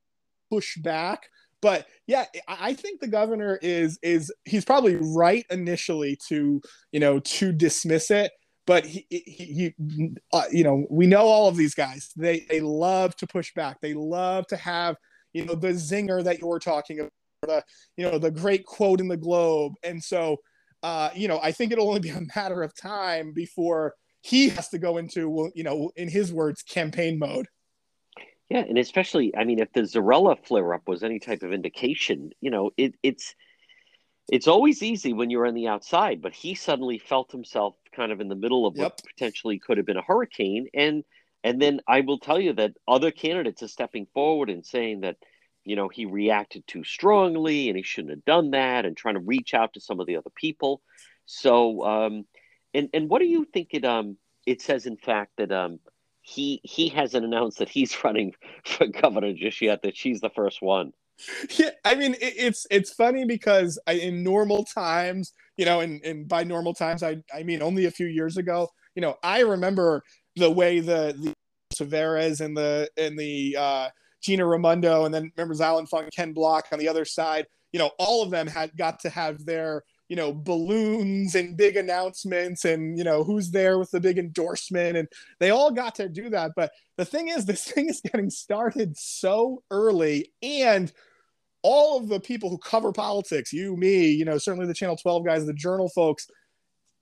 push 0.49 0.77
back. 0.77 1.29
But 1.61 1.87
yeah, 2.05 2.25
I 2.47 2.73
think 2.73 2.99
the 2.99 3.07
governor 3.07 3.59
is 3.61 3.97
is 4.03 4.31
he's 4.45 4.65
probably 4.65 4.95
right 4.95 5.45
initially 5.49 6.17
to 6.27 6.61
you 6.91 6.99
know 6.99 7.19
to 7.19 7.51
dismiss 7.51 8.11
it, 8.11 8.31
but 8.65 8.85
he, 8.85 9.05
he, 9.09 9.73
he 9.75 10.15
uh, 10.33 10.43
you 10.51 10.63
know 10.63 10.85
we 10.89 11.07
know 11.07 11.25
all 11.25 11.47
of 11.47 11.57
these 11.57 11.73
guys. 11.73 12.11
They 12.15 12.45
they 12.49 12.59
love 12.59 13.15
to 13.17 13.27
push 13.27 13.53
back. 13.53 13.81
They 13.81 13.93
love 13.93 14.45
to 14.47 14.57
have 14.57 14.97
you 15.33 15.45
know 15.45 15.55
the 15.55 15.69
zinger 15.69 16.23
that 16.23 16.39
you're 16.39 16.59
talking 16.59 16.99
about 16.99 17.11
the 17.41 17.63
you 17.95 18.09
know 18.09 18.19
the 18.19 18.31
great 18.31 18.65
quote 18.65 18.99
in 18.99 19.07
the 19.07 19.17
globe. 19.17 19.73
And 19.83 20.03
so 20.03 20.37
uh 20.83 21.09
you 21.15 21.27
know 21.27 21.39
i 21.41 21.51
think 21.51 21.71
it'll 21.71 21.87
only 21.87 21.99
be 21.99 22.09
a 22.09 22.21
matter 22.35 22.61
of 22.61 22.75
time 22.75 23.33
before 23.33 23.95
he 24.21 24.49
has 24.49 24.69
to 24.69 24.77
go 24.77 24.97
into 24.97 25.29
well, 25.29 25.51
you 25.55 25.63
know 25.63 25.91
in 25.95 26.07
his 26.07 26.31
words 26.31 26.61
campaign 26.61 27.17
mode 27.17 27.47
yeah, 28.49 28.59
and 28.59 28.77
especially, 28.77 29.35
I 29.35 29.43
mean, 29.43 29.59
if 29.59 29.73
the 29.73 29.81
Zarrella 29.81 30.37
flare 30.45 30.73
up 30.73 30.87
was 30.87 31.03
any 31.03 31.19
type 31.19 31.43
of 31.43 31.51
indication, 31.51 32.31
you 32.39 32.49
know, 32.49 32.71
it, 32.77 32.95
it's 33.03 33.35
it's 34.29 34.47
always 34.47 34.83
easy 34.83 35.13
when 35.13 35.29
you're 35.29 35.47
on 35.47 35.53
the 35.53 35.67
outside, 35.67 36.21
but 36.21 36.33
he 36.33 36.53
suddenly 36.53 36.97
felt 36.97 37.31
himself 37.31 37.75
kind 37.95 38.11
of 38.11 38.19
in 38.19 38.27
the 38.27 38.35
middle 38.35 38.65
of 38.65 38.75
yep. 38.75 38.83
what 38.83 39.01
potentially 39.05 39.57
could 39.57 39.77
have 39.77 39.85
been 39.85 39.97
a 39.97 40.01
hurricane, 40.01 40.67
and 40.73 41.03
and 41.43 41.61
then 41.61 41.81
I 41.87 42.01
will 42.01 42.19
tell 42.19 42.39
you 42.39 42.53
that 42.53 42.73
other 42.87 43.11
candidates 43.11 43.63
are 43.63 43.67
stepping 43.67 44.07
forward 44.13 44.49
and 44.49 44.65
saying 44.65 45.01
that, 45.01 45.17
you 45.63 45.75
know, 45.75 45.87
he 45.87 46.05
reacted 46.05 46.65
too 46.67 46.83
strongly 46.83 47.69
and 47.69 47.77
he 47.77 47.83
shouldn't 47.83 48.13
have 48.13 48.25
done 48.25 48.51
that, 48.51 48.85
and 48.85 48.95
trying 48.95 49.15
to 49.15 49.21
reach 49.21 49.53
out 49.53 49.73
to 49.73 49.81
some 49.81 49.99
of 49.99 50.07
the 50.07 50.17
other 50.17 50.31
people. 50.35 50.81
So, 51.25 51.83
um, 51.83 52.25
and 52.73 52.89
and 52.93 53.09
what 53.09 53.19
do 53.19 53.27
you 53.27 53.45
think 53.45 53.69
it 53.71 53.83
um 53.83 54.17
it 54.45 54.61
says 54.61 54.85
in 54.85 54.95
fact 54.95 55.31
that 55.37 55.51
um 55.51 55.79
he 56.27 56.59
he 56.63 56.89
hasn't 56.89 57.23
announced 57.23 57.59
that 57.59 57.69
he's 57.69 57.95
running 58.03 58.33
for 58.65 58.85
governor 58.87 59.33
just 59.33 59.61
yet. 59.61 59.81
That 59.83 59.95
she's 59.95 60.19
the 60.19 60.29
first 60.29 60.61
one. 60.61 60.91
Yeah, 61.57 61.71
I 61.83 61.95
mean 61.95 62.13
it, 62.15 62.33
it's 62.37 62.67
it's 62.69 62.93
funny 62.93 63.25
because 63.25 63.79
I, 63.87 63.93
in 63.93 64.23
normal 64.23 64.65
times, 64.65 65.33
you 65.55 65.65
know, 65.65 65.79
and 65.79 66.03
and 66.03 66.27
by 66.27 66.43
normal 66.43 66.73
times, 66.73 67.01
I 67.01 67.17
I 67.33 67.43
mean 67.43 67.61
only 67.61 67.85
a 67.85 67.91
few 67.91 68.07
years 68.07 68.37
ago, 68.37 68.69
you 68.93 69.01
know, 69.01 69.15
I 69.23 69.39
remember 69.39 70.03
the 70.35 70.51
way 70.51 70.79
the 70.79 71.15
the 71.17 71.33
Taveras 71.75 72.41
and 72.41 72.55
the 72.55 72.89
and 72.97 73.17
the 73.17 73.55
uh, 73.57 73.89
Gina 74.21 74.45
Raimondo 74.45 75.05
and 75.05 75.13
then 75.13 75.31
remember 75.37 75.63
Allan 75.63 75.87
Fung, 75.87 76.09
Ken 76.13 76.33
Block 76.33 76.67
on 76.71 76.79
the 76.79 76.89
other 76.89 77.05
side. 77.05 77.47
You 77.71 77.79
know, 77.79 77.91
all 77.97 78.21
of 78.21 78.31
them 78.31 78.47
had 78.47 78.75
got 78.77 78.99
to 79.01 79.09
have 79.09 79.45
their 79.45 79.83
you 80.09 80.15
know 80.15 80.33
balloons 80.33 81.35
and 81.35 81.57
big 81.57 81.75
announcements 81.75 82.65
and 82.65 82.97
you 82.97 83.03
know 83.03 83.23
who's 83.23 83.51
there 83.51 83.77
with 83.77 83.91
the 83.91 83.99
big 83.99 84.17
endorsement 84.17 84.97
and 84.97 85.07
they 85.39 85.49
all 85.49 85.71
got 85.71 85.95
to 85.95 86.07
do 86.07 86.29
that 86.29 86.51
but 86.55 86.71
the 86.97 87.05
thing 87.05 87.27
is 87.27 87.45
this 87.45 87.65
thing 87.65 87.89
is 87.89 88.01
getting 88.01 88.29
started 88.29 88.97
so 88.97 89.63
early 89.71 90.31
and 90.41 90.91
all 91.63 91.97
of 91.97 92.07
the 92.07 92.19
people 92.19 92.49
who 92.49 92.57
cover 92.57 92.91
politics 92.91 93.51
you 93.51 93.75
me 93.75 94.07
you 94.07 94.25
know 94.25 94.37
certainly 94.37 94.67
the 94.67 94.73
channel 94.73 94.95
12 94.95 95.25
guys 95.25 95.45
the 95.45 95.53
journal 95.53 95.89
folks 95.89 96.27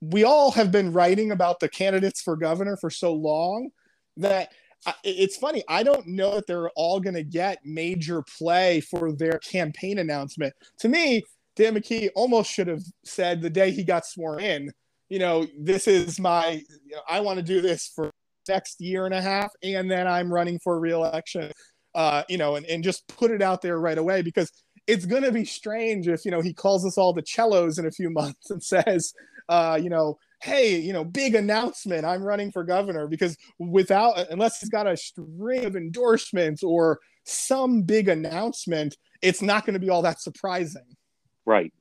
we 0.00 0.24
all 0.24 0.50
have 0.50 0.70
been 0.70 0.92
writing 0.92 1.30
about 1.30 1.60
the 1.60 1.68
candidates 1.68 2.20
for 2.20 2.36
governor 2.36 2.76
for 2.76 2.90
so 2.90 3.12
long 3.12 3.70
that 4.16 4.50
uh, 4.84 4.92
it's 5.04 5.36
funny. 5.36 5.64
I 5.68 5.82
don't 5.82 6.06
know 6.06 6.34
that 6.34 6.46
they're 6.46 6.70
all 6.70 7.00
going 7.00 7.14
to 7.14 7.24
get 7.24 7.64
major 7.64 8.22
play 8.38 8.80
for 8.80 9.12
their 9.12 9.38
campaign 9.38 9.98
announcement. 9.98 10.54
To 10.80 10.88
me, 10.88 11.24
Dan 11.56 11.74
McKee 11.74 12.10
almost 12.14 12.52
should 12.52 12.68
have 12.68 12.82
said 13.04 13.40
the 13.40 13.50
day 13.50 13.70
he 13.70 13.82
got 13.82 14.06
sworn 14.06 14.40
in, 14.40 14.70
you 15.08 15.18
know, 15.18 15.46
this 15.58 15.88
is 15.88 16.20
my, 16.20 16.62
you 16.84 16.94
know, 16.94 17.00
I 17.08 17.20
want 17.20 17.38
to 17.38 17.42
do 17.42 17.60
this 17.60 17.90
for 17.94 18.10
next 18.48 18.80
year 18.80 19.06
and 19.06 19.14
a 19.14 19.22
half, 19.22 19.50
and 19.62 19.90
then 19.90 20.06
I'm 20.06 20.32
running 20.32 20.58
for 20.58 20.78
reelection, 20.78 21.50
uh, 21.94 22.22
you 22.28 22.38
know, 22.38 22.56
and, 22.56 22.66
and 22.66 22.84
just 22.84 23.06
put 23.08 23.30
it 23.30 23.42
out 23.42 23.62
there 23.62 23.80
right 23.80 23.98
away 23.98 24.22
because 24.22 24.50
it's 24.86 25.06
going 25.06 25.22
to 25.22 25.32
be 25.32 25.44
strange 25.44 26.06
if, 26.08 26.24
you 26.24 26.30
know, 26.30 26.40
he 26.40 26.52
calls 26.52 26.84
us 26.84 26.98
all 26.98 27.12
the 27.12 27.24
cellos 27.26 27.78
in 27.78 27.86
a 27.86 27.90
few 27.90 28.10
months 28.10 28.50
and 28.50 28.62
says, 28.62 29.12
uh, 29.48 29.78
you 29.80 29.88
know, 29.88 30.18
hey, 30.42 30.78
you 30.78 30.92
know, 30.92 31.04
big 31.04 31.34
announcement, 31.34 32.04
I'm 32.04 32.22
running 32.22 32.52
for 32.52 32.62
governor 32.62 33.08
because 33.08 33.36
without, 33.58 34.30
unless 34.30 34.60
he's 34.60 34.68
got 34.68 34.86
a 34.86 34.96
string 34.96 35.64
of 35.64 35.76
endorsements 35.76 36.62
or 36.62 37.00
some 37.24 37.82
big 37.82 38.08
announcement, 38.08 38.96
it's 39.22 39.40
not 39.40 39.64
going 39.64 39.74
to 39.74 39.80
be 39.80 39.88
all 39.88 40.02
that 40.02 40.20
surprising. 40.20 40.84
Right. 41.46 41.72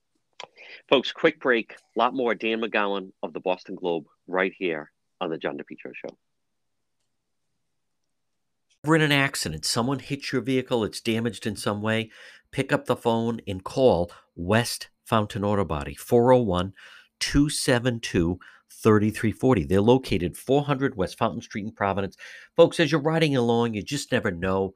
Folks, 0.88 1.12
quick 1.12 1.42
break. 1.42 1.74
A 1.74 2.00
lot 2.00 2.14
more 2.14 2.36
Dan 2.36 2.62
McGowan 2.62 3.12
of 3.24 3.34
the 3.34 3.40
Boston 3.40 3.76
Globe 3.76 4.06
right 4.28 4.54
here 4.58 4.92
on 5.20 5.32
the 5.32 5.38
John 5.38 5.58
DePetro 5.58 5.92
Show. 5.94 6.16
We're 8.84 8.98
in 8.98 9.02
an 9.02 9.12
accident. 9.12 9.66
Someone 9.66 9.98
hits 9.98 10.32
your 10.32 10.44
vehicle, 10.44 10.84
it's 10.84 11.02
damaged 11.02 11.48
in 11.48 11.56
some 11.56 11.82
way. 11.82 12.12
Pick 12.52 12.72
up 12.72 12.86
the 12.86 12.96
phone 12.96 13.42
and 13.48 13.64
call 13.64 14.12
West 14.36 14.90
Fountain 15.04 15.44
Auto 15.44 15.66
Body, 15.66 15.96
401 15.96 16.74
272 17.20 18.40
3340. 18.70 19.64
They're 19.64 19.82
located 19.82 20.38
400 20.38 20.96
West 20.96 21.18
Fountain 21.18 21.42
Street 21.42 21.66
in 21.66 21.72
Providence. 21.72 22.16
Folks, 22.56 22.80
as 22.80 22.92
you're 22.92 23.02
riding 23.02 23.36
along, 23.36 23.74
you 23.74 23.82
just 23.82 24.12
never 24.12 24.30
know 24.30 24.76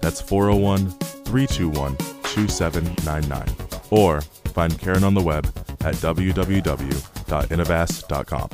That's 0.00 0.20
401 0.20 0.90
321 0.90 1.96
2799. 1.96 3.48
Or 3.90 4.20
find 4.20 4.78
Karen 4.78 5.04
on 5.04 5.14
the 5.14 5.22
web 5.22 5.46
at 5.80 5.94
www.innovast.com. 5.96 8.50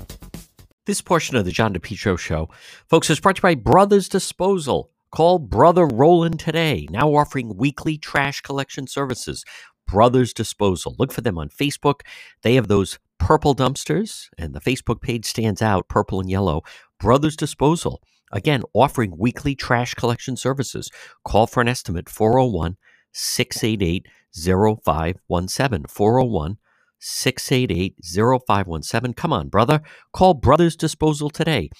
This 0.86 1.00
portion 1.00 1.36
of 1.36 1.44
the 1.44 1.50
John 1.50 1.74
DePetro 1.74 2.16
Show, 2.18 2.48
folks, 2.88 3.10
is 3.10 3.18
brought 3.18 3.34
to 3.36 3.40
you 3.40 3.42
by 3.42 3.56
Brothers 3.56 4.08
Disposal. 4.08 4.90
Call 5.10 5.38
Brother 5.38 5.86
Roland 5.86 6.38
today, 6.38 6.86
now 6.90 7.14
offering 7.14 7.56
weekly 7.56 7.98
trash 7.98 8.40
collection 8.40 8.86
services. 8.86 9.44
Brothers 9.86 10.32
Disposal. 10.32 10.94
Look 10.98 11.12
for 11.12 11.22
them 11.22 11.38
on 11.38 11.48
Facebook. 11.48 12.02
They 12.42 12.54
have 12.54 12.68
those 12.68 12.98
purple 13.18 13.54
dumpsters, 13.54 14.28
and 14.38 14.54
the 14.54 14.60
Facebook 14.60 15.00
page 15.00 15.24
stands 15.24 15.62
out 15.62 15.88
purple 15.88 16.20
and 16.20 16.30
yellow. 16.30 16.62
Brothers 17.00 17.36
Disposal. 17.36 18.02
Again, 18.36 18.64
offering 18.74 19.16
weekly 19.16 19.54
trash 19.54 19.94
collection 19.94 20.36
services. 20.36 20.90
Call 21.24 21.46
for 21.46 21.62
an 21.62 21.68
estimate 21.68 22.06
401 22.10 22.76
688 23.10 24.06
0517. 24.30 25.86
401 25.88 26.58
688 26.98 27.94
0517. 28.46 29.14
Come 29.14 29.32
on, 29.32 29.48
brother. 29.48 29.80
Call 30.12 30.34
Brothers 30.34 30.76
Disposal 30.76 31.30
today. 31.30 31.70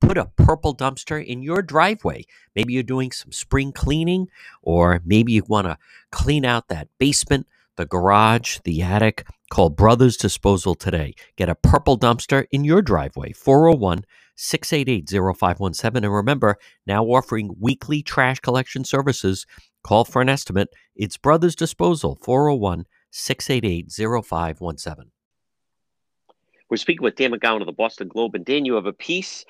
Put 0.00 0.16
a 0.16 0.30
purple 0.36 0.74
dumpster 0.74 1.22
in 1.22 1.42
your 1.42 1.60
driveway. 1.60 2.24
Maybe 2.54 2.72
you're 2.72 2.82
doing 2.82 3.12
some 3.12 3.30
spring 3.30 3.72
cleaning, 3.72 4.28
or 4.62 5.02
maybe 5.04 5.32
you 5.32 5.42
want 5.46 5.66
to 5.66 5.76
clean 6.10 6.46
out 6.46 6.68
that 6.68 6.88
basement, 6.98 7.46
the 7.76 7.84
garage, 7.84 8.60
the 8.64 8.80
attic. 8.80 9.26
Call 9.50 9.68
Brothers 9.68 10.16
Disposal 10.16 10.74
today. 10.74 11.14
Get 11.36 11.50
a 11.50 11.54
purple 11.54 11.98
dumpster 11.98 12.46
in 12.50 12.64
your 12.64 12.80
driveway. 12.80 13.32
401 13.32 14.06
688 14.36 15.08
0517. 15.08 16.04
And 16.04 16.14
remember, 16.14 16.56
now 16.86 17.04
offering 17.04 17.54
weekly 17.58 18.02
trash 18.02 18.38
collection 18.40 18.84
services. 18.84 19.46
Call 19.82 20.04
for 20.04 20.22
an 20.22 20.28
estimate. 20.28 20.68
It's 20.94 21.16
Brothers 21.16 21.56
Disposal, 21.56 22.18
401 22.22 22.86
688 23.10 23.90
0517. 23.90 25.10
We're 26.68 26.76
speaking 26.76 27.04
with 27.04 27.16
Dan 27.16 27.32
McGowan 27.32 27.60
of 27.60 27.66
the 27.66 27.72
Boston 27.72 28.08
Globe. 28.08 28.34
And 28.34 28.44
Dan, 28.44 28.64
you 28.64 28.74
have 28.74 28.86
a 28.86 28.92
piece, 28.92 29.44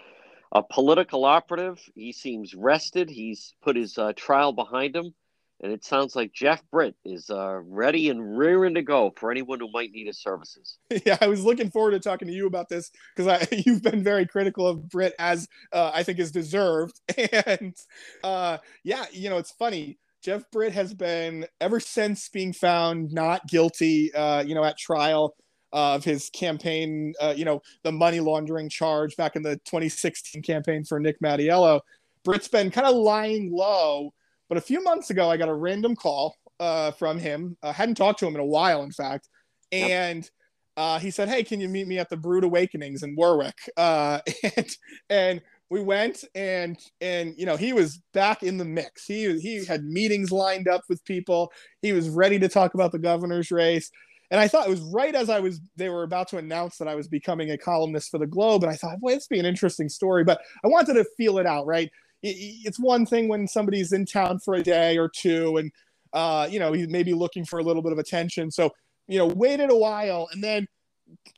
a 0.53 0.63
political 0.63 1.25
operative. 1.25 1.81
He 1.95 2.13
seems 2.13 2.55
rested. 2.55 3.09
He's 3.09 3.55
put 3.63 3.77
his 3.77 3.97
uh, 3.97 4.13
trial 4.15 4.53
behind 4.53 4.95
him. 4.95 5.15
And 5.63 5.73
it 5.73 5.85
sounds 5.85 6.15
like 6.15 6.33
Jeff 6.35 6.63
Britt 6.71 6.95
is 7.05 7.31
uh, 7.31 7.61
ready 7.65 8.11
and 8.11 8.37
rearing 8.39 8.75
to 8.75 8.83
go 8.83 9.13
for 9.17 9.31
anyone 9.31 9.59
who 9.59 9.71
might 9.73 9.91
need 9.91 10.07
his 10.07 10.21
services. 10.21 10.79
Yeah, 11.07 11.17
I 11.21 11.29
was 11.29 11.45
looking 11.45 11.71
forward 11.71 11.93
to 11.93 12.01
talking 12.01 12.29
to 12.29 12.35
you 12.35 12.47
about 12.47 12.69
this 12.69 12.91
because 13.15 13.47
you've 13.67 13.83
been 13.83 14.03
very 14.03 14.27
critical 14.27 14.67
of 14.67 14.89
Britt 14.89 15.15
as 15.19 15.49
uh, 15.73 15.93
I 15.95 16.03
think 16.03 16.19
is 16.19 16.33
deserved. 16.33 17.01
And 17.47 17.75
uh, 18.23 18.59
yeah, 18.83 19.07
you 19.13 19.31
know, 19.31 19.39
it's 19.39 19.53
funny. 19.53 19.99
Jeff 20.23 20.43
Britt 20.51 20.73
has 20.73 20.93
been 20.93 21.47
ever 21.61 21.81
since 21.81 22.29
being 22.29 22.53
found 22.53 23.13
not 23.13 23.47
guilty, 23.47 24.13
uh, 24.15 24.43
you 24.43 24.55
know, 24.55 24.65
at 24.65 24.77
trial 24.77 25.37
of 25.73 26.05
his 26.05 26.31
campaign, 26.31 27.15
uh, 27.21 27.35
you 27.37 27.45
know, 27.45 27.63
the 27.83 27.93
money 27.93 28.21
laundering 28.21 28.69
charge 28.69 29.17
back 29.17 29.37
in 29.37 29.43
the 29.43 29.57
2016 29.67 30.43
campaign 30.43 30.85
for 30.85 30.99
Nick 30.99 31.21
Mattiello. 31.21 31.81
Britt's 32.25 32.49
been 32.49 32.71
kind 32.71 32.87
of 32.87 32.97
lying 32.97 33.53
low 33.53 34.13
but 34.49 34.59
a 34.59 34.61
few 34.61 34.83
months 34.83 35.11
ago, 35.11 35.31
I 35.31 35.37
got 35.37 35.49
a 35.49 35.55
random 35.55 35.97
call 35.97 36.37
uh, 36.61 36.93
from 36.93 37.19
him. 37.19 37.57
I 37.63 37.73
hadn't 37.73 37.97
talked 37.97 38.21
to 38.21 38.27
him 38.27 38.35
in 38.35 38.41
a 38.41 38.47
while, 38.47 38.83
in 38.83 38.93
fact. 38.93 39.29
And 39.73 40.23
yep. 40.23 40.31
uh, 40.77 40.99
he 40.99 41.11
said, 41.11 41.29
Hey, 41.29 41.43
can 41.43 41.61
you 41.61 41.69
meet 41.69 41.87
me 41.87 41.99
at 41.99 42.09
the 42.09 42.17
Brewed 42.17 42.45
Awakenings 42.45 43.03
in 43.03 43.17
Warwick? 43.17 43.59
Uh, 43.77 44.21
and, 44.57 44.77
and 45.11 45.43
we 45.71 45.81
went 45.81 46.25
and 46.35 46.79
and 47.01 47.35
you 47.37 47.47
know 47.47 47.57
he 47.57 47.73
was 47.73 48.01
back 48.15 48.43
in 48.43 48.57
the 48.57 48.65
mix 48.65 49.05
he 49.05 49.39
he 49.41 49.65
had 49.65 49.85
meetings 49.85 50.31
lined 50.31 50.69
up 50.69 50.83
with 50.89 51.05
people 51.05 51.51
he 51.83 51.93
was 51.93 52.09
ready 52.09 52.39
to 52.39 52.49
talk 52.49 52.75
about 52.75 52.93
the 52.93 52.99
governor's 52.99 53.51
race 53.51 53.91
and 54.31 54.41
i 54.41 54.47
thought 54.47 54.67
it 54.67 54.71
was 54.71 54.81
right 54.93 55.15
as 55.15 55.29
i 55.29 55.41
was 55.41 55.61
they 55.77 55.89
were 55.89 56.05
about 56.05 56.29
to 56.29 56.39
announce 56.39 56.79
that 56.79 56.89
i 56.89 56.95
was 56.95 57.09
becoming 57.09 57.51
a 57.51 57.59
columnist 57.59 58.11
for 58.11 58.19
the 58.19 58.27
globe 58.27 58.63
and 58.63 58.73
i 58.73 58.77
thought 58.77 59.01
boy 59.01 59.15
this 59.15 59.27
be 59.27 59.41
an 59.41 59.47
interesting 59.47 59.89
story 59.89 60.23
but 60.23 60.41
i 60.65 60.69
wanted 60.69 60.95
to 60.95 61.05
feel 61.17 61.39
it 61.39 61.47
out 61.47 61.67
right 61.67 61.91
it's 62.29 62.79
one 62.79 63.07
thing 63.07 63.29
when 63.29 63.47
somebody's 63.47 63.93
in 63.93 64.07
town 64.07 64.39
for 64.39 64.55
a 64.55 64.63
day 64.63 64.99
or 64.99 65.09
two 65.09 65.57
and 65.57 65.73
uh, 66.13 66.49
you 66.51 66.59
know 66.59 66.73
he's 66.73 66.89
maybe 66.89 67.13
looking 67.13 67.45
for 67.45 67.59
a 67.59 67.63
little 67.63 67.83
bit 67.83 67.93
of 67.93 67.99
attention. 67.99 68.51
So 68.51 68.71
you 69.09 69.19
know 69.19 69.27
waited 69.27 69.71
a 69.71 69.77
while 69.77 70.29
and 70.33 70.43
then 70.43 70.67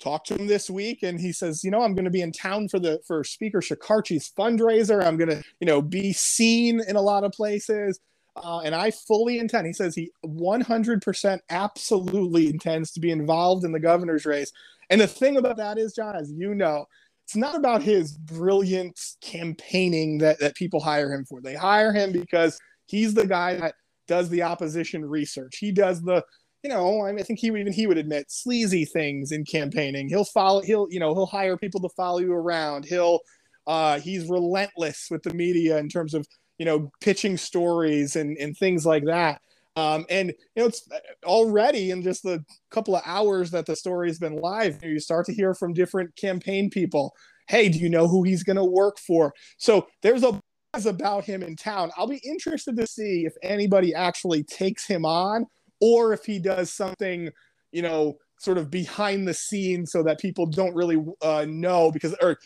talked 0.01 0.29
to 0.29 0.35
him 0.35 0.47
this 0.47 0.71
week 0.71 1.03
and 1.03 1.21
he 1.21 1.31
says 1.31 1.63
you 1.63 1.71
know 1.71 1.83
i'm 1.83 1.95
going 1.95 2.07
to 2.07 2.11
be 2.11 2.23
in 2.23 2.33
town 2.33 2.69
for 2.69 2.79
the 2.79 2.99
for 3.07 3.23
speaker 3.23 3.61
Shekarchi's 3.61 4.31
fundraiser. 4.39 5.05
I'm 5.05 5.19
going 5.19 5.29
to 5.29 5.43
you 5.61 5.67
know 5.67 5.83
be 5.83 6.13
seen 6.13 6.81
in 6.89 6.97
a 6.97 7.03
lot 7.03 7.25
of 7.25 7.33
places. 7.33 8.01
Uh, 8.37 8.61
and 8.61 8.73
i 8.75 8.91
fully 8.91 9.41
intend 9.41 9.67
he 9.67 9.73
says 9.73 9.97
he 9.97 10.13
100% 10.25 11.39
absolutely 11.51 12.49
intends 12.49 12.93
to 12.93 13.01
be 13.01 13.11
involved 13.11 13.65
in 13.65 13.73
the 13.73 13.81
governor's 13.81 14.25
race. 14.25 14.53
And 14.91 15.01
the 15.01 15.09
thing 15.09 15.37
about 15.37 15.57
that 15.57 15.77
is 15.77 15.93
john 15.93 16.15
as 16.15 16.31
you 16.33 16.55
know 16.55 16.87
it's 17.29 17.37
not 17.37 17.55
about 17.55 17.83
his 17.83 18.17
brilliant 18.17 18.99
campaigning 19.21 20.17
that, 20.17 20.41
that 20.41 20.55
people 20.55 20.81
hire 20.81 21.13
him 21.13 21.27
for. 21.27 21.43
They 21.43 21.55
hire 21.55 21.93
him 21.93 22.11
because 22.11 22.59
he's 22.87 23.13
the 23.13 23.27
guy 23.27 23.57
that 23.57 23.75
does 24.07 24.31
the 24.31 24.45
opposition 24.45 25.05
research. 25.05 25.59
He 25.59 25.71
does 25.71 26.01
the, 26.01 26.25
you 26.63 26.71
know, 26.71 27.05
I, 27.05 27.13
mean, 27.13 27.21
I 27.21 27.23
think 27.25 27.39
he 27.39 27.51
would 27.51 27.61
even 27.61 27.75
he 27.75 27.87
would 27.87 27.99
admit 27.99 28.31
sleazy 28.31 28.87
things 28.87 29.31
in 29.31 29.45
campaigning. 29.45 30.09
He'll 30.09 30.25
follow. 30.25 30.63
He'll 30.63 30.87
you 30.89 31.01
know 31.01 31.13
he'll 31.13 31.27
hire 31.27 31.59
people 31.59 31.83
to 31.83 31.91
follow 31.91 32.21
you 32.21 32.33
around. 32.33 32.87
He'll 32.87 33.21
uh, 33.67 34.01
he's 34.01 34.31
relentless 34.31 35.09
with 35.11 35.23
the 35.23 35.35
media 35.35 35.77
in 35.77 35.91
terms 35.91 36.15
of 36.15 36.27
you 36.57 36.65
know 36.65 36.91
pitching 37.03 37.37
stories 37.37 38.17
and 38.17 38.39
and 38.39 38.57
things 38.57 38.87
like 38.87 39.05
that. 39.05 39.43
Um, 39.79 40.07
and 40.11 40.31
you 40.31 40.63
know, 40.63 40.67
it's 40.67 40.89
already 41.25 41.93
in 41.93 42.03
just 42.03 42.25
the 42.25 42.45
couple 42.73 42.97
of 42.97 43.03
hours 43.07 43.53
that 43.53 43.65
the 43.65 43.77
story 43.77 44.09
has 44.09 44.19
been 44.19 44.35
live, 44.35 44.83
you 44.83 44.99
start 44.99 45.27
to 45.27 45.33
hear 45.33 45.55
from 45.55 45.73
different 45.73 46.17
campaign 46.17 46.69
people. 46.69 47.15
Hey, 47.47 47.69
do 47.69 47.79
you 47.79 47.89
know 47.89 48.09
who 48.09 48.25
he's 48.25 48.43
going 48.43 48.57
to 48.57 48.65
work 48.65 48.99
for? 48.99 49.33
So 49.57 49.87
there's 50.03 50.25
a 50.25 50.41
buzz 50.73 50.87
about 50.87 51.25
him 51.25 51.45
in 51.45 51.55
town. 51.55 51.93
I'll 51.97 52.09
be 52.09 52.21
interested 52.25 52.77
to 52.77 52.89
see 52.89 53.25
if 53.25 53.35
anybody 53.41 53.95
actually 53.95 54.43
takes 54.43 54.85
him 54.85 55.05
on, 55.05 55.47
or 55.81 56.13
if 56.13 56.25
he 56.25 56.41
does 56.41 56.73
something, 56.73 57.31
you 57.71 57.83
know, 57.83 58.19
sort 58.41 58.59
of 58.59 58.73
behind 58.73 59.29
the 59.29 59.35
scenes, 59.35 59.93
so 59.93 60.03
that 60.03 60.19
people 60.19 60.47
don't 60.47 60.75
really 60.75 61.01
uh, 61.23 61.47
know 61.49 61.93
because, 61.93 62.17
or 62.21 62.37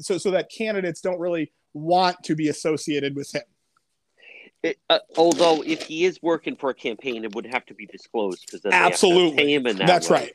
so 0.00 0.18
so 0.18 0.32
that 0.32 0.50
candidates 0.50 1.00
don't 1.00 1.20
really 1.20 1.52
want 1.74 2.16
to 2.24 2.34
be 2.34 2.48
associated 2.48 3.14
with 3.14 3.32
him. 3.32 3.42
It, 4.62 4.78
uh, 4.88 5.00
although 5.16 5.62
if 5.62 5.82
he 5.82 6.04
is 6.04 6.22
working 6.22 6.54
for 6.54 6.70
a 6.70 6.74
campaign, 6.74 7.24
it 7.24 7.34
would 7.34 7.46
have 7.46 7.66
to 7.66 7.74
be 7.74 7.86
disclosed 7.86 8.46
because 8.46 8.64
absolutely 8.72 9.36
pay 9.36 9.54
him 9.54 9.66
in 9.66 9.76
that 9.78 9.86
That's 9.88 10.08
way. 10.08 10.20
right. 10.20 10.32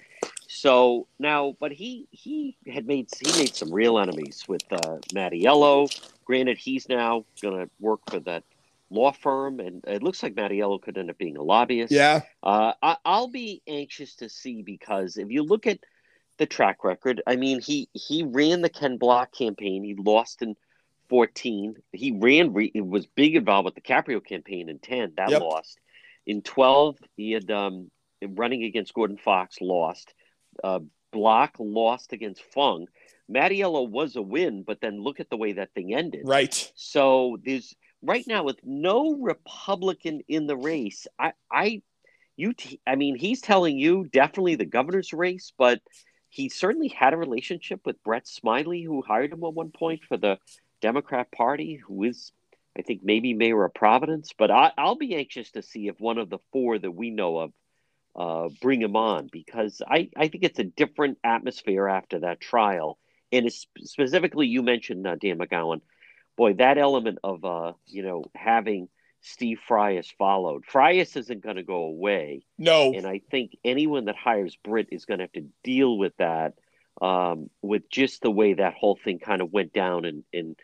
So 0.47 1.07
now, 1.19 1.55
but 1.59 1.71
he 1.71 2.07
he 2.11 2.57
had 2.67 2.85
made 2.87 3.09
he 3.25 3.31
made 3.39 3.55
some 3.55 3.71
real 3.71 3.97
enemies 3.99 4.43
with 4.47 4.63
uh, 4.71 4.97
Mattiello. 5.13 5.89
Granted, 6.25 6.57
he's 6.57 6.89
now 6.89 7.25
going 7.41 7.65
to 7.65 7.69
work 7.79 8.01
for 8.09 8.19
that 8.21 8.43
law 8.89 9.11
firm, 9.11 9.59
and 9.59 9.83
it 9.85 10.03
looks 10.03 10.23
like 10.23 10.35
Mattiello 10.35 10.81
could 10.81 10.97
end 10.97 11.09
up 11.09 11.17
being 11.17 11.37
a 11.37 11.43
lobbyist. 11.43 11.91
Yeah. 11.91 12.21
Uh, 12.43 12.73
I, 12.81 12.97
I'll 13.05 13.29
be 13.29 13.61
anxious 13.67 14.15
to 14.15 14.29
see 14.29 14.61
because 14.61 15.17
if 15.17 15.29
you 15.29 15.43
look 15.43 15.67
at 15.67 15.79
the 16.37 16.45
track 16.45 16.83
record, 16.83 17.21
I 17.27 17.35
mean, 17.35 17.61
he 17.61 17.89
he 17.93 18.23
ran 18.23 18.61
the 18.61 18.69
Ken 18.69 18.97
Block 18.97 19.33
campaign. 19.33 19.83
He 19.83 19.95
lost 19.95 20.41
in 20.41 20.55
14. 21.09 21.75
He 21.91 22.11
ran, 22.11 22.53
re, 22.53 22.71
was 22.75 23.05
big 23.05 23.35
involved 23.35 23.65
with 23.65 23.75
the 23.75 23.81
Caprio 23.81 24.23
campaign 24.23 24.69
in 24.69 24.79
10. 24.79 25.13
That 25.17 25.29
yep. 25.29 25.41
lost. 25.41 25.79
In 26.25 26.41
12, 26.41 26.97
he 27.15 27.31
had 27.31 27.49
um, 27.51 27.89
running 28.21 28.63
against 28.63 28.93
Gordon 28.93 29.17
Fox, 29.17 29.57
lost. 29.61 30.13
Uh, 30.63 30.79
Block 31.11 31.55
lost 31.59 32.13
against 32.13 32.43
Fung. 32.53 32.87
Mattiello 33.31 33.89
was 33.89 34.15
a 34.15 34.21
win, 34.21 34.63
but 34.63 34.79
then 34.81 35.01
look 35.01 35.19
at 35.19 35.29
the 35.29 35.37
way 35.37 35.53
that 35.53 35.73
thing 35.73 35.93
ended. 35.93 36.21
Right. 36.25 36.71
So 36.75 37.37
there's 37.43 37.75
right 38.01 38.25
now 38.27 38.43
with 38.43 38.59
no 38.63 39.15
Republican 39.15 40.21
in 40.27 40.47
the 40.47 40.57
race, 40.57 41.07
I, 41.19 41.33
I, 41.51 41.81
you, 42.35 42.53
t- 42.53 42.79
I 42.85 42.95
mean, 42.95 43.15
he's 43.17 43.41
telling 43.41 43.77
you 43.77 44.07
definitely 44.11 44.55
the 44.55 44.65
governor's 44.65 45.13
race, 45.13 45.51
but 45.57 45.81
he 46.29 46.49
certainly 46.49 46.89
had 46.89 47.13
a 47.13 47.17
relationship 47.17 47.81
with 47.85 48.01
Brett 48.03 48.27
Smiley, 48.27 48.83
who 48.83 49.01
hired 49.01 49.33
him 49.33 49.43
at 49.43 49.53
one 49.53 49.71
point 49.71 50.01
for 50.07 50.17
the 50.17 50.37
Democrat 50.81 51.31
Party, 51.31 51.75
who 51.75 52.03
is, 52.03 52.31
I 52.77 52.81
think, 52.81 53.01
maybe 53.03 53.33
mayor 53.33 53.63
of 53.63 53.73
Providence. 53.73 54.33
But 54.37 54.51
I, 54.51 54.71
will 54.77 54.95
be 54.95 55.15
anxious 55.15 55.51
to 55.51 55.61
see 55.61 55.87
if 55.87 55.99
one 55.99 56.17
of 56.17 56.29
the 56.29 56.39
four 56.51 56.77
that 56.77 56.91
we 56.91 57.09
know 57.09 57.37
of 57.37 57.53
uh, 58.15 58.49
bring 58.61 58.81
him 58.81 58.95
on 58.95 59.29
because 59.31 59.81
I, 59.87 60.09
I 60.15 60.27
think 60.27 60.43
it's 60.43 60.59
a 60.59 60.63
different 60.63 61.19
atmosphere 61.23 61.87
after 61.87 62.19
that 62.19 62.39
trial. 62.39 62.97
And 63.31 63.51
specifically, 63.51 64.47
you 64.47 64.63
mentioned 64.63 65.05
uh, 65.05 65.15
Dan 65.15 65.37
McGowan. 65.37 65.81
Boy, 66.37 66.53
that 66.53 66.77
element 66.77 67.19
of 67.23 67.43
uh, 67.43 67.73
you 67.87 68.03
know 68.03 68.23
having 68.35 68.89
Steve 69.21 69.59
Frias 69.67 70.09
followed. 70.17 70.65
Frias 70.65 71.15
isn't 71.15 71.43
going 71.43 71.55
to 71.57 71.63
go 71.63 71.83
away. 71.83 72.43
No. 72.57 72.93
And 72.93 73.05
I 73.05 73.21
think 73.29 73.57
anyone 73.63 74.05
that 74.05 74.15
hires 74.15 74.55
Britt 74.63 74.87
is 74.91 75.05
going 75.05 75.19
to 75.19 75.25
have 75.25 75.31
to 75.33 75.47
deal 75.63 75.97
with 75.97 76.15
that, 76.17 76.53
um, 77.01 77.49
with 77.61 77.89
just 77.89 78.21
the 78.21 78.31
way 78.31 78.53
that 78.53 78.73
whole 78.75 78.97
thing 79.03 79.19
kind 79.19 79.41
of 79.41 79.51
went 79.51 79.73
down 79.73 80.05
and, 80.05 80.23
and 80.33 80.55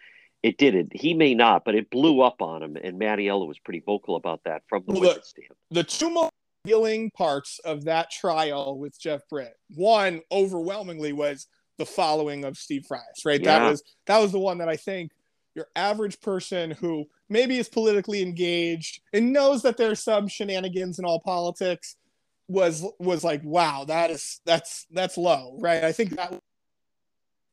it 0.44 0.58
did 0.58 0.76
it. 0.76 0.90
He 0.92 1.14
may 1.14 1.34
not, 1.34 1.64
but 1.66 1.74
it 1.74 1.90
blew 1.90 2.22
up 2.22 2.42
on 2.42 2.62
him. 2.62 2.76
And 2.76 3.00
Mattiello 3.00 3.48
was 3.48 3.58
pretty 3.60 3.82
vocal 3.86 4.18
about 4.18 4.42
that 4.44 4.62
from 4.68 4.84
the 4.86 4.94
well, 4.94 5.02
witness 5.02 5.30
stand. 5.30 5.50
The 5.72 5.84
two 5.84 6.10
most 6.10 6.32
healing 6.66 7.10
parts 7.12 7.60
of 7.60 7.86
that 7.86 8.12
trial 8.12 8.78
with 8.78 9.00
Jeff 9.00 9.22
Britt, 9.30 9.56
one 9.74 10.22
overwhelmingly 10.32 11.14
was 11.14 11.48
the 11.78 11.86
following 11.86 12.44
of 12.44 12.58
Steve 12.58 12.86
Frias, 12.86 13.24
right? 13.26 13.42
Yeah. 13.42 13.60
That 13.60 13.70
was 13.70 13.84
that 14.06 14.20
was 14.20 14.32
the 14.34 14.40
one 14.40 14.60
that 14.60 14.70
I 14.70 14.76
think 14.76 15.12
your 15.56 15.68
average 15.76 16.20
person 16.20 16.72
who 16.72 17.06
maybe 17.30 17.58
is 17.58 17.70
politically 17.70 18.22
engaged 18.22 19.02
and 19.14 19.32
knows 19.32 19.62
that 19.64 19.78
there's 19.78 20.02
some 20.02 20.28
shenanigans 20.28 21.00
in 21.00 21.06
all 21.06 21.20
politics 21.20 21.96
was 22.50 22.86
was 23.00 23.24
like 23.24 23.42
wow 23.44 23.86
that 23.86 24.12
is 24.12 24.42
that's 24.46 24.86
that's 24.92 25.18
low 25.18 25.58
right 25.62 25.86
i 25.86 25.94
think 25.94 26.16
that 26.16 26.38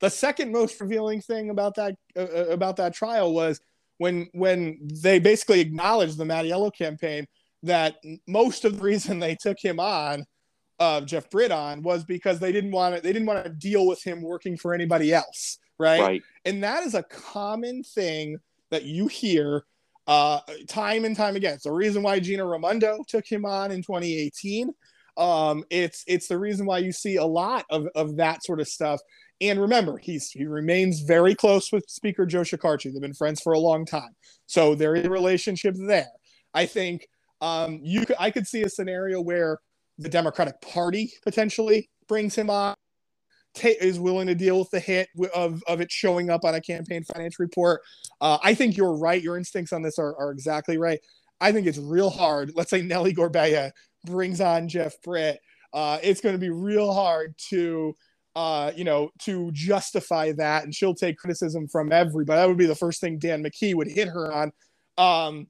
the 0.00 0.10
second 0.10 0.52
most 0.52 0.80
revealing 0.80 1.20
thing 1.20 1.50
about 1.50 1.74
that 1.76 1.94
uh, 2.16 2.20
uh 2.20 2.46
about 2.50 2.76
that 2.76 2.94
trial 2.94 3.32
was 3.32 3.60
when 3.98 4.28
when 4.32 4.78
they 5.02 5.18
basically 5.18 5.60
acknowledged 5.60 6.18
the 6.18 6.24
Mattiello 6.24 6.74
campaign 6.74 7.26
that 7.62 7.96
most 8.26 8.64
of 8.64 8.76
the 8.76 8.82
reason 8.82 9.18
they 9.18 9.34
took 9.34 9.58
him 9.62 9.78
on 9.78 10.24
uh, 10.78 11.02
Jeff 11.02 11.28
Britt 11.28 11.52
on 11.52 11.82
was 11.82 12.04
because 12.04 12.38
they 12.38 12.52
didn't 12.52 12.70
want 12.70 12.94
to 12.94 13.00
they 13.00 13.12
didn't 13.12 13.26
want 13.26 13.44
to 13.44 13.50
deal 13.50 13.86
with 13.86 14.02
him 14.02 14.22
working 14.22 14.56
for 14.56 14.72
anybody 14.72 15.12
else 15.12 15.58
right? 15.80 16.00
right? 16.00 16.22
And 16.44 16.62
that 16.62 16.84
is 16.84 16.94
a 16.94 17.02
common 17.02 17.82
thing 17.82 18.38
that 18.70 18.84
you 18.84 19.08
hear 19.08 19.64
uh, 20.06 20.40
time 20.68 21.04
and 21.04 21.16
time 21.16 21.34
again. 21.34 21.54
It's 21.54 21.64
the 21.64 21.72
reason 21.72 22.02
why 22.02 22.20
Gina 22.20 22.44
Raimondo 22.44 23.02
took 23.08 23.26
him 23.26 23.44
on 23.44 23.72
in 23.72 23.82
2018. 23.82 24.70
Um, 25.16 25.64
it's 25.70 26.04
it's 26.06 26.28
the 26.28 26.38
reason 26.38 26.66
why 26.66 26.78
you 26.78 26.92
see 26.92 27.16
a 27.16 27.24
lot 27.24 27.64
of, 27.70 27.88
of 27.94 28.16
that 28.16 28.44
sort 28.44 28.60
of 28.60 28.68
stuff. 28.68 29.00
And 29.40 29.60
remember, 29.60 29.98
he's 29.98 30.30
he 30.30 30.44
remains 30.44 31.00
very 31.00 31.34
close 31.34 31.72
with 31.72 31.84
Speaker 31.88 32.26
Joe 32.26 32.42
Shekarchi. 32.42 32.92
They've 32.92 33.00
been 33.00 33.14
friends 33.14 33.40
for 33.40 33.52
a 33.52 33.58
long 33.58 33.86
time, 33.86 34.14
so 34.46 34.74
there 34.74 34.94
is 34.94 35.06
a 35.06 35.10
relationship 35.10 35.74
there. 35.86 36.12
I 36.52 36.66
think 36.66 37.08
um, 37.40 37.80
you 37.82 38.04
could, 38.04 38.16
I 38.18 38.30
could 38.30 38.46
see 38.46 38.62
a 38.62 38.68
scenario 38.68 39.20
where 39.20 39.58
the 39.98 40.08
Democratic 40.08 40.60
Party 40.60 41.12
potentially 41.22 41.88
brings 42.08 42.34
him 42.34 42.50
on 42.50 42.74
is 43.62 43.98
willing 43.98 44.26
to 44.28 44.34
deal 44.34 44.58
with 44.58 44.70
the 44.70 44.80
hit 44.80 45.08
of, 45.34 45.62
of 45.66 45.80
it 45.80 45.90
showing 45.90 46.30
up 46.30 46.44
on 46.44 46.54
a 46.54 46.60
campaign 46.60 47.02
finance 47.02 47.38
report. 47.40 47.80
Uh, 48.20 48.38
I 48.42 48.54
think 48.54 48.76
you're 48.76 48.96
right. 48.96 49.22
Your 49.22 49.36
instincts 49.36 49.72
on 49.72 49.82
this 49.82 49.98
are, 49.98 50.16
are 50.16 50.30
exactly 50.30 50.78
right. 50.78 51.00
I 51.40 51.52
think 51.52 51.66
it's 51.66 51.78
real 51.78 52.10
hard. 52.10 52.52
Let's 52.54 52.70
say 52.70 52.82
Nellie 52.82 53.14
Gorbea 53.14 53.72
brings 54.04 54.40
on 54.40 54.68
Jeff 54.68 55.00
Britt. 55.02 55.40
Uh, 55.72 55.98
it's 56.02 56.20
going 56.20 56.34
to 56.34 56.38
be 56.38 56.50
real 56.50 56.92
hard 56.92 57.34
to, 57.48 57.96
uh, 58.36 58.72
you 58.76 58.84
know, 58.84 59.10
to 59.20 59.50
justify 59.52 60.32
that, 60.32 60.64
and 60.64 60.74
she'll 60.74 60.94
take 60.94 61.16
criticism 61.16 61.66
from 61.68 61.92
everybody. 61.92 62.38
That 62.38 62.48
would 62.48 62.58
be 62.58 62.66
the 62.66 62.74
first 62.74 63.00
thing 63.00 63.18
Dan 63.18 63.42
McKee 63.42 63.74
would 63.74 63.88
hit 63.88 64.08
her 64.08 64.32
on. 64.32 64.52
Um, 64.98 65.48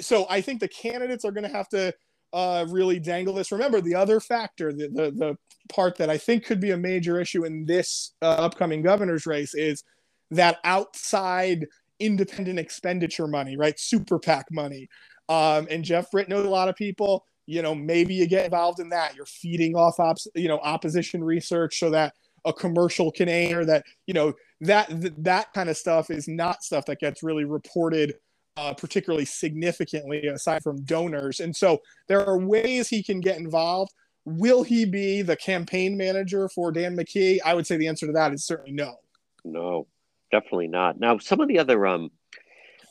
so 0.00 0.26
I 0.28 0.40
think 0.40 0.60
the 0.60 0.68
candidates 0.68 1.24
are 1.24 1.30
going 1.30 1.44
to 1.44 1.56
have 1.56 1.68
to 1.68 1.94
uh, 2.32 2.66
really 2.68 2.98
dangle 2.98 3.34
this. 3.34 3.52
Remember, 3.52 3.80
the 3.80 3.94
other 3.94 4.20
factor, 4.20 4.72
the, 4.72 4.88
the, 4.88 5.10
the 5.12 5.38
part 5.68 5.96
that 5.98 6.10
I 6.10 6.18
think 6.18 6.44
could 6.44 6.60
be 6.60 6.72
a 6.72 6.76
major 6.76 7.20
issue 7.20 7.44
in 7.44 7.64
this 7.64 8.14
uh, 8.22 8.26
upcoming 8.26 8.82
governor's 8.82 9.26
race 9.26 9.54
is 9.54 9.84
that 10.30 10.58
outside 10.64 11.66
independent 12.00 12.58
expenditure 12.58 13.26
money, 13.28 13.56
right? 13.56 13.78
Super 13.78 14.18
PAC 14.18 14.46
money. 14.50 14.88
Um, 15.28 15.66
and 15.70 15.84
Jeff 15.84 16.10
Britt 16.10 16.28
knows 16.28 16.46
a 16.46 16.50
lot 16.50 16.68
of 16.68 16.76
people. 16.76 17.24
You 17.46 17.62
know, 17.62 17.74
maybe 17.74 18.14
you 18.14 18.26
get 18.26 18.44
involved 18.44 18.80
in 18.80 18.88
that. 18.90 19.14
You're 19.14 19.26
feeding 19.26 19.74
off, 19.74 19.98
op- 20.00 20.18
you 20.34 20.48
know, 20.48 20.58
opposition 20.58 21.22
research 21.22 21.78
so 21.78 21.90
that 21.90 22.14
a 22.44 22.52
commercial 22.52 23.10
can 23.10 23.28
air 23.28 23.64
that, 23.64 23.84
you 24.06 24.14
know, 24.14 24.34
that 24.60 24.88
th- 24.88 25.14
that 25.18 25.52
kind 25.52 25.68
of 25.68 25.76
stuff 25.76 26.10
is 26.10 26.28
not 26.28 26.62
stuff 26.62 26.86
that 26.86 27.00
gets 27.00 27.22
really 27.22 27.44
reported 27.44 28.14
uh, 28.56 28.72
particularly 28.72 29.24
significantly 29.24 30.26
aside 30.26 30.62
from 30.62 30.82
donors. 30.84 31.40
And 31.40 31.54
so 31.54 31.82
there 32.08 32.26
are 32.26 32.38
ways 32.38 32.88
he 32.88 33.02
can 33.02 33.20
get 33.20 33.38
involved. 33.38 33.92
Will 34.24 34.62
he 34.62 34.84
be 34.84 35.22
the 35.22 35.36
campaign 35.36 35.96
manager 35.96 36.48
for 36.48 36.72
Dan 36.72 36.96
McKee? 36.96 37.38
I 37.44 37.54
would 37.54 37.66
say 37.66 37.76
the 37.76 37.88
answer 37.88 38.06
to 38.06 38.12
that 38.12 38.32
is 38.32 38.44
certainly 38.44 38.72
no. 38.72 38.96
No, 39.44 39.86
definitely 40.32 40.68
not. 40.68 40.98
Now, 40.98 41.18
some 41.18 41.40
of 41.40 41.48
the 41.48 41.58
other, 41.58 41.86
um, 41.86 42.10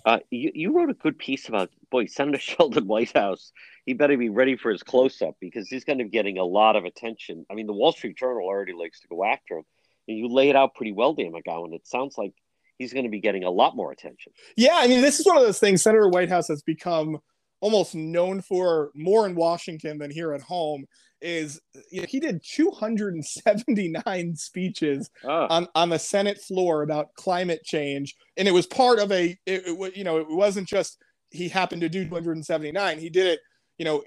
uh, 0.06 0.20
you, 0.30 0.52
you 0.54 0.72
wrote 0.72 0.90
a 0.90 0.94
good 0.94 1.18
piece 1.18 1.50
about, 1.50 1.70
boy, 1.90 2.06
Senator 2.06 2.38
Sheldon 2.40 2.88
Whitehouse. 2.88 3.52
He 3.86 3.94
better 3.94 4.18
be 4.18 4.30
ready 4.30 4.58
for 4.58 4.72
his 4.72 4.84
close 4.84 5.22
up 5.22 5.36
because 5.40 5.70
he's 5.70 5.84
going 5.84 6.00
to 6.00 6.06
be 6.06 6.10
getting 6.10 6.38
a 6.38 6.44
lot 6.44 6.76
of 6.76 6.86
attention. 6.86 7.46
I 7.50 7.54
mean, 7.54 7.68
the 7.68 7.74
Wall 7.74 7.92
Street 7.92 8.18
Journal 8.18 8.44
already 8.44 8.74
likes 8.74 9.00
to 9.02 9.08
go 9.08 9.24
after 9.24 9.58
him. 9.58 9.64
And 10.08 10.18
you 10.18 10.28
lay 10.28 10.50
it 10.50 10.56
out 10.56 10.76
pretty 10.76 10.92
well, 10.92 11.14
Dan 11.14 11.34
McGowan. 11.34 11.74
It 11.74 11.88
sounds 11.88 12.18
like 12.18 12.34
he's 12.78 12.94
going 12.94 13.06
to 13.06 13.12
be 13.12 13.20
getting 13.20 13.44
a 13.44 13.50
lot 13.50 13.76
more 13.76 13.92
attention. 13.92 14.34
Yeah, 14.56 14.76
I 14.76 14.88
mean, 14.88 15.02
this 15.02 15.20
is 15.20 15.26
one 15.26 15.38
of 15.38 15.44
those 15.44 15.60
things 15.60 15.82
Senator 15.82 16.10
Whitehouse 16.10 16.48
has 16.48 16.62
become 16.62 17.20
almost 17.62 17.96
known 17.96 18.42
for 18.42 18.92
more 18.96 19.26
in 19.26 19.36
Washington 19.36 19.98
than 19.98 20.12
here 20.12 20.34
at 20.34 20.42
home. 20.42 20.86
Is 21.22 21.60
you 21.92 22.02
know, 22.02 22.08
he 22.08 22.20
did 22.20 22.44
279 22.44 24.36
speeches 24.36 25.10
oh. 25.24 25.48
on, 25.50 25.68
on 25.74 25.90
the 25.90 25.98
Senate 25.98 26.40
floor 26.40 26.84
about 26.84 27.14
climate 27.16 27.64
change, 27.64 28.16
and 28.38 28.48
it 28.48 28.52
was 28.52 28.68
part 28.68 29.00
of 29.00 29.12
a 29.12 29.38
it, 29.46 29.64
it, 29.66 29.98
you 29.98 30.04
know 30.04 30.18
it 30.18 30.28
wasn't 30.30 30.68
just 30.68 30.98
he 31.32 31.48
happened 31.48 31.82
to 31.82 31.90
do 31.90 32.06
279. 32.08 33.00
He 33.00 33.10
did 33.10 33.28
it, 33.28 33.40
you 33.78 33.86
know, 33.86 34.04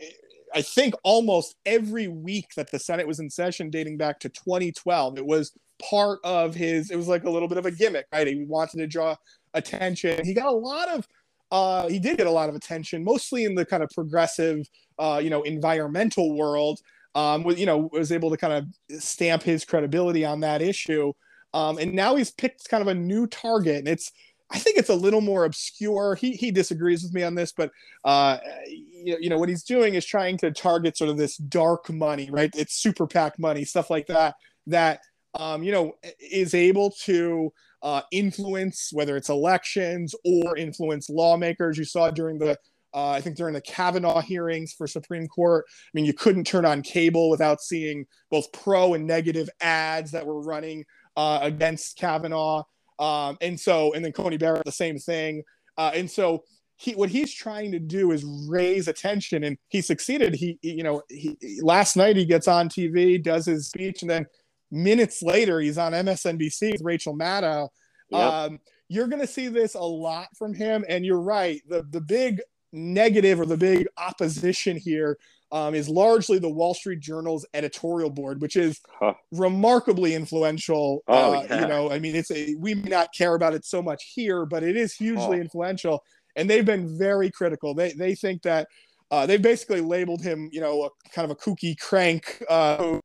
I 0.55 0.63
think 0.63 0.95
almost 1.05 1.57
every 1.67 2.09
week 2.09 2.47
that 2.57 2.71
the 2.71 2.79
Senate 2.79 3.07
was 3.07 3.21
in 3.21 3.29
session, 3.29 3.71
dating 3.71 3.99
back 3.99 4.19
to 4.21 4.29
2012. 4.29 5.19
It 5.19 5.27
was 5.27 5.53
part 5.79 6.19
of 6.25 6.55
his 6.55 6.91
it 6.91 6.97
was 6.97 7.09
like 7.09 7.25
a 7.25 7.31
little 7.31 7.49
bit 7.49 7.59
of 7.59 7.67
a 7.67 7.71
gimmick 7.71 8.07
right 8.13 8.27
he 8.27 8.45
wanted 8.45 8.79
to 8.79 8.87
draw 8.87 9.15
attention 9.55 10.25
he 10.25 10.35
got 10.35 10.47
a 10.47 10.57
lot 10.57 10.89
of 10.89 11.07
uh, 11.51 11.89
he 11.89 11.99
did 11.99 12.19
get 12.19 12.27
a 12.27 12.31
lot 12.31 12.51
of 12.51 12.55
attention 12.55 13.03
mostly 13.03 13.45
in 13.45 13.55
the 13.55 13.65
kind 13.65 13.83
of 13.83 13.89
progressive 13.95 14.67
uh, 14.99 15.21
you 15.23 15.31
know 15.31 15.43
environmental 15.43 16.37
world 16.37 16.81
um, 17.15 17.43
with 17.43 17.59
you 17.59 17.65
know 17.65 17.89
was 17.93 18.13
able 18.13 18.31
to 18.31 18.37
kind 18.37 18.53
of 18.53 19.01
stamp 19.01 19.43
his 19.43 19.65
credibility 19.65 20.25
on 20.25 20.41
that 20.41 20.61
issue 20.61 21.13
um, 21.55 21.79
and 21.79 21.95
now 21.95 22.17
he's 22.17 22.31
picked 22.31 22.69
kind 22.69 22.83
of 22.83 22.89
a 22.89 22.95
new 22.95 23.27
target 23.27 23.77
and 23.77 23.89
it's 23.89 24.13
I 24.51 24.59
think 24.59 24.79
it's 24.79 24.89
a 24.89 24.95
little 24.95 25.21
more 25.21 25.45
obscure. 25.45 26.15
He 26.15 26.33
he 26.33 26.51
disagrees 26.51 27.03
with 27.03 27.13
me 27.13 27.23
on 27.23 27.35
this, 27.35 27.53
but 27.53 27.71
uh, 28.05 28.39
you, 28.67 29.19
you 29.21 29.31
know 29.31 29.39
what 29.39 29.49
he's 29.49 29.63
doing 29.63 29.95
is 29.95 30.07
trying 30.07 30.39
to 30.39 30.51
target 30.51 30.97
sort 30.97 31.11
of 31.11 31.19
this 31.19 31.37
dark 31.37 31.91
money, 31.91 32.31
right? 32.31 32.51
It's 32.57 32.75
super 32.75 33.07
PAC 33.07 33.39
money, 33.39 33.65
stuff 33.65 33.91
like 33.91 34.07
that. 34.07 34.37
That 34.67 35.01
um, 35.35 35.63
you 35.63 35.73
know, 35.73 35.95
is 36.19 36.55
able 36.55 36.91
to 37.05 37.53
uh, 37.83 38.03
influence 38.11 38.91
whether 38.93 39.17
it's 39.17 39.29
elections 39.29 40.15
or 40.25 40.57
influence 40.57 41.09
lawmakers. 41.11 41.79
You 41.79 41.85
saw 41.85 42.11
during 42.11 42.39
the 42.39 42.59
uh, 42.95 43.11
I 43.11 43.21
think 43.21 43.37
during 43.37 43.55
the 43.55 43.61
Kavanaugh 43.61 44.21
hearings 44.21 44.73
for 44.73 44.87
Supreme 44.87 45.29
Court, 45.29 45.67
I 45.69 45.91
mean, 45.93 46.07
you 46.07 46.15
couldn't 46.15 46.45
turn 46.45 46.65
on 46.65 46.81
cable 46.83 47.29
without 47.29 47.61
seeing 47.61 48.07
both 48.31 48.51
pro 48.53 48.95
and 48.95 49.07
negative 49.07 49.51
ads 49.61 50.11
that 50.13 50.27
were 50.27 50.41
running 50.41 50.87
uh, 51.17 51.41
against 51.43 51.99
Kavanaugh. 51.99 52.63
Um, 52.99 53.39
and 53.41 53.59
so, 53.59 53.93
and 53.93 54.05
then 54.05 54.13
Coney 54.13 54.37
Barrett, 54.37 54.65
the 54.65 54.73
same 54.73 54.99
thing. 54.99 55.43
Uh, 55.77 55.93
and 55.95 56.11
so, 56.11 56.45
he 56.81 56.93
what 56.93 57.11
he's 57.11 57.35
trying 57.35 57.73
to 57.73 57.81
do 57.81 58.13
is 58.13 58.25
raise 58.49 58.87
attention, 58.87 59.43
and 59.43 59.59
he 59.69 59.81
succeeded. 59.81 60.35
He, 60.35 60.59
you 60.63 60.85
know, 60.85 61.03
he 61.09 61.37
last 61.61 61.97
night 61.97 62.17
he 62.17 62.25
gets 62.25 62.47
on 62.47 62.69
TV, 62.69 63.21
does 63.21 63.47
his 63.47 63.67
speech, 63.67 64.03
and 64.03 64.11
then 64.11 64.27
minutes 64.71 65.23
later, 65.23 65.61
he's 65.61 65.79
on 65.79 65.93
MSNBC 65.93 66.73
with 66.73 66.83
Rachel 66.83 67.17
Maddow. 67.17 67.69
Yep. 68.11 68.21
Um, 68.21 68.61
you're 68.89 69.07
going 69.07 69.21
to 69.21 69.29
see 69.29 69.49
this 69.49 69.75
a 69.75 69.81
lot 69.81 70.29
from 70.37 70.55
him. 70.55 70.85
And 70.89 71.05
you're 71.05 71.21
right. 71.21 71.61
The, 71.69 71.87
the 71.91 72.01
big 72.01 72.41
negative 72.73 73.41
or 73.41 73.47
the 73.47 73.57
big 73.57 73.87
opposition 73.97 74.77
here 74.77 75.19
um, 75.51 75.75
is 75.75 75.89
largely 75.89 76.39
the 76.39 76.49
Wall 76.49 76.75
Street 76.75 77.01
Journal's 77.01 77.47
editorial 77.55 78.11
board, 78.11 78.41
which 78.41 78.57
is 78.57 78.81
huh. 79.01 79.15
remarkably 79.33 80.15
influential. 80.15 81.03
Oh, 81.09 81.35
uh, 81.35 81.47
yeah. 81.49 81.61
You 81.63 81.69
know, 81.69 81.91
I 81.91 81.99
mean, 81.99 82.15
it's 82.15 82.31
a 82.31 82.55
we 82.59 82.75
may 82.75 82.89
not 82.91 83.13
care 83.15 83.35
about 83.35 83.55
it 83.55 83.65
so 83.65 83.83
much 83.83 84.13
here, 84.15 84.45
but 84.45 84.63
it 84.63 84.77
is 84.77 84.95
hugely 84.95 85.41
influential. 85.41 86.03
and 86.37 86.49
they've 86.49 86.65
been 86.65 86.99
very 86.99 87.31
critical. 87.31 87.75
They 87.75 87.93
they 87.93 88.15
think 88.15 88.43
that 88.43 88.69
uh, 89.11 89.27
they 89.27 89.39
basically 89.39 89.81
labeled 89.81 90.23
him, 90.23 90.49
you 90.53 90.61
know, 90.61 90.85
a, 90.85 91.11
kind 91.11 91.25
of 91.25 91.31
a 91.31 91.35
kooky 91.37 91.79
crank. 91.79 92.43
Uh, 92.49 93.01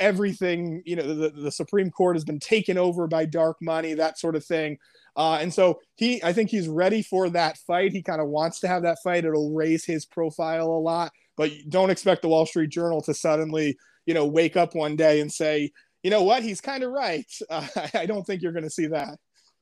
everything, 0.00 0.82
you 0.84 0.96
know, 0.96 1.14
the, 1.14 1.30
the 1.30 1.50
Supreme 1.50 1.90
Court 1.90 2.16
has 2.16 2.24
been 2.24 2.40
taken 2.40 2.78
over 2.78 3.06
by 3.06 3.24
dark 3.24 3.56
money, 3.60 3.94
that 3.94 4.18
sort 4.18 4.36
of 4.36 4.44
thing. 4.44 4.78
Uh, 5.16 5.38
and 5.40 5.52
so 5.52 5.80
he, 5.94 6.22
I 6.22 6.32
think 6.32 6.50
he's 6.50 6.68
ready 6.68 7.02
for 7.02 7.30
that 7.30 7.56
fight. 7.58 7.92
He 7.92 8.02
kind 8.02 8.20
of 8.20 8.28
wants 8.28 8.60
to 8.60 8.68
have 8.68 8.82
that 8.82 8.98
fight. 9.02 9.24
It'll 9.24 9.54
raise 9.54 9.84
his 9.84 10.04
profile 10.04 10.66
a 10.66 10.78
lot, 10.78 11.12
but 11.36 11.50
don't 11.68 11.90
expect 11.90 12.22
the 12.22 12.28
Wall 12.28 12.44
Street 12.44 12.70
Journal 12.70 13.00
to 13.02 13.14
suddenly, 13.14 13.78
you 14.04 14.12
know, 14.12 14.26
wake 14.26 14.56
up 14.56 14.74
one 14.74 14.94
day 14.94 15.20
and 15.20 15.32
say, 15.32 15.72
you 16.02 16.10
know 16.10 16.22
what, 16.22 16.42
he's 16.42 16.60
kind 16.60 16.84
of 16.84 16.92
right. 16.92 17.26
Uh, 17.50 17.66
I 17.94 18.06
don't 18.06 18.24
think 18.24 18.42
you're 18.42 18.52
going 18.52 18.64
to 18.64 18.70
see 18.70 18.88
that. 18.88 19.18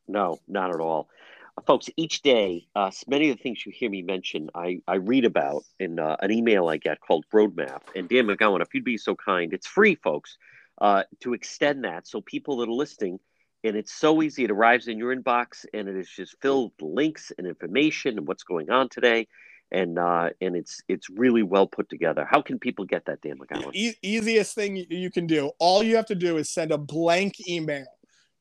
No, 0.08 0.38
not 0.48 0.74
at 0.74 0.80
all. 0.80 1.08
Uh, 1.56 1.62
folks, 1.62 1.88
each 1.96 2.22
day, 2.22 2.66
uh, 2.74 2.90
many 3.06 3.30
of 3.30 3.36
the 3.36 3.42
things 3.42 3.64
you 3.64 3.72
hear 3.72 3.88
me 3.88 4.02
mention, 4.02 4.50
I, 4.54 4.80
I 4.88 4.96
read 4.96 5.24
about 5.24 5.62
in 5.78 6.00
uh, 6.00 6.16
an 6.20 6.32
email 6.32 6.68
I 6.68 6.78
get 6.78 7.00
called 7.00 7.24
Roadmap. 7.32 7.82
And 7.94 8.08
Dan 8.08 8.26
McGowan, 8.26 8.60
if 8.60 8.74
you'd 8.74 8.84
be 8.84 8.98
so 8.98 9.14
kind, 9.14 9.52
it's 9.52 9.68
free, 9.68 9.94
folks, 9.94 10.36
to 10.80 11.32
extend 11.32 11.84
that 11.84 12.08
so 12.08 12.20
people 12.20 12.56
that 12.56 12.68
are 12.68 12.72
listening– 12.72 13.20
and 13.64 13.76
it's 13.76 13.92
so 13.92 14.22
easy. 14.22 14.44
It 14.44 14.50
arrives 14.50 14.86
in 14.86 14.98
your 14.98 15.14
inbox, 15.16 15.64
and 15.72 15.88
it 15.88 15.96
is 15.96 16.08
just 16.08 16.36
filled 16.40 16.72
with 16.78 16.90
links 16.90 17.32
and 17.36 17.46
information 17.46 18.18
and 18.18 18.28
what's 18.28 18.44
going 18.44 18.70
on 18.70 18.90
today, 18.90 19.26
and 19.72 19.98
uh, 19.98 20.30
and 20.40 20.54
it's 20.54 20.82
it's 20.86 21.08
really 21.08 21.42
well 21.42 21.66
put 21.66 21.88
together. 21.88 22.26
How 22.30 22.42
can 22.42 22.58
people 22.58 22.84
get 22.84 23.06
that, 23.06 23.22
Dan 23.22 23.38
McGowan? 23.38 23.70
E- 23.74 23.94
easiest 24.02 24.54
thing 24.54 24.84
you 24.88 25.10
can 25.10 25.26
do. 25.26 25.50
All 25.58 25.82
you 25.82 25.96
have 25.96 26.06
to 26.06 26.14
do 26.14 26.36
is 26.36 26.50
send 26.50 26.70
a 26.70 26.78
blank 26.78 27.34
email 27.48 27.86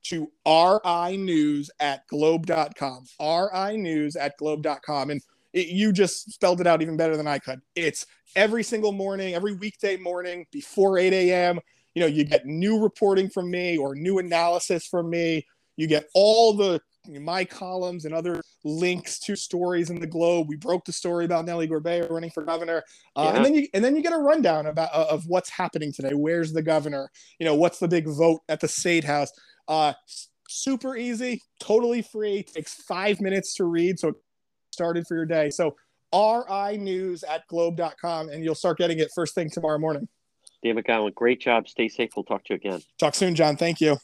to 0.04 0.30
rinews 0.46 1.70
at 1.80 2.06
globe.com. 2.08 3.06
rinews 3.20 4.18
at 4.18 4.38
globe.com. 4.38 5.10
And 5.10 5.22
it, 5.54 5.68
you 5.68 5.94
just 5.94 6.34
spelled 6.34 6.60
it 6.60 6.68
out 6.68 6.82
even 6.82 6.98
better 6.98 7.16
than 7.16 7.28
I 7.28 7.40
could. 7.40 7.62
It's 7.74 8.06
every 8.36 8.64
single 8.64 8.92
morning, 8.92 9.34
every 9.34 9.54
weekday 9.54 9.96
morning 9.96 10.46
before 10.52 10.98
8 10.98 11.14
a.m 11.14 11.60
you 11.96 12.02
know 12.02 12.08
you 12.08 12.24
get 12.24 12.46
new 12.46 12.82
reporting 12.82 13.30
from 13.30 13.52
me 13.52 13.78
or 13.78 13.96
new 13.96 14.20
analysis 14.20 14.86
from 14.86 15.10
me. 15.10 15.46
You 15.76 15.88
get 15.88 16.06
all 16.14 16.54
the 16.54 16.82
my 17.20 17.44
columns 17.44 18.06
and 18.06 18.14
other 18.14 18.42
links 18.64 19.20
to 19.20 19.36
stories 19.36 19.90
in 19.90 20.00
the 20.00 20.08
globe. 20.08 20.48
We 20.48 20.56
broke 20.56 20.86
the 20.86 20.94
story 20.94 21.26
about 21.26 21.46
nellie 21.46 21.68
gorbea 21.68 22.10
running 22.10 22.32
for 22.32 22.44
governor. 22.44 22.84
Uh, 23.16 23.24
yeah. 23.24 23.36
and 23.36 23.46
then 23.46 23.54
you 23.54 23.68
and 23.74 23.84
then 23.84 23.96
you 23.96 24.02
get 24.02 24.14
a 24.14 24.18
rundown 24.18 24.68
about 24.68 24.90
uh, 24.94 25.08
of 25.10 25.26
what's 25.28 25.50
happening 25.50 25.92
today. 25.92 26.14
Where's 26.14 26.54
the 26.54 26.62
governor? 26.62 27.10
You 27.40 27.46
know 27.46 27.56
what's 27.56 27.80
the 27.80 27.88
big 27.88 28.08
vote 28.08 28.42
at 28.48 28.60
the 28.60 28.68
state 28.68 29.04
house? 29.04 29.32
Uh, 29.68 29.94
super 30.48 30.96
easy 30.96 31.42
totally 31.60 32.02
free. 32.02 32.44
Takes 32.44 32.74
five 32.74 33.22
minutes 33.22 33.56
to 33.56 33.66
read 33.66 34.00
so 34.00 34.14
started 34.72 35.06
for 35.08 35.16
your 35.16 35.26
day. 35.26 35.50
So 35.50 35.76
ri 36.14 36.78
news 36.78 37.24
at 37.24 37.48
globe.com 37.48 38.30
and 38.30 38.44
you'll 38.44 38.56
start 38.56 38.78
getting 38.78 39.00
it 39.00 39.10
first 39.16 39.34
thing 39.36 39.50
tomorrow 39.50 39.80
morning 39.80 40.08
Dan 40.64 40.78
McGowan, 40.78 41.14
great 41.14 41.42
job. 41.42 41.68
Stay 41.68 41.90
safe. 41.90 42.12
We'll 42.16 42.24
talk 42.24 42.46
to 42.46 42.54
you 42.54 42.56
again. 42.56 42.82
Talk 42.98 43.16
soon, 43.16 43.36
John. 43.36 43.58
Thank 43.58 43.82
you. 43.82 43.98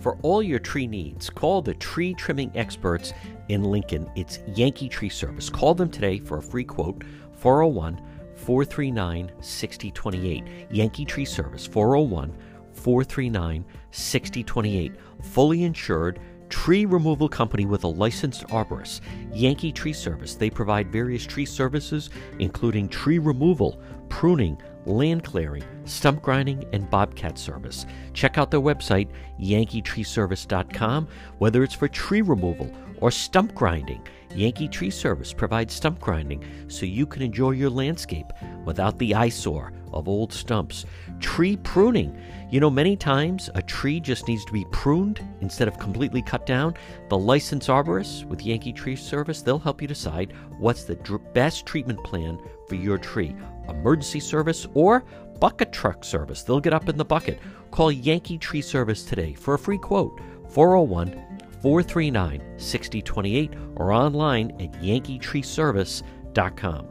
For 0.00 0.18
all 0.20 0.42
your 0.42 0.58
tree 0.58 0.86
needs, 0.86 1.30
call 1.30 1.62
the 1.62 1.72
tree 1.72 2.12
trimming 2.12 2.52
experts 2.54 3.14
in 3.48 3.64
Lincoln. 3.64 4.10
It's 4.14 4.40
Yankee 4.54 4.90
Tree 4.90 5.08
Service. 5.08 5.48
Call 5.48 5.74
them 5.74 5.88
today 5.88 6.18
for 6.18 6.36
a 6.36 6.42
free 6.42 6.64
quote 6.64 7.02
401 7.38 7.96
439 8.34 9.32
6028. 9.40 10.44
Yankee 10.70 11.06
Tree 11.06 11.24
Service 11.24 11.66
401 11.66 12.36
439 12.74 13.64
6028. 13.90 14.92
Fully 15.22 15.64
insured 15.64 16.20
tree 16.54 16.84
removal 16.86 17.28
company 17.28 17.66
with 17.66 17.82
a 17.82 17.88
licensed 17.88 18.46
arborist, 18.46 19.00
Yankee 19.32 19.72
Tree 19.72 19.92
Service. 19.92 20.36
They 20.36 20.48
provide 20.48 20.86
various 20.92 21.26
tree 21.26 21.44
services, 21.44 22.10
including 22.38 22.88
tree 22.88 23.18
removal, 23.18 23.80
pruning, 24.08 24.62
land 24.86 25.24
clearing, 25.24 25.64
stump 25.84 26.22
grinding, 26.22 26.64
and 26.72 26.88
bobcat 26.88 27.38
service. 27.40 27.86
Check 28.12 28.38
out 28.38 28.52
their 28.52 28.60
website, 28.60 29.08
yankeetreeservice.com, 29.40 31.08
whether 31.38 31.64
it's 31.64 31.74
for 31.74 31.88
tree 31.88 32.22
removal 32.22 32.70
or 33.00 33.10
stump 33.10 33.52
grinding. 33.56 34.06
Yankee 34.34 34.68
Tree 34.68 34.90
Service 34.90 35.32
provides 35.32 35.72
stump 35.72 36.00
grinding 36.00 36.44
so 36.68 36.86
you 36.86 37.06
can 37.06 37.22
enjoy 37.22 37.52
your 37.52 37.70
landscape 37.70 38.26
without 38.64 38.98
the 38.98 39.14
eyesore 39.14 39.72
of 39.92 40.08
old 40.08 40.32
stumps. 40.32 40.86
Tree 41.20 41.56
pruning. 41.58 42.18
You 42.50 42.60
know, 42.60 42.70
many 42.70 42.96
times 42.96 43.48
a 43.54 43.62
tree 43.62 44.00
just 44.00 44.26
needs 44.26 44.44
to 44.44 44.52
be 44.52 44.66
pruned 44.72 45.26
instead 45.40 45.68
of 45.68 45.78
completely 45.78 46.20
cut 46.20 46.46
down. 46.46 46.74
The 47.08 47.18
licensed 47.18 47.68
arborist 47.68 48.24
with 48.24 48.44
Yankee 48.44 48.72
Tree 48.72 48.96
Service, 48.96 49.40
they'll 49.40 49.58
help 49.58 49.80
you 49.80 49.88
decide 49.88 50.34
what's 50.58 50.84
the 50.84 50.96
best 51.32 51.64
treatment 51.64 52.02
plan 52.02 52.38
for 52.68 52.74
your 52.74 52.98
tree. 52.98 53.34
Emergency 53.68 54.20
service 54.20 54.66
or 54.74 55.04
bucket 55.38 55.72
truck 55.72 56.04
service. 56.04 56.42
They'll 56.42 56.60
get 56.60 56.74
up 56.74 56.88
in 56.88 56.96
the 56.96 57.04
bucket. 57.04 57.38
Call 57.70 57.92
Yankee 57.92 58.38
Tree 58.38 58.62
Service 58.62 59.04
today 59.04 59.34
for 59.34 59.54
a 59.54 59.58
free 59.58 59.78
quote 59.78 60.20
401 60.48 61.33
439 61.64 62.42
6028 62.58 63.50
or 63.76 63.90
online 63.90 64.50
at 64.60 64.70
yankeetreeservice.com. 64.82 66.88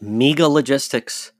Mega 0.00 0.48
Logistics. 0.48 1.30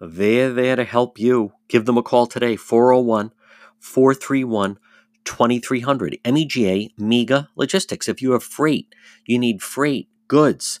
They're 0.00 0.50
there 0.50 0.76
to 0.76 0.84
help 0.84 1.18
you. 1.18 1.52
Give 1.68 1.84
them 1.84 1.98
a 1.98 2.02
call 2.02 2.26
today, 2.26 2.56
401 2.56 3.32
431 3.80 4.78
2300. 5.24 6.20
MEGA, 6.24 6.88
Mega 6.96 7.50
Logistics. 7.54 8.08
If 8.08 8.22
you 8.22 8.32
have 8.32 8.42
freight, 8.42 8.94
you 9.26 9.38
need 9.38 9.62
freight, 9.62 10.08
goods, 10.26 10.80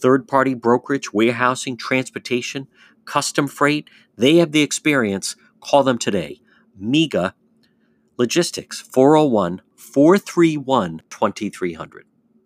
third 0.00 0.26
party 0.26 0.54
brokerage, 0.54 1.12
warehousing, 1.12 1.76
transportation, 1.76 2.66
custom 3.04 3.48
freight. 3.48 3.88
They 4.16 4.36
have 4.36 4.52
the 4.52 4.62
experience. 4.62 5.36
Call 5.60 5.82
them 5.82 5.98
today. 5.98 6.40
MEGA 6.76 7.34
Logistics, 8.20 8.80
401 8.80 9.62
431 9.76 11.02
2300. 11.08 12.09